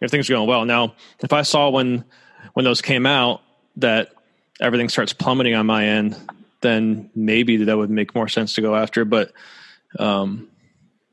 everything's 0.01 0.29
going 0.29 0.47
well. 0.47 0.65
Now, 0.65 0.93
if 1.21 1.33
I 1.33 1.41
saw 1.43 1.69
when, 1.69 2.03
when 2.53 2.65
those 2.65 2.81
came 2.81 3.05
out 3.05 3.41
that 3.77 4.13
everything 4.59 4.89
starts 4.89 5.13
plummeting 5.13 5.55
on 5.55 5.65
my 5.65 5.85
end, 5.85 6.15
then 6.65 7.09
maybe 7.15 7.57
that 7.57 7.77
would 7.77 7.89
make 7.89 8.15
more 8.15 8.27
sense 8.27 8.55
to 8.55 8.61
go 8.61 8.75
after. 8.75 9.05
But, 9.05 9.31
um, 9.99 10.49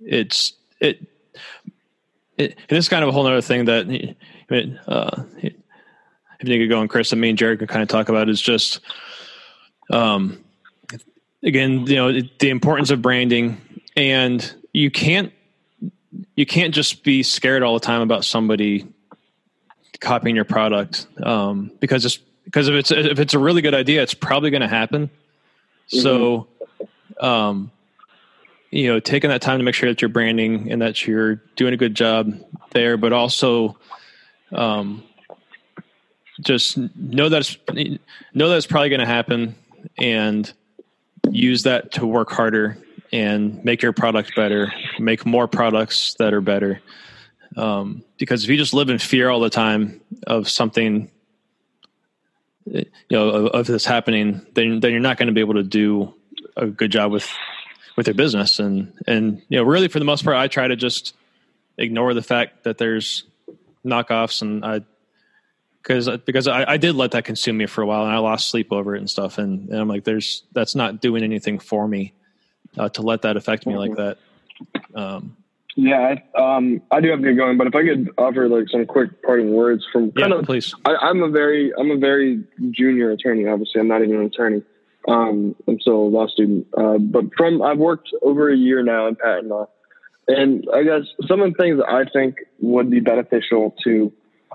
it's, 0.00 0.54
it, 0.80 1.06
it, 2.36 2.56
it 2.68 2.76
is 2.76 2.88
kind 2.88 3.02
of 3.02 3.08
a 3.08 3.12
whole 3.12 3.26
other 3.26 3.42
thing 3.42 3.66
that, 3.66 3.86
I 3.86 4.90
uh, 4.90 5.24
if 5.40 6.48
you 6.48 6.58
could 6.58 6.68
go 6.68 6.80
and 6.80 6.90
Chris 6.90 7.12
and 7.12 7.20
me 7.20 7.30
and 7.30 7.38
Jared 7.38 7.58
can 7.58 7.68
kind 7.68 7.82
of 7.82 7.88
talk 7.88 8.08
about 8.08 8.28
is 8.28 8.40
just, 8.40 8.80
um, 9.90 10.44
again, 11.42 11.86
you 11.86 11.96
know, 11.96 12.12
the 12.38 12.50
importance 12.50 12.90
of 12.90 13.02
branding 13.02 13.60
and 13.96 14.54
you 14.72 14.90
can't 14.90 15.32
you 16.34 16.46
can't 16.46 16.74
just 16.74 17.04
be 17.04 17.22
scared 17.22 17.62
all 17.62 17.74
the 17.74 17.80
time 17.80 18.00
about 18.02 18.24
somebody 18.24 18.86
copying 20.00 20.36
your 20.36 20.44
product 20.44 21.06
um, 21.22 21.70
because 21.80 22.04
it's 22.04 22.18
because 22.44 22.68
if 22.68 22.74
it's 22.74 22.90
if 22.90 23.18
it's 23.18 23.34
a 23.34 23.38
really 23.38 23.62
good 23.62 23.74
idea, 23.74 24.02
it's 24.02 24.14
probably 24.14 24.50
going 24.50 24.62
to 24.62 24.68
happen. 24.68 25.10
Mm-hmm. 25.92 26.00
So, 26.00 26.48
um, 27.20 27.70
you 28.70 28.88
know, 28.88 29.00
taking 29.00 29.30
that 29.30 29.42
time 29.42 29.58
to 29.58 29.64
make 29.64 29.74
sure 29.74 29.88
that 29.88 30.00
you're 30.00 30.08
branding 30.08 30.70
and 30.72 30.80
that 30.80 31.06
you're 31.06 31.36
doing 31.56 31.74
a 31.74 31.76
good 31.76 31.94
job 31.94 32.32
there, 32.70 32.96
but 32.96 33.12
also, 33.12 33.76
um, 34.52 35.04
just 36.40 36.78
know 36.96 37.28
that 37.28 37.40
it's 37.42 37.98
know 38.34 38.48
that 38.48 38.56
it's 38.56 38.66
probably 38.66 38.88
going 38.88 39.00
to 39.00 39.06
happen 39.06 39.54
and 39.98 40.52
use 41.30 41.62
that 41.64 41.92
to 41.92 42.06
work 42.06 42.30
harder 42.30 42.78
and 43.12 43.62
make 43.64 43.82
your 43.82 43.92
product 43.92 44.34
better, 44.34 44.72
make 44.98 45.26
more 45.26 45.46
products 45.46 46.14
that 46.14 46.32
are 46.32 46.40
better. 46.40 46.80
Um, 47.56 48.02
because 48.18 48.44
if 48.44 48.50
you 48.50 48.56
just 48.56 48.72
live 48.72 48.88
in 48.88 48.98
fear 48.98 49.28
all 49.28 49.40
the 49.40 49.50
time 49.50 50.00
of 50.26 50.48
something, 50.48 51.10
you 52.66 52.84
know, 53.10 53.28
of, 53.28 53.46
of 53.46 53.66
this 53.66 53.84
happening, 53.84 54.46
then 54.54 54.80
then 54.80 54.92
you're 54.92 55.00
not 55.00 55.16
going 55.16 55.28
to 55.28 55.32
be 55.32 55.40
able 55.40 55.54
to 55.54 55.62
do 55.62 56.14
a 56.56 56.66
good 56.66 56.90
job 56.90 57.12
with 57.12 57.28
with 57.96 58.06
your 58.06 58.14
business. 58.14 58.58
And 58.58 58.92
and 59.06 59.42
you 59.48 59.58
know, 59.58 59.64
really 59.64 59.88
for 59.88 59.98
the 59.98 60.04
most 60.04 60.24
part, 60.24 60.36
I 60.36 60.48
try 60.48 60.68
to 60.68 60.76
just 60.76 61.14
ignore 61.78 62.14
the 62.14 62.22
fact 62.22 62.64
that 62.64 62.78
there's 62.78 63.24
knockoffs, 63.84 64.42
and 64.42 64.64
I 64.64 64.80
because 65.82 66.08
because 66.18 66.46
I, 66.46 66.72
I 66.72 66.76
did 66.76 66.94
let 66.94 67.12
that 67.12 67.24
consume 67.24 67.56
me 67.56 67.66
for 67.66 67.82
a 67.82 67.86
while, 67.86 68.04
and 68.04 68.12
I 68.12 68.18
lost 68.18 68.50
sleep 68.50 68.72
over 68.72 68.94
it 68.94 68.98
and 68.98 69.10
stuff. 69.10 69.38
And, 69.38 69.68
and 69.68 69.78
I'm 69.78 69.88
like, 69.88 70.04
there's 70.04 70.44
that's 70.52 70.74
not 70.74 71.00
doing 71.00 71.22
anything 71.24 71.58
for 71.58 71.86
me 71.86 72.12
uh, 72.78 72.88
to 72.90 73.02
let 73.02 73.22
that 73.22 73.36
affect 73.36 73.66
me 73.66 73.76
like 73.76 73.96
that. 73.96 74.18
Um, 74.94 75.36
yeah, 75.74 76.16
I, 76.36 76.56
um, 76.56 76.82
I 76.90 77.00
do 77.00 77.10
have 77.10 77.20
to 77.20 77.28
get 77.28 77.36
going, 77.36 77.56
but 77.56 77.66
if 77.66 77.74
I 77.74 77.82
could 77.82 78.10
offer 78.18 78.48
like 78.48 78.68
some 78.70 78.84
quick 78.84 79.22
parting 79.22 79.52
words 79.52 79.84
from 79.90 80.12
kind 80.12 80.32
yeah, 80.32 80.38
of, 80.38 80.44
please. 80.44 80.74
I, 80.84 81.08
am 81.08 81.22
a 81.22 81.30
very, 81.30 81.72
I'm 81.78 81.90
a 81.90 81.96
very 81.96 82.44
junior 82.72 83.10
attorney. 83.10 83.46
Obviously, 83.46 83.80
I'm 83.80 83.88
not 83.88 84.02
even 84.02 84.16
an 84.16 84.26
attorney. 84.26 84.62
Um, 85.08 85.56
I'm 85.66 85.80
still 85.80 85.94
a 85.94 86.10
law 86.10 86.26
student, 86.28 86.66
uh, 86.76 86.98
but 86.98 87.24
from 87.36 87.62
I've 87.62 87.78
worked 87.78 88.10
over 88.22 88.52
a 88.52 88.56
year 88.56 88.82
now 88.82 89.08
in 89.08 89.16
patent 89.16 89.48
law, 89.48 89.68
and 90.28 90.64
I 90.72 90.82
guess 90.82 91.02
some 91.26 91.40
of 91.40 91.52
the 91.52 91.56
things 91.58 91.78
that 91.78 91.88
I 91.88 92.04
think 92.04 92.36
would 92.60 92.90
be 92.90 93.00
beneficial 93.00 93.74
to, 93.82 94.12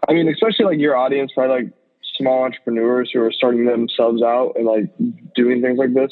I 0.07 0.13
mean, 0.13 0.29
especially 0.29 0.65
like 0.65 0.79
your 0.79 0.95
audience, 0.95 1.31
probably 1.33 1.63
like 1.63 1.73
small 2.15 2.43
entrepreneurs 2.43 3.09
who 3.13 3.21
are 3.21 3.31
starting 3.31 3.65
themselves 3.65 4.21
out 4.21 4.53
and 4.55 4.65
like 4.65 4.85
doing 5.35 5.61
things 5.61 5.77
like 5.77 5.93
this, 5.93 6.11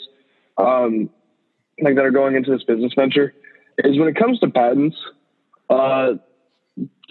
um, 0.58 1.10
like 1.82 1.96
that 1.96 2.06
are 2.06 2.12
going 2.12 2.36
into 2.36 2.52
this 2.52 2.64
business 2.64 2.92
venture 2.94 3.34
is 3.80 3.98
when 3.98 4.08
it 4.08 4.16
comes 4.16 4.40
to 4.40 4.50
patents, 4.50 4.98
uh, 5.70 6.14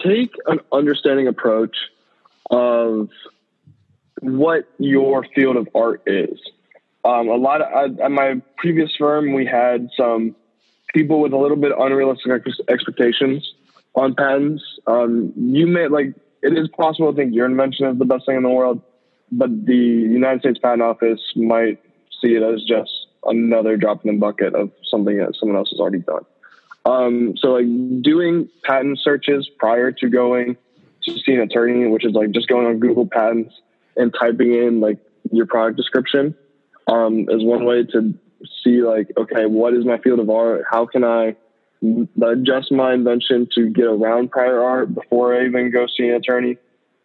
take 0.03 0.33
an 0.47 0.59
understanding 0.71 1.27
approach 1.27 1.75
of 2.49 3.09
what 4.21 4.67
your 4.77 5.25
field 5.35 5.57
of 5.57 5.67
art 5.75 6.01
is. 6.05 6.39
Um, 7.03 7.27
a 7.27 7.35
lot 7.35 7.61
of 7.61 7.67
I, 7.99 8.03
at 8.03 8.11
my 8.11 8.41
previous 8.57 8.91
firm, 8.97 9.33
we 9.33 9.45
had 9.45 9.89
some 9.95 10.35
people 10.93 11.19
with 11.19 11.33
a 11.33 11.37
little 11.37 11.57
bit 11.57 11.71
unrealistic 11.77 12.31
ex- 12.31 12.61
expectations 12.67 13.53
on 13.93 14.15
patents. 14.15 14.63
Um, 14.87 15.33
you 15.35 15.67
may 15.67 15.87
like 15.87 16.15
it 16.41 16.57
is 16.57 16.67
possible 16.69 17.11
to 17.11 17.15
think 17.15 17.33
your 17.33 17.45
invention 17.45 17.87
is 17.87 17.99
the 17.99 18.05
best 18.05 18.25
thing 18.25 18.37
in 18.37 18.43
the 18.43 18.49
world, 18.49 18.81
but 19.31 19.49
the 19.65 19.75
United 19.75 20.41
States 20.41 20.59
Patent 20.59 20.81
Office 20.81 21.19
might 21.35 21.79
see 22.21 22.35
it 22.35 22.43
as 22.43 22.63
just 22.63 22.91
another 23.25 23.77
drop 23.77 24.05
in 24.05 24.15
the 24.15 24.19
bucket 24.19 24.55
of 24.55 24.71
something 24.89 25.17
that 25.17 25.35
someone 25.39 25.57
else 25.57 25.69
has 25.71 25.79
already 25.79 25.99
done. 25.99 26.25
Um, 26.85 27.33
so 27.37 27.53
like 27.53 27.65
doing 28.03 28.47
patent 28.63 28.99
searches 29.01 29.49
prior 29.57 29.91
to 29.91 30.09
going 30.09 30.55
to 31.03 31.11
see 31.25 31.33
an 31.33 31.41
attorney, 31.41 31.87
which 31.87 32.05
is 32.05 32.13
like 32.13 32.31
just 32.31 32.47
going 32.47 32.67
on 32.67 32.79
Google 32.79 33.07
Patents 33.07 33.53
and 33.95 34.13
typing 34.19 34.53
in 34.53 34.81
like 34.81 34.99
your 35.31 35.47
product 35.47 35.77
description, 35.77 36.35
um, 36.87 37.27
is 37.29 37.43
one 37.43 37.65
way 37.65 37.83
to 37.83 38.13
see 38.63 38.83
like, 38.83 39.07
okay, 39.17 39.45
what 39.45 39.73
is 39.73 39.85
my 39.85 39.97
field 39.99 40.19
of 40.19 40.29
art? 40.29 40.63
How 40.69 40.85
can 40.85 41.03
I 41.03 41.35
adjust 42.21 42.71
my 42.71 42.93
invention 42.93 43.47
to 43.55 43.69
get 43.69 43.85
around 43.85 44.31
prior 44.31 44.61
art 44.61 44.93
before 44.93 45.35
I 45.35 45.45
even 45.45 45.71
go 45.71 45.87
see 45.87 46.07
an 46.07 46.15
attorney? 46.15 46.57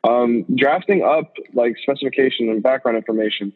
Um, 0.06 0.44
drafting 0.54 1.02
up 1.02 1.32
like 1.54 1.76
specification 1.82 2.48
and 2.48 2.62
background 2.62 2.96
information 2.96 3.52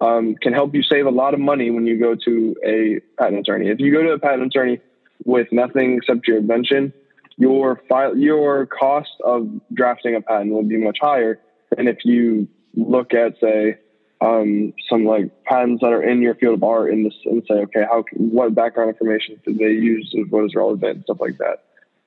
um, 0.00 0.34
can 0.40 0.52
help 0.52 0.74
you 0.74 0.82
save 0.82 1.06
a 1.06 1.10
lot 1.10 1.34
of 1.34 1.40
money 1.40 1.70
when 1.70 1.86
you 1.86 1.98
go 1.98 2.14
to 2.14 2.56
a 2.64 3.00
patent 3.18 3.40
attorney. 3.40 3.68
If 3.68 3.80
you 3.80 3.92
go 3.92 4.02
to 4.02 4.10
a 4.10 4.18
patent 4.18 4.46
attorney 4.46 4.80
with 5.24 5.48
nothing 5.52 5.96
except 5.96 6.26
your 6.28 6.38
invention, 6.38 6.92
your 7.36 7.82
file, 7.88 8.16
your 8.16 8.66
cost 8.66 9.10
of 9.24 9.48
drafting 9.72 10.14
a 10.14 10.20
patent 10.20 10.52
will 10.52 10.62
be 10.62 10.76
much 10.76 10.98
higher 11.00 11.40
than 11.74 11.88
if 11.88 11.98
you 12.04 12.48
look 12.74 13.14
at, 13.14 13.34
say, 13.40 13.78
um, 14.20 14.72
some 14.88 15.04
like 15.04 15.30
patents 15.44 15.82
that 15.82 15.92
are 15.92 16.02
in 16.02 16.22
your 16.22 16.34
field 16.36 16.54
of 16.54 16.62
art 16.62 16.90
in 16.90 17.04
this 17.04 17.14
and 17.26 17.42
say, 17.48 17.54
okay, 17.54 17.82
how 17.82 18.04
what 18.14 18.54
background 18.54 18.88
information 18.90 19.38
did 19.44 19.58
they 19.58 19.64
use 19.64 20.10
and 20.14 20.30
what 20.30 20.44
is 20.44 20.54
relevant 20.54 20.96
and 20.96 21.02
stuff 21.04 21.18
like 21.20 21.36
that. 21.38 21.64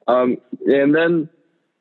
Um, 0.07 0.37
and 0.65 0.95
then, 0.95 1.29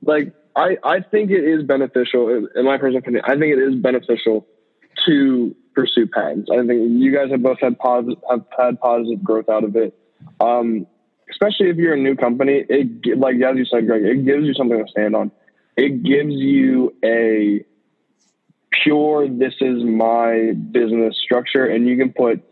like, 0.02 0.34
I 0.54 0.76
I 0.84 1.00
think 1.00 1.30
it 1.30 1.44
is 1.44 1.62
beneficial 1.62 2.46
in 2.54 2.64
my 2.64 2.76
personal 2.76 2.98
opinion. 2.98 3.22
I 3.24 3.38
think 3.38 3.54
it 3.54 3.58
is 3.58 3.74
beneficial 3.76 4.46
to 5.06 5.54
pursue 5.74 6.06
patents. 6.06 6.50
I 6.52 6.56
think 6.66 7.00
you 7.00 7.14
guys 7.14 7.30
have 7.30 7.42
both 7.42 7.60
had 7.60 7.78
positive 7.78 8.18
have 8.28 8.44
had 8.56 8.80
positive 8.80 9.22
growth 9.22 9.48
out 9.48 9.64
of 9.64 9.76
it. 9.76 9.96
Um, 10.40 10.86
especially 11.40 11.70
if 11.70 11.76
you're 11.76 11.94
a 11.94 12.00
new 12.00 12.16
company, 12.16 12.64
it 12.68 13.18
like 13.18 13.36
as 13.36 13.56
you 13.56 13.64
said, 13.64 13.86
Greg, 13.86 14.02
it 14.02 14.24
gives 14.24 14.44
you 14.44 14.54
something 14.54 14.84
to 14.84 14.90
stand 14.90 15.14
on. 15.14 15.30
It 15.76 16.02
gives 16.02 16.32
you 16.32 16.94
a 17.04 17.64
pure 18.72 19.28
this 19.28 19.54
is 19.60 19.84
my 19.84 20.52
business 20.70 21.16
structure, 21.22 21.66
and 21.66 21.86
you 21.86 21.96
can 21.96 22.12
put 22.12 22.42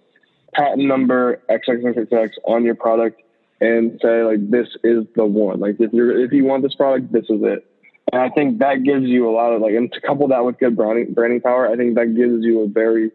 patent 0.55 0.87
number 0.87 1.43
XXXX 1.51 2.31
on 2.45 2.65
your 2.65 2.77
product 2.77 3.21
and 3.61 3.99
say 4.03 4.23
like 4.23 4.51
this 4.51 4.69
is 4.85 5.05
the 5.17 5.25
one. 5.25 5.59
Like 5.59 5.77
if 5.81 5.93
you're 5.93 6.25
if 6.25 6.33
you 6.33 6.45
want 6.45 6.63
this 6.63 6.75
product, 6.75 7.13
this 7.13 7.25
is 7.25 7.43
it. 7.43 7.67
And 8.13 8.23
I 8.23 8.29
think 8.29 8.61
that 8.61 8.85
gives 8.85 9.05
you 9.05 9.29
a 9.29 9.33
lot 9.33 9.53
of 9.53 9.61
like, 9.61 9.75
and 9.75 9.93
to 9.93 10.01
couple 10.01 10.29
that 10.29 10.45
with 10.45 10.61
good 10.61 10.77
branding, 10.77 11.13
branding 11.13 11.41
power, 11.41 11.69
I 11.69 11.75
think 11.77 11.97
that 11.97 12.15
gives 12.15 12.45
you 12.45 12.61
a 12.61 12.69
very 12.69 13.11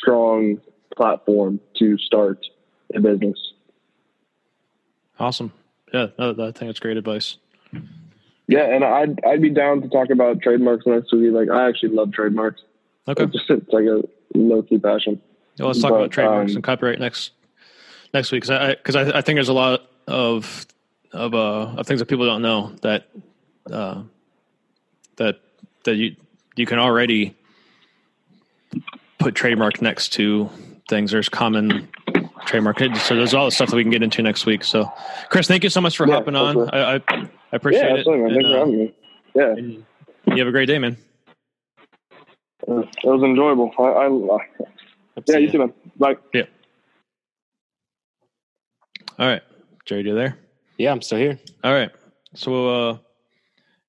strong 0.00 0.60
platform 0.96 1.60
to 1.78 1.96
start 1.98 2.44
a 2.92 3.00
business. 3.00 3.38
Awesome. 5.18 5.52
Yeah, 5.92 6.08
I 6.18 6.32
think 6.52 6.70
it's 6.70 6.80
great 6.80 6.96
advice. 6.96 7.36
Yeah, 8.46 8.64
and 8.64 8.84
I'd 8.84 9.24
I'd 9.24 9.40
be 9.40 9.50
down 9.50 9.80
to 9.82 9.88
talk 9.88 10.10
about 10.10 10.42
trademarks 10.42 10.86
next 10.86 11.12
week. 11.12 11.32
Like 11.32 11.50
I 11.50 11.68
actually 11.68 11.90
love 11.90 12.12
trademarks. 12.12 12.62
Okay, 13.08 13.24
it's, 13.24 13.32
just, 13.32 13.50
it's 13.50 13.72
like 13.72 13.84
a 13.84 14.02
low 14.34 14.62
key 14.62 14.78
passion. 14.78 15.20
Yeah, 15.56 15.66
let's 15.66 15.80
talk 15.80 15.90
but, 15.90 15.96
about 15.96 16.10
trademarks 16.10 16.52
um, 16.52 16.56
and 16.56 16.64
copyright 16.64 16.98
next 16.98 17.32
next 18.12 18.32
week 18.32 18.42
because 18.42 18.50
I 18.50 18.74
because 18.74 18.96
I, 18.96 19.18
I, 19.18 19.20
think 19.20 19.36
there's 19.36 19.48
a 19.48 19.54
lot 19.54 19.82
of 20.06 20.66
of 21.12 21.34
uh 21.34 21.74
of 21.76 21.86
things 21.86 22.00
that 22.00 22.06
people 22.06 22.26
don't 22.26 22.42
know 22.42 22.72
that 22.82 23.08
uh 23.70 24.02
that 25.16 25.40
that 25.84 25.94
you 25.94 26.16
you 26.56 26.66
can 26.66 26.78
already 26.78 27.34
put 29.18 29.34
trademark 29.34 29.80
next 29.80 30.10
to 30.14 30.50
things. 30.88 31.12
There's 31.12 31.28
common 31.28 31.88
trademark. 32.46 32.78
So 32.78 33.14
there's 33.16 33.34
all 33.34 33.46
the 33.46 33.50
stuff 33.50 33.70
that 33.70 33.76
we 33.76 33.82
can 33.82 33.90
get 33.90 34.02
into 34.02 34.22
next 34.22 34.46
week. 34.46 34.64
So, 34.64 34.92
Chris, 35.28 35.48
thank 35.48 35.64
you 35.64 35.70
so 35.70 35.80
much 35.80 35.96
for 35.96 36.06
yeah, 36.06 36.14
hopping 36.14 36.36
on. 36.36 36.68
I, 36.70 36.94
I, 36.96 37.02
I, 37.08 37.28
appreciate 37.52 37.82
yeah, 37.82 37.96
it. 37.96 38.06
And, 38.06 38.32
Thanks 38.32 38.48
for 38.48 38.58
having 38.58 38.78
me. 38.78 38.94
Yeah. 39.34 39.54
You 40.26 40.38
have 40.38 40.48
a 40.48 40.52
great 40.52 40.66
day, 40.66 40.78
man. 40.78 40.96
Uh, 42.66 42.80
it 42.80 43.04
was 43.04 43.22
enjoyable. 43.22 43.72
I, 43.78 43.82
I 43.82 45.22
yeah, 45.26 45.38
you 45.38 45.50
too, 45.50 45.58
man. 45.58 45.72
Bye. 45.98 46.16
Yeah. 46.32 46.44
All 49.18 49.28
right, 49.28 49.42
Jared, 49.84 50.06
you 50.06 50.14
there? 50.14 50.38
Yeah, 50.78 50.90
I'm 50.90 51.02
still 51.02 51.18
here. 51.18 51.38
All 51.62 51.72
right. 51.72 51.90
So, 52.34 52.68
uh, 52.68 52.98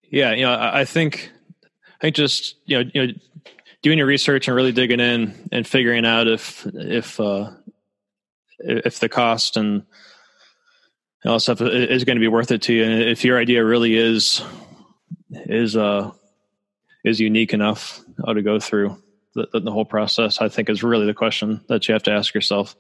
yeah, 0.04 0.34
you 0.34 0.44
know, 0.44 0.54
I, 0.54 0.82
I 0.82 0.86
think, 0.86 1.32
I 1.64 2.02
think 2.02 2.16
just 2.16 2.56
you 2.66 2.84
know, 2.84 2.92
you 2.94 3.08
know, 3.08 3.14
doing 3.82 3.98
your 3.98 4.08
research 4.08 4.48
and 4.48 4.56
really 4.56 4.72
digging 4.72 5.00
in 5.00 5.50
and 5.52 5.66
figuring 5.66 6.06
out 6.06 6.28
if 6.28 6.66
if 6.74 7.20
uh, 7.20 7.52
if 8.60 9.00
the 9.00 9.10
cost 9.10 9.58
and 9.58 9.86
all 11.26 11.40
stuff 11.40 11.62
is 11.62 12.04
going 12.04 12.18
to 12.18 12.22
be 12.22 12.28
worth 12.28 12.52
it 12.52 12.64
to 12.64 12.74
you, 12.74 12.84
and 12.84 13.02
if 13.04 13.24
your 13.24 13.40
idea 13.40 13.64
really 13.64 13.96
is 13.96 14.42
is 15.32 15.76
uh 15.76 16.12
is 17.04 17.20
unique 17.20 17.54
enough 17.54 18.02
how 18.26 18.34
to 18.34 18.42
go 18.42 18.60
through 18.60 18.98
the, 19.34 19.48
the 19.60 19.72
whole 19.72 19.86
process, 19.86 20.40
I 20.40 20.50
think 20.50 20.70
is 20.70 20.84
really 20.84 21.06
the 21.06 21.14
question 21.14 21.62
that 21.68 21.88
you 21.88 21.94
have 21.94 22.04
to 22.04 22.12
ask 22.12 22.34
yourself. 22.34 22.76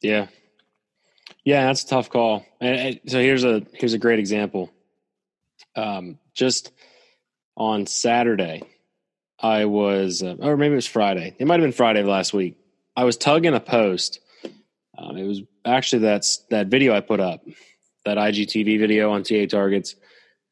Yeah, 0.00 0.26
yeah, 1.44 1.66
that's 1.66 1.84
a 1.84 1.88
tough 1.88 2.10
call. 2.10 2.44
And 2.60 3.00
so 3.06 3.20
here's 3.20 3.44
a 3.44 3.62
here's 3.74 3.94
a 3.94 3.98
great 3.98 4.18
example. 4.18 4.72
Um, 5.74 6.18
just 6.34 6.72
on 7.56 7.86
Saturday, 7.86 8.62
I 9.38 9.66
was, 9.66 10.22
uh, 10.22 10.36
or 10.40 10.56
maybe 10.56 10.72
it 10.72 10.76
was 10.76 10.86
Friday. 10.86 11.36
It 11.38 11.46
might 11.46 11.60
have 11.60 11.64
been 11.64 11.72
Friday 11.72 12.00
of 12.00 12.06
last 12.06 12.32
week. 12.32 12.56
I 12.96 13.04
was 13.04 13.16
tugging 13.16 13.54
a 13.54 13.60
post 13.60 14.20
um, 14.98 15.16
it 15.16 15.24
was 15.24 15.42
actually 15.64 16.00
that's 16.00 16.38
that 16.50 16.68
video 16.68 16.94
I 16.94 17.00
put 17.00 17.20
up, 17.20 17.44
that 18.04 18.16
IGTV 18.16 18.78
video 18.78 19.10
on 19.10 19.22
TA 19.22 19.46
targets, 19.46 19.96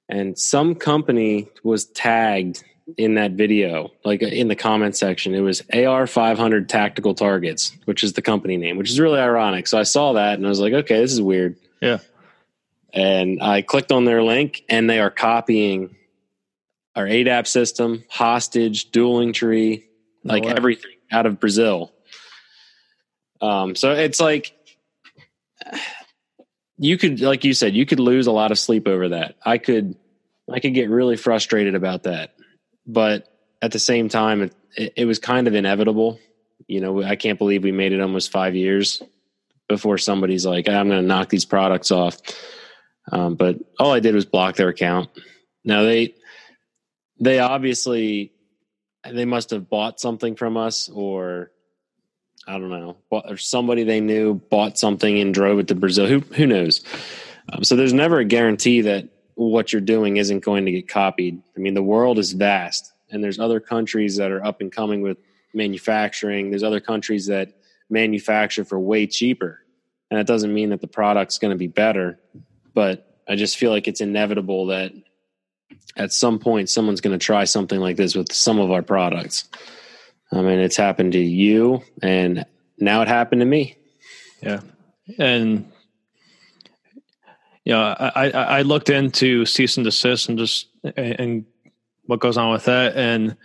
and 0.09 0.39
some 0.39 0.75
company 0.75 1.49
was 1.63 1.87
tagged 1.87 2.63
in 2.97 3.15
that 3.15 3.33
video, 3.33 3.91
like 4.05 4.23
uh, 4.23 4.27
in 4.27 4.49
the 4.49 4.57
comment 4.57 4.97
section. 4.97 5.35
It 5.35 5.41
was 5.41 5.63
AR 5.73 6.07
500 6.07 6.69
Tactical 6.69 7.15
Targets, 7.15 7.77
which 7.87 8.05
is 8.05 8.13
the 8.13 8.23
company 8.23 8.57
name, 8.57 8.77
which 8.77 8.91
is 8.91 9.01
really 9.01 9.19
ironic. 9.19 9.67
So 9.67 9.79
I 9.79 9.85
saw 9.85 10.13
that 10.15 10.35
and 10.35 10.45
I 10.45 10.49
was 10.49 10.61
like, 10.61 10.73
okay, 10.73 11.01
this 11.01 11.13
is 11.13 11.23
weird. 11.23 11.57
Yeah. 11.81 11.99
And 12.93 13.43
I 13.43 13.63
clicked 13.63 13.91
on 13.91 14.05
their 14.05 14.23
link, 14.23 14.63
and 14.69 14.89
they 14.89 15.01
are 15.01 15.11
copying 15.11 15.97
our 16.95 17.07
ADAP 17.07 17.49
system, 17.49 18.05
hostage, 18.09 18.93
dueling 18.93 19.33
tree, 19.33 19.87
like 20.23 20.47
everything 20.47 20.93
out 21.11 21.27
of 21.27 21.41
Brazil. 21.41 21.94
Um, 23.45 23.75
so 23.75 23.93
it's 23.93 24.21
like 24.21 24.57
you 26.79 26.97
could, 26.97 27.21
like 27.21 27.45
you 27.45 27.53
said, 27.53 27.75
you 27.75 27.85
could 27.85 28.01
lose 28.01 28.27
a 28.27 28.33
lot 28.33 28.53
of 28.53 28.59
sleep 28.59 28.89
over 28.89 29.11
that. 29.11 29.37
I 29.45 29.59
could, 29.59 29.97
I 30.51 30.61
could 30.61 30.73
get 30.73 30.89
really 30.89 31.17
frustrated 31.17 31.75
about 31.75 32.05
that, 32.05 32.35
but 32.87 33.29
at 33.61 33.73
the 33.73 33.79
same 33.79 34.09
time, 34.09 34.43
it, 34.43 34.55
it, 34.77 34.93
it 34.97 35.05
was 35.05 35.19
kind 35.19 35.47
of 35.47 35.55
inevitable. 35.55 36.19
You 36.67 36.81
know, 36.81 37.03
I 37.03 37.17
can't 37.17 37.39
believe 37.39 37.63
we 37.63 37.73
made 37.73 37.93
it 37.93 38.01
almost 38.01 38.33
five 38.33 38.55
years 38.55 39.03
before 39.69 39.99
somebody's 39.99 40.47
like, 40.47 40.69
I'm 40.69 40.89
going 40.89 41.03
to 41.03 41.07
knock 41.07 41.29
these 41.29 41.45
products 41.45 41.91
off. 41.91 42.19
Um, 43.13 43.35
but 43.35 43.57
all 43.79 43.93
I 43.93 44.01
did 44.01 44.15
was 44.15 44.25
block 44.25 44.57
their 44.57 44.69
account. 44.69 45.11
Now 45.65 45.83
they, 45.83 46.15
they 47.21 47.41
obviously, 47.41 48.33
they 49.05 49.27
must 49.27 49.51
have 49.51 49.69
bought 49.69 50.01
something 50.01 50.35
from 50.37 50.57
us 50.57 50.89
or 50.89 51.51
I 52.47 52.53
don't 52.59 52.71
know, 52.71 52.97
or 53.11 53.37
somebody 53.37 53.85
they 53.85 54.01
knew 54.01 54.35
bought 54.35 54.79
something 54.79 55.19
and 55.19 55.33
drove 55.33 55.59
it 55.59 55.69
to 55.69 55.75
Brazil. 55.75 56.07
Who 56.07 56.21
who 56.21 56.47
knows? 56.47 56.83
Um, 57.53 57.65
so 57.65 57.77
there's 57.77 57.93
never 57.93 58.19
a 58.19 58.25
guarantee 58.25 58.83
that 58.83 59.09
what 59.35 59.73
you're 59.73 59.83
doing 59.83 60.17
isn't 60.17 60.41
going 60.41 60.67
to 60.67 60.73
get 60.73 60.89
copied. 60.89 61.43
I 61.57 61.61
mean, 61.61 61.75
the 61.75 61.83
world 61.83 62.19
is 62.19 62.33
vast, 62.33 62.93
and 63.11 63.23
there's 63.23 63.39
other 63.39 63.61
countries 63.61 64.17
that 64.17 64.31
are 64.31 64.45
up 64.45 64.61
and 64.61 64.71
coming 64.71 65.03
with 65.03 65.19
manufacturing. 65.55 66.51
There's 66.51 66.63
other 66.63 66.81
countries 66.81 67.27
that 67.27 67.55
manufacture 67.89 68.65
for 68.65 68.79
way 68.79 69.07
cheaper, 69.07 69.61
and 70.11 70.19
that 70.19 70.27
doesn't 70.27 70.53
mean 70.53 70.71
that 70.71 70.81
the 70.81 70.87
product's 70.87 71.39
going 71.39 71.53
to 71.53 71.59
be 71.59 71.69
better. 71.69 72.19
But 72.75 73.21
I 73.29 73.37
just 73.37 73.57
feel 73.57 73.71
like 73.71 73.89
it's 73.89 74.01
inevitable 74.01 74.67
that 74.67 74.93
at 75.97 76.13
some 76.13 76.39
point 76.39 76.69
someone's 76.69 77.01
going 77.01 77.19
to 77.19 77.25
try 77.25 77.45
something 77.45 77.81
like 77.81 77.97
this 77.97 78.15
with 78.15 78.33
some 78.33 78.59
of 78.59 78.71
our 78.71 78.83
products. 78.83 79.49
I 80.35 80.43
mean, 80.43 80.59
it's 80.59 80.77
happened 80.77 81.13
to 81.13 81.21
you, 81.21 81.83
and 82.03 82.45
now 82.79 83.03
it 83.03 83.09
happened 83.09 83.41
to 83.41 83.47
me. 83.47 83.77
Yeah, 84.43 84.61
and 85.19 85.71
you 87.65 87.73
know, 87.73 87.81
I, 87.81 88.11
I, 88.15 88.29
I 88.31 88.63
looked 88.63 88.91
into 88.91 89.47
cease 89.47 89.77
and 89.77 89.85
desist 89.85 90.29
and 90.29 90.37
just 90.37 90.67
and 90.97 91.47
what 92.07 92.21
goes 92.21 92.37
on 92.37 92.51
with 92.51 92.65
that, 92.65 92.97
and 92.97 93.37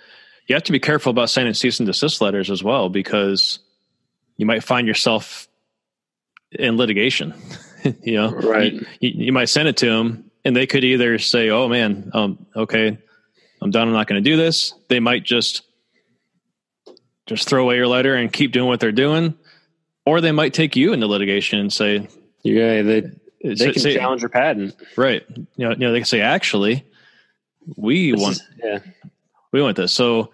you 0.47 0.55
have 0.55 0.63
to 0.63 0.71
be 0.71 0.79
careful 0.79 1.11
about 1.11 1.29
sending 1.29 1.53
cease 1.53 1.79
and 1.79 1.85
desist 1.85 2.21
letters 2.21 2.49
as 2.49 2.63
well 2.63 2.89
because 2.89 3.59
you 4.37 4.47
might 4.47 4.63
find 4.63 4.87
yourself 4.87 5.47
in 6.51 6.75
litigation. 6.75 7.35
you 8.03 8.15
know, 8.15 8.31
right? 8.31 8.73
You, 8.99 9.11
you, 9.25 9.31
might 9.31 9.49
send 9.49 9.67
it 9.67 9.77
to 9.77 9.85
them, 9.85 10.31
and 10.43 10.55
they 10.55 10.65
could 10.65 10.83
either 10.83 11.19
say, 11.19 11.49
"Oh 11.49 11.67
man, 11.67 12.09
um, 12.15 12.47
okay, 12.55 12.97
I'm 13.61 13.69
done. 13.71 13.87
I'm 13.87 13.93
not 13.93 14.07
going 14.07 14.21
to 14.21 14.29
do 14.29 14.37
this." 14.37 14.73
They 14.87 14.99
might 14.99 15.23
just 15.23 15.61
just 17.29 17.47
throw 17.47 17.63
away 17.63 17.75
your 17.75 17.87
letter 17.87 18.15
and 18.15 18.33
keep 18.33 18.51
doing 18.51 18.67
what 18.67 18.79
they're 18.79 18.91
doing, 18.91 19.35
or 20.05 20.19
they 20.19 20.31
might 20.31 20.53
take 20.53 20.75
you 20.75 20.93
into 20.93 21.05
litigation 21.05 21.59
and 21.59 21.71
say, 21.71 22.07
"Yeah, 22.43 22.81
they 22.81 23.01
they 23.43 23.55
say, 23.55 23.71
can 23.71 23.81
say, 23.81 23.95
challenge 23.95 24.21
your 24.21 24.29
patent." 24.29 24.75
Right? 24.97 25.23
You 25.29 25.47
know, 25.57 25.69
you 25.69 25.77
know, 25.77 25.91
they 25.91 25.99
can 25.99 26.05
say, 26.05 26.21
"Actually, 26.21 26.83
we 27.77 28.11
this 28.11 28.19
want, 28.21 28.35
is, 28.35 28.43
yeah, 28.63 28.79
we 29.51 29.61
want 29.61 29.77
this." 29.77 29.93
So 29.93 30.31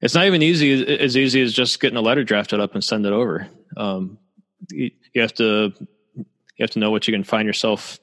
it's 0.00 0.14
not 0.14 0.24
even 0.24 0.40
easy 0.40 0.98
as 0.98 1.16
easy 1.16 1.42
as 1.42 1.52
just 1.52 1.80
getting 1.80 1.98
a 1.98 2.02
letter 2.02 2.24
drafted 2.24 2.60
up 2.60 2.74
and 2.74 2.82
send 2.82 3.04
it 3.04 3.12
over. 3.12 3.46
Um, 3.76 4.18
you, 4.70 4.90
you 5.12 5.20
have 5.20 5.34
to 5.34 5.72
you 6.16 6.24
have 6.60 6.70
to 6.70 6.78
know 6.78 6.90
what 6.90 7.06
you 7.06 7.12
can 7.12 7.24
find 7.24 7.46
yourself 7.46 8.00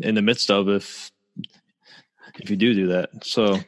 in 0.00 0.16
the 0.16 0.22
midst 0.22 0.50
of 0.50 0.68
if 0.68 1.12
if 2.40 2.50
you 2.50 2.56
do 2.56 2.74
do 2.74 2.86
that. 2.88 3.10
So 3.24 3.60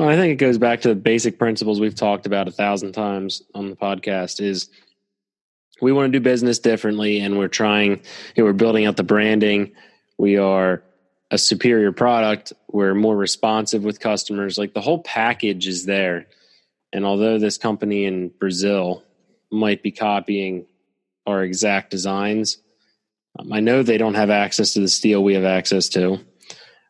well, 0.00 0.08
I 0.08 0.16
think 0.16 0.32
it 0.32 0.42
goes 0.42 0.56
back 0.56 0.80
to 0.80 0.88
the 0.88 0.94
basic 0.94 1.38
principles 1.38 1.78
we've 1.78 1.94
talked 1.94 2.24
about 2.24 2.48
a 2.48 2.50
thousand 2.50 2.92
times 2.92 3.42
on 3.54 3.68
the 3.68 3.76
podcast 3.76 4.40
is 4.40 4.70
we 5.82 5.92
want 5.92 6.10
to 6.10 6.18
do 6.18 6.22
business 6.22 6.58
differently 6.58 7.20
and 7.20 7.36
we're 7.36 7.48
trying, 7.48 7.90
you 7.90 7.98
know, 8.38 8.44
we're 8.44 8.54
building 8.54 8.86
out 8.86 8.96
the 8.96 9.02
branding. 9.02 9.72
We 10.16 10.38
are 10.38 10.82
a 11.30 11.36
superior 11.36 11.92
product. 11.92 12.54
We're 12.72 12.94
more 12.94 13.14
responsive 13.14 13.84
with 13.84 14.00
customers. 14.00 14.56
Like 14.56 14.72
the 14.72 14.80
whole 14.80 15.02
package 15.02 15.68
is 15.68 15.84
there. 15.84 16.28
And 16.94 17.04
although 17.04 17.38
this 17.38 17.58
company 17.58 18.06
in 18.06 18.28
Brazil 18.28 19.04
might 19.52 19.82
be 19.82 19.92
copying 19.92 20.64
our 21.26 21.44
exact 21.44 21.90
designs, 21.90 22.56
um, 23.38 23.52
I 23.52 23.60
know 23.60 23.82
they 23.82 23.98
don't 23.98 24.14
have 24.14 24.30
access 24.30 24.72
to 24.72 24.80
the 24.80 24.88
steel 24.88 25.22
we 25.22 25.34
have 25.34 25.44
access 25.44 25.90
to. 25.90 26.20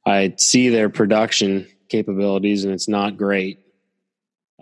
I 0.06 0.34
see 0.36 0.68
their 0.68 0.90
production 0.90 1.66
capabilities 1.90 2.64
and 2.64 2.72
it's 2.72 2.88
not 2.88 3.16
great. 3.16 3.60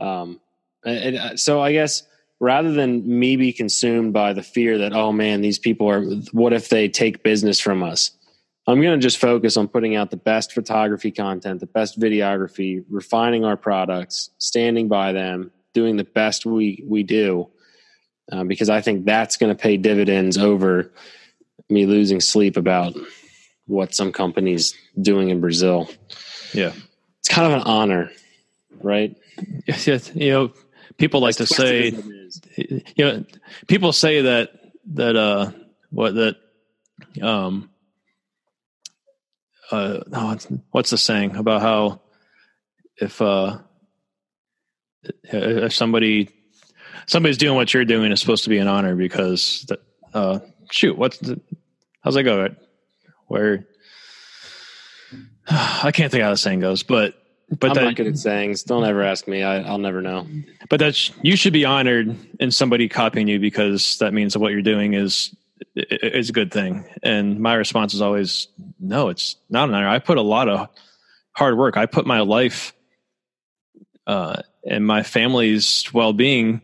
Um, 0.00 0.40
and, 0.84 1.16
uh, 1.16 1.36
so 1.36 1.60
I 1.60 1.72
guess 1.72 2.02
rather 2.40 2.72
than 2.72 3.18
me 3.18 3.36
be 3.36 3.52
consumed 3.52 4.12
by 4.12 4.32
the 4.32 4.42
fear 4.42 4.78
that, 4.78 4.92
oh 4.92 5.12
man, 5.12 5.40
these 5.40 5.58
people 5.58 5.88
are, 5.88 6.04
what 6.32 6.52
if 6.52 6.68
they 6.68 6.88
take 6.88 7.22
business 7.22 7.60
from 7.60 7.82
us? 7.82 8.12
I'm 8.66 8.82
going 8.82 8.98
to 8.98 9.02
just 9.02 9.18
focus 9.18 9.56
on 9.56 9.68
putting 9.68 9.96
out 9.96 10.10
the 10.10 10.18
best 10.18 10.52
photography 10.52 11.10
content, 11.10 11.60
the 11.60 11.66
best 11.66 11.98
videography, 11.98 12.84
refining 12.90 13.44
our 13.44 13.56
products, 13.56 14.30
standing 14.38 14.88
by 14.88 15.12
them, 15.12 15.50
doing 15.72 15.96
the 15.96 16.04
best 16.04 16.44
we, 16.44 16.84
we 16.86 17.02
do. 17.02 17.48
Uh, 18.30 18.44
because 18.44 18.68
I 18.68 18.82
think 18.82 19.06
that's 19.06 19.38
going 19.38 19.56
to 19.56 19.60
pay 19.60 19.78
dividends 19.78 20.36
over 20.36 20.92
me 21.70 21.86
losing 21.86 22.20
sleep 22.20 22.58
about 22.58 22.94
what 23.66 23.94
some 23.94 24.12
companies 24.12 24.74
doing 25.00 25.30
in 25.30 25.40
Brazil. 25.40 25.88
Yeah 26.52 26.72
it's 27.28 27.34
kind 27.34 27.52
of 27.52 27.60
an 27.60 27.66
honor, 27.66 28.10
right? 28.82 29.14
Yes, 29.66 29.86
you 30.14 30.30
know, 30.30 30.52
people 30.96 31.20
like 31.20 31.30
as 31.30 31.36
to 31.36 31.46
say, 31.46 31.90
you 32.56 33.04
know, 33.04 33.24
people 33.66 33.92
say 33.92 34.22
that 34.22 34.50
that 34.94 35.14
uh, 35.14 35.52
what 35.90 36.14
that 36.14 36.36
um, 37.20 37.70
uh, 39.70 40.00
oh, 40.12 40.38
what's 40.70 40.90
the 40.90 40.96
saying 40.96 41.36
about 41.36 41.60
how 41.60 42.00
if 42.96 43.20
uh, 43.20 43.58
if 45.24 45.74
somebody 45.74 46.30
somebody's 47.06 47.38
doing 47.38 47.56
what 47.56 47.74
you're 47.74 47.84
doing, 47.84 48.10
is 48.10 48.20
supposed 48.20 48.44
to 48.44 48.50
be 48.50 48.58
an 48.58 48.68
honor 48.68 48.96
because 48.96 49.66
that 49.68 49.80
uh, 50.14 50.38
shoot, 50.70 50.96
what's 50.96 51.18
the, 51.18 51.40
how's 52.00 52.14
that 52.14 52.22
go? 52.22 52.48
Where 53.26 53.66
I 55.84 55.90
can't 55.92 56.10
think 56.10 56.22
how 56.22 56.30
the 56.30 56.36
saying 56.36 56.60
goes, 56.60 56.82
but 56.82 57.14
but 57.50 57.70
I'm 57.70 57.74
that, 57.74 57.84
not 57.84 57.94
good 57.96 58.06
at 58.08 58.18
sayings. 58.18 58.62
Don't 58.62 58.84
ever 58.84 59.02
ask 59.02 59.26
me. 59.26 59.42
I, 59.42 59.70
will 59.70 59.78
never 59.78 60.02
know. 60.02 60.26
But 60.68 60.80
that's 60.80 61.10
you 61.22 61.34
should 61.36 61.54
be 61.54 61.64
honored 61.64 62.14
in 62.38 62.50
somebody 62.50 62.88
copying 62.88 63.26
you 63.26 63.40
because 63.40 63.98
that 63.98 64.12
means 64.12 64.34
that 64.34 64.40
what 64.40 64.52
you're 64.52 64.60
doing 64.60 64.92
is 64.94 65.34
is 65.74 66.28
a 66.28 66.32
good 66.32 66.52
thing. 66.52 66.84
And 67.02 67.40
my 67.40 67.54
response 67.54 67.94
is 67.94 68.02
always, 68.02 68.48
no, 68.78 69.08
it's 69.08 69.36
not 69.48 69.68
an 69.68 69.74
honor. 69.74 69.88
I 69.88 69.98
put 69.98 70.18
a 70.18 70.22
lot 70.22 70.48
of 70.48 70.68
hard 71.32 71.56
work. 71.56 71.76
I 71.76 71.86
put 71.86 72.06
my 72.06 72.20
life 72.20 72.74
uh, 74.06 74.42
and 74.66 74.86
my 74.86 75.02
family's 75.02 75.88
well 75.92 76.12
being, 76.12 76.62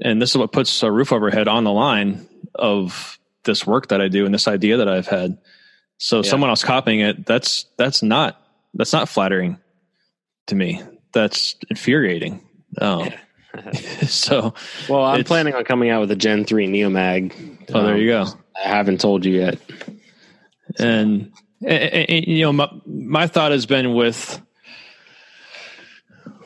and 0.00 0.20
this 0.20 0.30
is 0.30 0.36
what 0.36 0.52
puts 0.52 0.82
a 0.82 0.90
roof 0.90 1.12
overhead 1.12 1.48
on 1.48 1.64
the 1.64 1.72
line 1.72 2.26
of 2.54 3.18
this 3.44 3.66
work 3.66 3.88
that 3.88 4.00
I 4.00 4.08
do 4.08 4.24
and 4.24 4.34
this 4.34 4.48
idea 4.48 4.78
that 4.78 4.88
I've 4.88 5.06
had. 5.06 5.38
So 5.98 6.18
yeah. 6.18 6.30
someone 6.30 6.50
else 6.50 6.64
copying 6.64 7.00
it, 7.00 7.26
that's 7.26 7.66
that's 7.76 8.02
not 8.02 8.40
that's 8.74 8.92
not 8.92 9.08
flattering 9.08 9.58
to 10.46 10.54
me. 10.54 10.82
That's 11.12 11.56
infuriating. 11.68 12.46
Um, 12.80 13.10
so, 14.06 14.54
well, 14.88 15.04
I'm 15.04 15.24
planning 15.24 15.54
on 15.54 15.64
coming 15.64 15.90
out 15.90 16.00
with 16.00 16.10
a 16.10 16.16
Gen 16.16 16.44
three 16.44 16.68
Neomag. 16.68 17.32
Oh, 17.72 17.80
um, 17.80 17.86
there 17.86 17.96
you 17.96 18.08
go. 18.08 18.26
I 18.62 18.68
haven't 18.68 19.00
told 19.00 19.24
you 19.24 19.40
yet. 19.40 19.58
And, 20.78 21.32
and, 21.66 21.82
and, 22.10 22.26
you 22.26 22.42
know, 22.42 22.52
my, 22.52 22.70
my 22.86 23.26
thought 23.26 23.52
has 23.52 23.66
been 23.66 23.94
with 23.94 24.40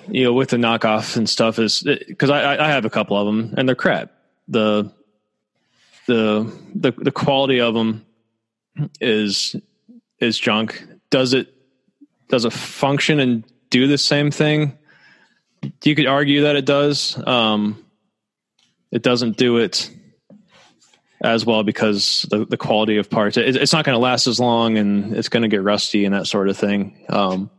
you 0.08 0.24
know 0.24 0.32
with 0.32 0.50
the 0.50 0.56
knockoff 0.56 1.16
and 1.16 1.28
stuff 1.28 1.58
is 1.58 1.82
because 1.82 2.30
I, 2.30 2.56
I 2.56 2.68
have 2.68 2.84
a 2.84 2.90
couple 2.90 3.16
of 3.16 3.26
them 3.26 3.54
and 3.56 3.68
they're 3.68 3.76
crap. 3.76 4.12
The 4.48 4.92
the 6.06 6.52
the 6.74 6.92
the 6.92 7.12
quality 7.12 7.60
of 7.60 7.74
them 7.74 8.04
is 9.00 9.56
is 10.18 10.38
junk. 10.38 10.84
Does 11.10 11.34
it 11.34 11.54
does 12.28 12.44
it 12.44 12.52
function 12.52 13.20
and 13.20 13.44
do 13.70 13.86
the 13.86 13.98
same 13.98 14.30
thing? 14.30 14.78
You 15.84 15.94
could 15.94 16.06
argue 16.06 16.42
that 16.42 16.56
it 16.56 16.64
does. 16.64 17.20
Um, 17.26 17.84
it 18.90 19.02
doesn't 19.02 19.36
do 19.36 19.58
it 19.58 19.90
as 21.22 21.46
well 21.46 21.62
because 21.62 22.26
the, 22.30 22.44
the 22.44 22.56
quality 22.56 22.96
of 22.96 23.08
parts. 23.08 23.36
It, 23.36 23.56
it's 23.56 23.72
not 23.72 23.84
going 23.84 23.94
to 23.94 24.00
last 24.00 24.26
as 24.26 24.40
long, 24.40 24.76
and 24.76 25.16
it's 25.16 25.28
going 25.28 25.42
to 25.42 25.48
get 25.48 25.62
rusty 25.62 26.04
and 26.04 26.14
that 26.14 26.26
sort 26.26 26.48
of 26.48 26.56
thing. 26.56 27.04
Um, 27.08 27.50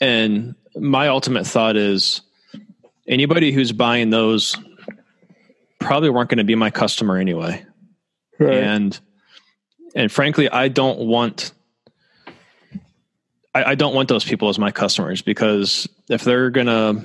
and 0.00 0.54
my 0.74 1.08
ultimate 1.08 1.46
thought 1.46 1.76
is 1.76 2.22
anybody 3.06 3.52
who's 3.52 3.72
buying 3.72 4.10
those 4.10 4.56
probably 5.78 6.10
weren't 6.10 6.30
going 6.30 6.38
to 6.38 6.44
be 6.44 6.54
my 6.54 6.70
customer 6.70 7.18
anyway. 7.18 7.64
Right. 8.38 8.54
And 8.54 8.98
and 9.94 10.10
frankly, 10.10 10.48
I 10.48 10.68
don't 10.68 11.00
want 11.00 11.52
I, 13.54 13.64
I 13.64 13.74
don't 13.74 13.94
want 13.94 14.08
those 14.08 14.24
people 14.24 14.48
as 14.48 14.58
my 14.58 14.70
customers 14.70 15.22
because 15.22 15.88
if 16.08 16.24
they're 16.24 16.50
gonna 16.50 17.04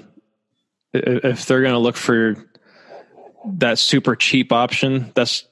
if 0.94 1.46
they're 1.46 1.62
gonna 1.62 1.80
look 1.80 1.98
for 1.98 2.36
that 3.46 3.80
super 3.80 4.16
cheap 4.16 4.52
option, 4.52 5.12
that's 5.16 5.46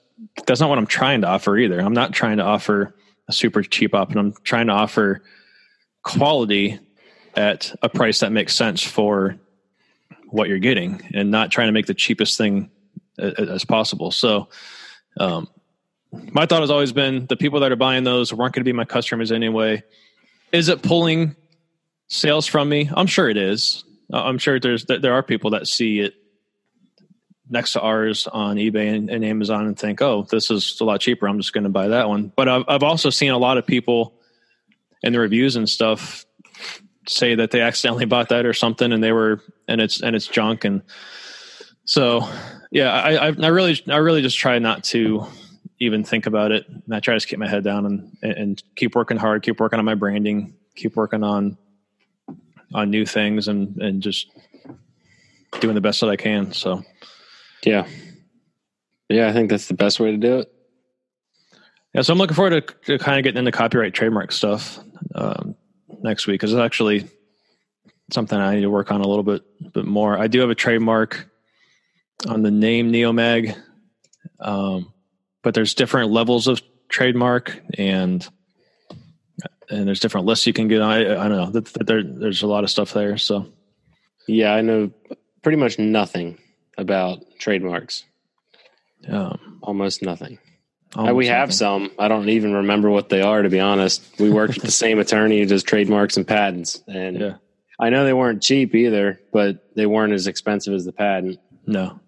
that's 0.45 0.59
not 0.59 0.69
what 0.69 0.77
I'm 0.77 0.88
trying 0.88 1.21
to 1.21 1.27
offer 1.27 1.57
either. 1.57 1.79
I'm 1.79 1.93
not 1.93 2.13
trying 2.13 2.38
to 2.38 2.43
offer 2.43 2.95
a 3.27 3.33
super 3.33 3.63
cheap 3.63 3.93
option. 3.93 4.19
I'm 4.19 4.33
trying 4.43 4.67
to 4.67 4.73
offer 4.73 5.21
quality 6.03 6.79
at 7.36 7.75
a 7.81 7.89
price 7.89 8.19
that 8.19 8.31
makes 8.31 8.55
sense 8.55 8.81
for 8.81 9.38
what 10.27 10.47
you're 10.47 10.59
getting, 10.59 11.01
and 11.13 11.31
not 11.31 11.51
trying 11.51 11.67
to 11.67 11.71
make 11.71 11.86
the 11.86 11.93
cheapest 11.93 12.38
thing 12.38 12.69
as 13.17 13.65
possible. 13.65 14.11
So, 14.11 14.49
um, 15.19 15.47
my 16.32 16.45
thought 16.45 16.61
has 16.61 16.72
always 16.72 16.91
been 16.91 17.26
the 17.28 17.36
people 17.36 17.59
that 17.61 17.72
are 17.72 17.78
buying 17.78 18.03
those 18.03 18.34
weren't 18.34 18.53
going 18.53 18.61
to 18.61 18.70
be 18.70 18.74
my 18.74 18.86
customers 18.86 19.32
anyway. 19.32 19.84
Is 20.51 20.70
it 20.70 20.82
pulling 20.82 21.36
sales 22.07 22.45
from 22.47 22.70
me? 22.70 22.89
I'm 22.93 23.07
sure 23.07 23.30
it 23.30 23.38
is. 23.38 23.84
I'm 24.11 24.38
sure 24.38 24.59
there's 24.59 24.86
there 24.86 25.13
are 25.13 25.24
people 25.24 25.51
that 25.51 25.68
see 25.68 25.99
it 25.99 26.13
next 27.49 27.74
to 27.74 27.82
ours 27.82 28.28
on 28.28 28.57
eBay 28.57 28.93
and, 28.95 29.09
and, 29.09 29.24
Amazon 29.24 29.68
and 29.68 29.78
think, 29.78 30.01
oh, 30.01 30.26
this 30.30 30.49
is 30.49 30.80
a 30.82 30.84
lot 30.84 30.99
cheaper. 30.99 31.28
I'm 31.28 31.38
just 31.38 31.53
going 31.53 31.63
to 31.63 31.70
buy 31.70 31.89
that 31.89 32.09
one. 32.09 32.32
But 32.36 32.49
I've, 32.49 32.63
I've 32.68 32.84
also 32.84 33.09
seen 33.09 33.32
a 33.32 33.38
lot 33.38 33.57
of 33.57 33.68
people 33.68 34.16
in 35.03 35.13
the 35.13 35.20
reviews 35.20 35.55
and 35.55 35.70
stuff 35.70 36.26
say 37.07 37.36
that 37.36 37.51
they 37.51 37.61
accidentally 37.61 38.05
bought 38.05 38.30
that 38.30 38.45
or 38.47 38.53
something 38.53 38.91
and 38.91 39.03
they 39.03 39.11
were, 39.11 39.41
and 39.68 39.80
it's, 39.80 40.01
and 40.01 40.16
it's 40.16 40.28
junk. 40.28 40.66
And 40.66 40.82
so, 41.86 42.28
yeah, 42.72 42.91
I, 42.91 43.28
I, 43.28 43.34
I 43.39 43.47
really, 43.47 43.80
I 43.88 43.97
really 43.97 44.24
just 44.24 44.39
try 44.39 44.57
not 44.57 44.84
to 44.86 45.28
even 45.80 46.03
think 46.03 46.26
about 46.26 46.51
it. 46.51 46.67
And 46.67 46.95
I 46.95 46.99
try 46.99 47.17
to 47.17 47.26
keep 47.26 47.39
my 47.39 47.49
head 47.49 47.63
down 47.63 47.86
and, 47.86 48.17
and 48.21 48.63
keep 48.76 48.95
working 48.95 49.17
hard, 49.17 49.43
keep 49.43 49.59
working 49.59 49.80
on 49.80 49.86
my 49.86 49.95
branding, 49.95 50.55
keep 50.76 50.95
working 50.95 51.23
on, 51.23 51.57
on 52.73 52.89
new 52.89 53.05
things 53.05 53.47
and, 53.47 53.78
and 53.82 54.01
just 54.01 54.28
doing 55.59 55.76
the 55.76 55.82
best 55.82 56.01
that 56.01 56.09
I 56.09 56.15
can. 56.15 56.51
So, 56.53 56.84
yeah. 57.63 57.88
Yeah, 59.09 59.28
I 59.28 59.34
think 59.34 59.49
that's 59.49 59.67
the 59.67 59.73
best 59.73 59.99
way 59.99 60.11
to 60.11 60.17
do 60.17 60.39
it. 60.39 60.51
Yeah, 61.93 62.01
so 62.01 62.11
I'm 62.11 62.19
looking 62.19 62.36
forward 62.36 62.67
to, 62.67 62.97
to 62.97 63.03
kind 63.03 63.17
of 63.17 63.23
getting 63.23 63.39
into 63.39 63.51
copyright 63.51 63.93
trademark 63.93 64.32
stuff 64.32 64.80
um, 65.13 65.55
next 66.01 66.28
week 66.28 66.36
because 66.36 66.51
it's 66.51 66.59
actually 66.59 67.07
something 68.11 68.38
I 68.38 68.55
need 68.55 68.61
to 68.61 68.69
work 68.69 68.91
on 68.91 69.01
a 69.01 69.07
little 69.07 69.23
bit 69.23 69.43
bit 69.73 69.86
more. 69.86 70.17
I 70.17 70.28
do 70.28 70.39
have 70.41 70.49
a 70.49 70.55
trademark 70.55 71.30
on 72.28 72.43
the 72.43 72.51
name 72.51 72.91
Neomag, 72.91 73.55
um, 74.39 74.93
but 75.45 75.53
there's 75.53 75.75
different 75.75 76.09
levels 76.09 76.47
of 76.47 76.59
trademark 76.89 77.61
and 77.77 78.27
and 79.69 79.87
there's 79.87 79.99
different 79.99 80.25
lists 80.25 80.47
you 80.47 80.53
can 80.53 80.67
get 80.67 80.81
on. 80.81 80.91
I, 80.91 81.25
I 81.25 81.27
don't 81.27 81.53
know. 81.53 81.59
There, 81.59 82.03
there's 82.03 82.41
a 82.41 82.47
lot 82.47 82.63
of 82.63 82.71
stuff 82.71 82.93
there. 82.93 83.17
So 83.19 83.47
yeah, 84.27 84.55
I 84.55 84.61
know 84.61 84.91
pretty 85.43 85.59
much 85.59 85.77
nothing 85.77 86.39
about 86.79 87.19
trademarks. 87.37 88.03
Um, 89.07 89.59
almost 89.61 90.01
nothing. 90.01 90.39
Almost 90.95 91.15
we 91.15 91.27
have 91.27 91.49
nothing. 91.49 91.51
some. 91.51 91.91
I 91.99 92.07
don't 92.07 92.29
even 92.29 92.53
remember 92.53 92.89
what 92.89 93.09
they 93.09 93.21
are, 93.21 93.43
to 93.43 93.49
be 93.49 93.59
honest. 93.59 94.03
We 94.19 94.31
worked 94.31 94.55
with 94.55 94.63
the 94.63 94.71
same 94.85 94.97
attorney 94.97 95.39
who 95.39 95.45
does 95.45 95.61
trademarks 95.61 96.17
and 96.17 96.27
patents, 96.27 96.81
and 96.87 97.19
yeah. 97.19 97.33
I 97.79 97.91
know 97.91 98.03
they 98.03 98.13
weren't 98.13 98.41
cheap 98.41 98.73
either, 98.73 99.19
but 99.31 99.75
they 99.75 99.85
weren't 99.85 100.13
as 100.13 100.25
expensive 100.25 100.73
as 100.73 100.85
the 100.85 100.91
patent. 100.91 101.39
No, 101.67 101.99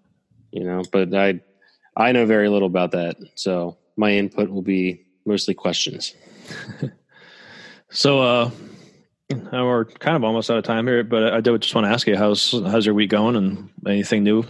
you 0.50 0.64
know. 0.64 0.82
But 0.90 1.14
I, 1.14 1.40
I 1.98 2.12
know 2.12 2.24
very 2.26 2.48
little 2.48 2.68
about 2.68 2.92
that, 2.92 3.16
so 3.34 3.76
my 3.96 4.12
input 4.12 4.48
will 4.48 4.62
be 4.62 5.04
mostly 5.26 5.52
questions. 5.52 6.14
so, 7.90 8.20
uh, 8.20 8.50
we're 9.52 9.84
kind 9.84 10.16
of 10.16 10.24
almost 10.24 10.50
out 10.50 10.58
of 10.58 10.64
time 10.64 10.86
here, 10.86 11.02
but 11.02 11.34
I 11.34 11.40
do 11.40 11.58
just 11.58 11.74
want 11.74 11.86
to 11.86 11.90
ask 11.90 12.06
you 12.06 12.16
how's 12.16 12.52
how's 12.52 12.86
your 12.86 12.94
week 12.94 13.10
going 13.10 13.36
and 13.36 13.68
anything 13.86 14.22
new, 14.22 14.44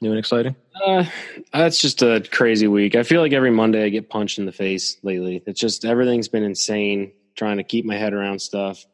new 0.00 0.10
and 0.10 0.18
exciting? 0.18 0.56
Uh, 0.86 1.04
that's 1.52 1.80
just 1.80 2.02
a 2.02 2.26
crazy 2.30 2.68
week. 2.68 2.94
I 2.94 3.02
feel 3.02 3.20
like 3.20 3.32
every 3.32 3.50
Monday 3.50 3.84
I 3.84 3.88
get 3.88 4.08
punched 4.08 4.38
in 4.38 4.46
the 4.46 4.52
face 4.52 4.96
lately. 5.02 5.42
It's 5.44 5.60
just 5.60 5.84
everything's 5.84 6.28
been 6.28 6.44
insane. 6.44 7.12
Trying 7.34 7.58
to 7.58 7.64
keep 7.64 7.84
my 7.84 7.96
head 7.96 8.14
around 8.14 8.40
stuff. 8.40 8.86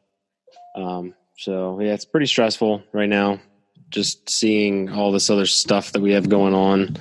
Um, 0.75 1.13
so 1.37 1.79
yeah, 1.79 1.93
it's 1.93 2.05
pretty 2.05 2.25
stressful 2.25 2.83
right 2.91 3.07
now. 3.07 3.39
Just 3.93 4.29
seeing 4.29 4.89
all 4.89 5.11
this 5.11 5.29
other 5.29 5.45
stuff 5.45 5.91
that 5.93 6.01
we 6.01 6.11
have 6.11 6.27
going 6.27 6.53
on. 6.53 6.97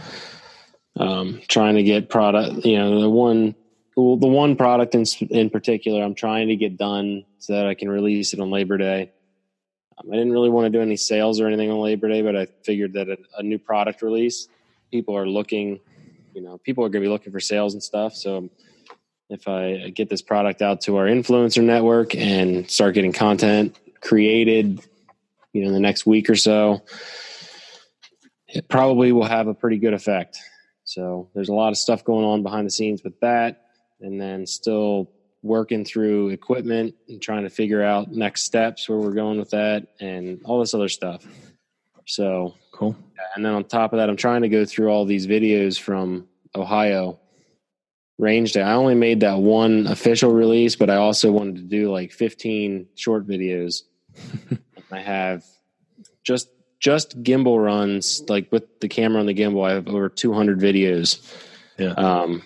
Um, 0.95 1.41
trying 1.49 1.77
to 1.77 1.83
get 1.83 2.11
product. 2.11 2.67
You 2.67 2.79
know, 2.79 3.01
the 3.01 3.11
one 3.11 3.55
well, 3.97 4.17
the 4.17 4.27
one 4.27 4.57
product 4.57 4.95
in 4.95 5.05
in 5.31 5.51
particular, 5.51 6.03
I'm 6.03 6.15
trying 6.15 6.49
to 6.49 6.57
get 6.57 6.77
done 6.77 7.25
so 7.39 7.55
that 7.55 7.67
I 7.67 7.75
can 7.75 7.89
release 7.89 8.33
it 8.33 8.41
on 8.41 8.51
Labor 8.51 8.79
Day. 8.79 9.11
Um, 9.99 10.11
I 10.11 10.17
didn't 10.17 10.33
really 10.33 10.51
want 10.51 10.67
to 10.67 10.71
do 10.71 10.83
any 10.83 10.97
sales 10.97 11.41
or 11.41 11.47
anything 11.47 11.71
on 11.71 11.79
Labor 11.79 12.09
Day, 12.09 12.23
but 12.23 12.37
I 12.37 12.47
figured 12.65 12.95
that 12.95 13.09
a, 13.09 13.19
a 13.39 13.43
new 13.43 13.59
product 13.59 14.03
release, 14.03 14.49
people 14.91 15.17
are 15.17 15.27
looking, 15.27 15.81
you 16.35 16.43
know, 16.43 16.59
people 16.59 16.85
are 16.85 16.89
going 16.89 17.03
to 17.03 17.09
be 17.09 17.13
looking 17.13 17.33
for 17.33 17.41
sales 17.41 17.75
and 17.75 17.83
stuff. 17.83 18.15
So 18.15 18.51
if 19.29 19.49
I 19.49 19.91
get 19.91 20.09
this 20.09 20.23
product 20.23 20.63
out 20.63 20.83
to 20.83 20.97
our 20.97 21.07
influencer 21.07 21.63
network 21.63 22.15
and 22.15 22.71
start 22.71 22.95
getting 22.95 23.13
content 23.13 23.79
created, 24.01 24.81
you 25.53 25.63
know, 25.63 25.69
in 25.69 25.75
the 25.75 25.81
next 25.81 26.07
week 26.07 26.31
or 26.31 26.37
so, 26.37 26.83
it 28.49 28.69
probably 28.69 29.13
will 29.13 29.25
have 29.25 29.49
a 29.49 29.55
pretty 29.55 29.79
good 29.79 29.95
effect. 29.95 30.39
So 30.85 31.31
there's 31.35 31.49
a 31.49 31.55
lot 31.55 31.71
of 31.71 31.79
stuff 31.79 32.05
going 32.05 32.25
on 32.25 32.43
behind 32.43 32.67
the 32.67 32.71
scenes 32.71 33.03
with 33.03 33.19
that 33.21 33.67
and 34.01 34.21
then 34.21 34.47
still 34.47 35.11
working 35.43 35.85
through 35.85 36.29
equipment 36.31 36.95
and 37.09 37.21
trying 37.21 37.43
to 37.43 37.51
figure 37.51 37.83
out 37.83 38.13
next 38.13 38.43
steps 38.43 38.89
where 38.89 38.99
we're 38.99 39.13
going 39.13 39.39
with 39.39 39.51
that 39.51 39.89
and 40.01 40.41
all 40.45 40.61
this 40.61 40.75
other 40.75 40.89
stuff. 40.89 41.25
So 42.07 42.55
cool. 42.73 42.97
And 43.35 43.45
then 43.45 43.53
on 43.53 43.65
top 43.65 43.93
of 43.93 43.99
that, 43.99 44.09
I'm 44.09 44.17
trying 44.17 44.43
to 44.43 44.49
go 44.49 44.65
through 44.65 44.89
all 44.89 45.05
these 45.05 45.27
videos 45.27 45.79
from 45.81 46.29
Ohio 46.55 47.19
range 48.19 48.53
day. 48.53 48.63
I 48.63 48.75
only 48.75 48.95
made 48.95 49.21
that 49.21 49.39
one 49.39 49.87
official 49.87 50.33
release, 50.33 50.77
but 50.77 50.91
I 50.91 50.97
also 50.97 51.33
wanted 51.33 51.57
to 51.57 51.63
do 51.63 51.91
like 51.91 52.13
15 52.13 52.87
short 52.95 53.27
videos. 53.27 53.83
I 54.95 55.01
have 55.01 55.45
just 56.25 56.49
just 56.81 57.23
gimbal 57.23 57.63
runs, 57.63 58.23
like 58.29 58.51
with 58.51 58.81
the 58.81 58.89
camera 58.89 59.21
on 59.21 59.27
the 59.27 59.35
gimbal. 59.35 59.69
I 59.69 59.75
have 59.75 59.89
over 59.89 60.09
200 60.09 60.59
videos. 60.59 61.21
Yeah. 61.79 61.93
Um, 61.93 62.43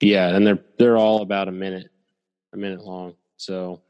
yeah, 0.00 0.34
and 0.34 0.46
they're 0.46 0.58
they're 0.78 0.96
all 0.96 1.22
about 1.22 1.48
a 1.48 1.52
minute, 1.52 1.90
a 2.52 2.56
minute 2.56 2.84
long. 2.84 3.14
So 3.36 3.82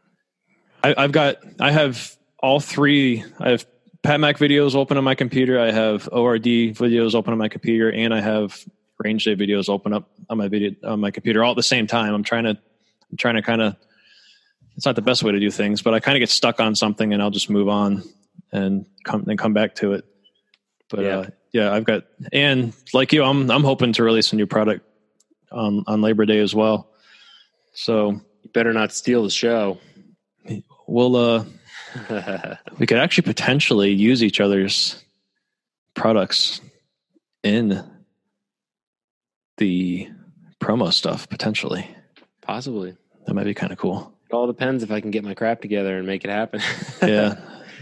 I, 0.82 0.94
I've 0.96 1.12
got 1.12 1.36
I 1.60 1.70
have 1.70 2.16
all 2.38 2.60
three. 2.60 3.24
I 3.40 3.50
have 3.50 3.66
Pat 4.02 4.20
Mac 4.20 4.38
videos 4.38 4.74
open 4.74 4.96
on 4.96 5.04
my 5.04 5.14
computer. 5.14 5.58
I 5.58 5.72
have 5.72 6.08
ORD 6.12 6.44
videos 6.44 7.14
open 7.14 7.32
on 7.32 7.38
my 7.38 7.48
computer, 7.48 7.90
and 7.90 8.14
I 8.14 8.20
have 8.20 8.64
range 8.98 9.24
day 9.24 9.36
videos 9.36 9.68
open 9.68 9.92
up 9.92 10.10
on 10.30 10.38
my 10.38 10.48
video 10.48 10.72
on 10.84 11.00
my 11.00 11.10
computer 11.10 11.44
all 11.44 11.52
at 11.52 11.56
the 11.56 11.62
same 11.62 11.86
time. 11.86 12.14
I'm 12.14 12.24
trying 12.24 12.44
to 12.44 12.50
I'm 13.10 13.16
trying 13.16 13.36
to 13.36 13.42
kind 13.42 13.62
of 13.62 13.76
it's 14.76 14.86
not 14.86 14.94
the 14.94 15.02
best 15.02 15.22
way 15.22 15.32
to 15.32 15.40
do 15.40 15.50
things, 15.50 15.82
but 15.82 15.94
I 15.94 16.00
kind 16.00 16.16
of 16.16 16.20
get 16.20 16.30
stuck 16.30 16.60
on 16.60 16.74
something 16.74 17.12
and 17.12 17.22
I'll 17.22 17.30
just 17.30 17.48
move 17.48 17.68
on 17.68 18.02
and 18.52 18.86
come 19.04 19.24
and 19.28 19.38
come 19.38 19.54
back 19.54 19.74
to 19.76 19.94
it. 19.94 20.04
But 20.88 21.00
yeah. 21.00 21.18
Uh, 21.18 21.26
yeah, 21.52 21.72
I've 21.72 21.84
got 21.84 22.04
and 22.32 22.74
like 22.92 23.14
you, 23.14 23.24
I'm 23.24 23.50
I'm 23.50 23.64
hoping 23.64 23.94
to 23.94 24.04
release 24.04 24.32
a 24.32 24.36
new 24.36 24.46
product 24.46 24.84
on 25.50 25.84
on 25.86 26.02
Labor 26.02 26.26
Day 26.26 26.40
as 26.40 26.54
well. 26.54 26.90
So 27.72 28.20
you 28.42 28.50
better 28.52 28.74
not 28.74 28.92
steal 28.92 29.22
the 29.22 29.30
show. 29.30 29.78
We'll 30.86 31.16
uh 31.16 31.44
we 32.78 32.86
could 32.86 32.98
actually 32.98 33.22
potentially 33.22 33.90
use 33.90 34.22
each 34.22 34.38
other's 34.38 35.02
products 35.94 36.60
in 37.42 37.82
the 39.56 40.10
promo 40.60 40.92
stuff 40.92 41.26
potentially. 41.30 41.88
Possibly. 42.42 42.96
That 43.26 43.34
might 43.34 43.44
be 43.44 43.54
kind 43.54 43.72
of 43.72 43.78
cool. 43.78 44.15
It 44.28 44.34
all 44.34 44.46
depends 44.46 44.82
if 44.82 44.90
I 44.90 45.00
can 45.00 45.10
get 45.10 45.24
my 45.24 45.34
crap 45.34 45.60
together 45.60 45.98
and 45.98 46.06
make 46.06 46.24
it 46.24 46.30
happen. 46.30 46.60
yeah. 47.02 47.36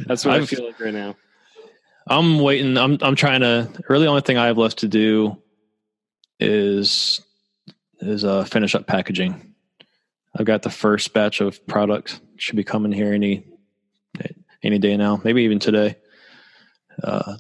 That's 0.07 0.25
what 0.25 0.35
I've, 0.35 0.43
i 0.43 0.47
feel 0.47 0.67
like 0.67 0.81
right 0.81 0.93
now. 0.93 1.17
I'm 2.07 2.39
waiting. 2.41 2.77
I'm 2.77 2.99
I'm 3.01 3.17
trying 3.17 3.41
to 3.41 3.71
really 3.89 4.07
only 4.07 4.21
thing 4.21 4.37
I 4.37 4.47
have 4.47 4.59
left 4.59 4.79
to 4.79 4.89
do 4.89 5.41
is 6.39 7.21
is 8.01 8.25
uh, 8.25 8.45
finish 8.45 8.75
up 8.75 8.87
packaging. 8.87 9.55
I've 10.37 10.45
got 10.45 10.63
the 10.63 10.71
first 10.71 11.15
batch 11.15 11.41
of 11.41 11.65
product 11.67 12.21
should 12.37 12.57
be 12.57 12.65
coming 12.65 12.93
here 12.93 13.13
any 13.13 13.45
any 14.63 14.79
day 14.79 14.97
now, 14.97 15.21
maybe 15.23 15.43
even 15.43 15.59
today. 15.59 15.97
Uh, 17.03 17.37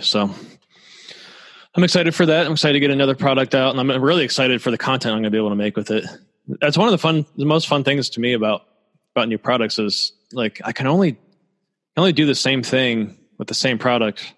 so 0.00 0.30
I'm 1.74 1.84
excited 1.84 2.14
for 2.14 2.26
that. 2.26 2.46
I'm 2.46 2.52
excited 2.52 2.74
to 2.74 2.80
get 2.80 2.90
another 2.90 3.14
product 3.14 3.54
out, 3.54 3.76
and 3.76 3.80
I'm 3.80 4.02
really 4.02 4.24
excited 4.24 4.62
for 4.62 4.70
the 4.70 4.78
content 4.78 5.12
I'm 5.12 5.22
going 5.22 5.24
to 5.24 5.30
be 5.30 5.38
able 5.38 5.50
to 5.50 5.56
make 5.56 5.76
with 5.76 5.90
it. 5.90 6.04
That's 6.48 6.78
one 6.78 6.86
of 6.88 6.92
the 6.92 6.98
fun, 6.98 7.26
the 7.36 7.44
most 7.44 7.66
fun 7.66 7.84
things 7.84 8.10
to 8.10 8.20
me 8.20 8.32
about 8.32 8.62
about 9.14 9.28
new 9.28 9.38
products 9.38 9.78
is 9.78 10.12
like 10.32 10.60
I 10.64 10.72
can 10.72 10.86
only 10.86 11.12
can 11.12 11.18
only 11.96 12.12
do 12.12 12.26
the 12.26 12.34
same 12.34 12.62
thing 12.62 13.16
with 13.38 13.48
the 13.48 13.54
same 13.54 13.78
product 13.78 14.34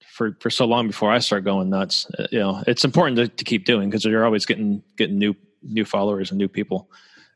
for 0.00 0.36
for 0.40 0.50
so 0.50 0.66
long 0.66 0.88
before 0.88 1.10
I 1.10 1.20
start 1.20 1.44
going 1.44 1.70
nuts. 1.70 2.06
Uh, 2.18 2.26
you 2.30 2.40
know, 2.40 2.62
it's 2.66 2.84
important 2.84 3.16
to, 3.16 3.28
to 3.28 3.44
keep 3.44 3.64
doing 3.64 3.88
because 3.88 4.04
you're 4.04 4.24
always 4.24 4.44
getting 4.44 4.82
getting 4.96 5.18
new 5.18 5.34
new 5.62 5.84
followers 5.84 6.30
and 6.30 6.38
new 6.38 6.48
people. 6.48 6.90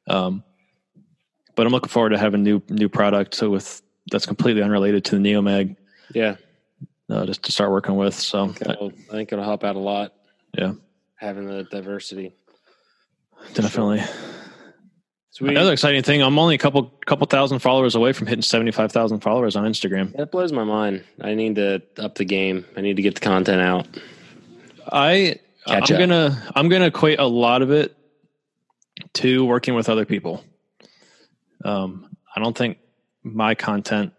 Um, 0.08 0.42
but 1.54 1.66
I'm 1.66 1.72
looking 1.72 1.88
forward 1.88 2.10
to 2.10 2.18
having 2.18 2.42
new 2.42 2.60
new 2.68 2.88
product 2.88 3.34
so 3.34 3.50
with 3.50 3.82
that's 4.10 4.26
completely 4.26 4.62
unrelated 4.62 5.04
to 5.06 5.18
the 5.18 5.22
Neomag. 5.22 5.76
Yeah, 6.12 6.36
uh, 7.08 7.24
just 7.24 7.44
to 7.44 7.52
start 7.52 7.70
working 7.70 7.94
with. 7.96 8.14
So 8.14 8.44
I 8.44 8.48
think, 8.48 8.68
I 8.68 9.12
think 9.12 9.32
it'll 9.32 9.44
help 9.44 9.64
out 9.64 9.76
a 9.76 9.78
lot. 9.78 10.12
Yeah. 10.58 10.72
having 11.16 11.46
the 11.46 11.62
diversity. 11.64 12.34
Definitely. 13.54 14.02
Sweet. 15.30 15.50
Another 15.50 15.72
exciting 15.72 16.02
thing, 16.02 16.22
I'm 16.22 16.38
only 16.38 16.54
a 16.54 16.58
couple 16.58 16.84
couple 17.06 17.26
thousand 17.26 17.60
followers 17.60 17.94
away 17.94 18.12
from 18.12 18.26
hitting 18.26 18.42
75,000 18.42 19.20
followers 19.20 19.56
on 19.56 19.64
Instagram. 19.64 20.14
That 20.16 20.30
blows 20.30 20.52
my 20.52 20.64
mind. 20.64 21.04
I 21.20 21.34
need 21.34 21.54
to 21.56 21.82
up 21.98 22.16
the 22.16 22.24
game. 22.26 22.66
I 22.76 22.82
need 22.82 22.96
to 22.96 23.02
get 23.02 23.14
the 23.14 23.22
content 23.22 23.62
out. 23.62 23.86
I 24.90 25.36
Catch 25.66 25.90
I'm 25.90 25.94
up. 25.94 26.00
gonna 26.00 26.52
I'm 26.54 26.68
gonna 26.68 26.86
equate 26.86 27.18
a 27.18 27.26
lot 27.26 27.62
of 27.62 27.70
it 27.70 27.96
to 29.14 29.44
working 29.44 29.74
with 29.74 29.88
other 29.88 30.04
people. 30.04 30.44
Um, 31.64 32.14
I 32.34 32.40
don't 32.40 32.56
think 32.56 32.78
my 33.22 33.54
content 33.54 34.12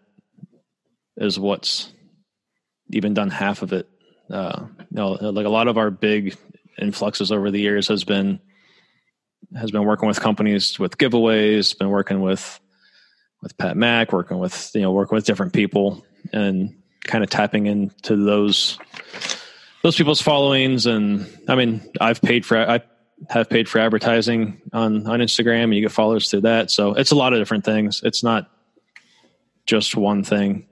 is 1.16 1.38
what's 1.38 1.92
even 2.90 3.14
done 3.14 3.30
half 3.30 3.62
of 3.62 3.72
it. 3.72 3.88
Uh, 4.28 4.66
you 4.78 4.86
know, 4.90 5.12
like 5.12 5.46
a 5.46 5.50
lot 5.50 5.68
of 5.68 5.78
our 5.78 5.90
big 5.90 6.36
influxes 6.80 7.30
over 7.30 7.50
the 7.50 7.60
years 7.60 7.86
has 7.88 8.02
been 8.04 8.40
has 9.58 9.70
been 9.70 9.84
working 9.84 10.08
with 10.08 10.20
companies 10.20 10.78
with 10.78 10.98
giveaways, 10.98 11.76
been 11.78 11.90
working 11.90 12.20
with 12.20 12.60
with 13.42 13.56
Pat 13.58 13.76
Mac, 13.76 14.12
working 14.12 14.38
with 14.38 14.70
you 14.74 14.82
know 14.82 14.92
working 14.92 15.16
with 15.16 15.26
different 15.26 15.52
people, 15.52 16.04
and 16.32 16.74
kind 17.04 17.22
of 17.22 17.30
tapping 17.30 17.66
into 17.66 18.16
those 18.16 18.78
those 19.82 19.96
people's 19.96 20.20
followings. 20.20 20.86
And 20.86 21.26
I 21.48 21.54
mean, 21.54 21.82
I've 22.00 22.20
paid 22.20 22.44
for 22.44 22.58
I 22.58 22.80
have 23.30 23.48
paid 23.48 23.68
for 23.68 23.78
advertising 23.78 24.60
on 24.72 25.06
on 25.06 25.20
Instagram, 25.20 25.64
and 25.64 25.74
you 25.74 25.82
get 25.82 25.92
followers 25.92 26.30
through 26.30 26.42
that. 26.42 26.70
So 26.70 26.94
it's 26.94 27.10
a 27.10 27.16
lot 27.16 27.32
of 27.32 27.38
different 27.38 27.64
things. 27.64 28.02
It's 28.04 28.24
not 28.24 28.50
just 29.66 29.96
one 29.96 30.24
thing. 30.24 30.66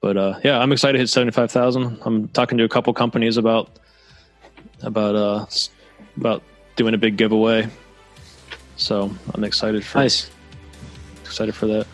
But 0.00 0.16
uh, 0.16 0.40
yeah, 0.44 0.58
I'm 0.58 0.72
excited 0.72 0.94
to 0.94 0.98
hit 1.00 1.08
seventy 1.08 1.32
five 1.32 1.50
thousand. 1.50 1.98
I'm 2.02 2.28
talking 2.28 2.58
to 2.58 2.64
a 2.64 2.68
couple 2.68 2.92
companies 2.94 3.36
about 3.36 3.78
about 4.82 5.16
uh 5.16 5.46
about 6.16 6.42
doing 6.76 6.94
a 6.94 6.98
big 6.98 7.16
giveaway. 7.16 7.68
So 8.76 9.10
I'm 9.34 9.44
excited 9.44 9.84
for 9.84 9.98
Nice. 9.98 10.30
excited 11.24 11.54
for 11.54 11.66
that. 11.66 11.86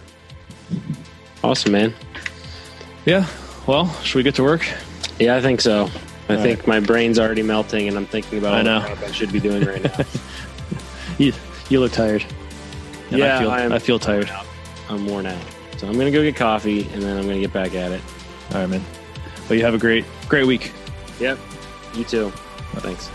Awesome, 1.44 1.72
man. 1.72 1.94
Yeah. 3.04 3.26
Well, 3.66 3.92
should 4.02 4.16
we 4.16 4.22
get 4.22 4.34
to 4.36 4.42
work? 4.42 4.66
Yeah, 5.18 5.36
I 5.36 5.40
think 5.40 5.60
so. 5.60 5.88
I 6.28 6.36
All 6.36 6.42
think 6.42 6.66
my 6.66 6.80
brain's 6.80 7.18
already 7.18 7.42
melting, 7.42 7.88
and 7.88 7.96
I'm 7.96 8.06
thinking 8.06 8.38
about 8.38 8.54
I 8.54 8.58
all 8.58 8.64
know. 8.64 8.96
I 9.06 9.10
should 9.12 9.32
be 9.32 9.40
doing 9.40 9.64
right 9.64 9.82
now. 9.82 10.04
You 11.18 11.32
you 11.68 11.78
look 11.78 11.92
tired. 11.92 12.24
And 13.10 13.18
Yeah, 13.18 13.36
I 13.36 13.40
feel, 13.40 13.50
I 13.74 13.78
feel 13.78 13.98
tired. 13.98 14.30
I'm 14.88 15.06
worn 15.06 15.26
out, 15.26 15.38
so 15.76 15.86
I'm 15.86 15.92
gonna 15.98 16.10
go 16.10 16.22
get 16.22 16.36
coffee, 16.36 16.88
and 16.94 17.02
then 17.02 17.18
I'm 17.18 17.26
gonna 17.26 17.38
get 17.40 17.52
back 17.52 17.74
at 17.74 17.92
it. 17.92 18.00
All 18.52 18.60
right, 18.60 18.68
man. 18.68 18.82
Well, 19.48 19.58
you 19.58 19.64
have 19.64 19.74
a 19.74 19.78
great 19.78 20.04
great 20.28 20.46
week. 20.46 20.72
Yep. 21.20 21.38
You 21.94 22.04
too. 22.04 22.30
Thanks. 22.76 23.10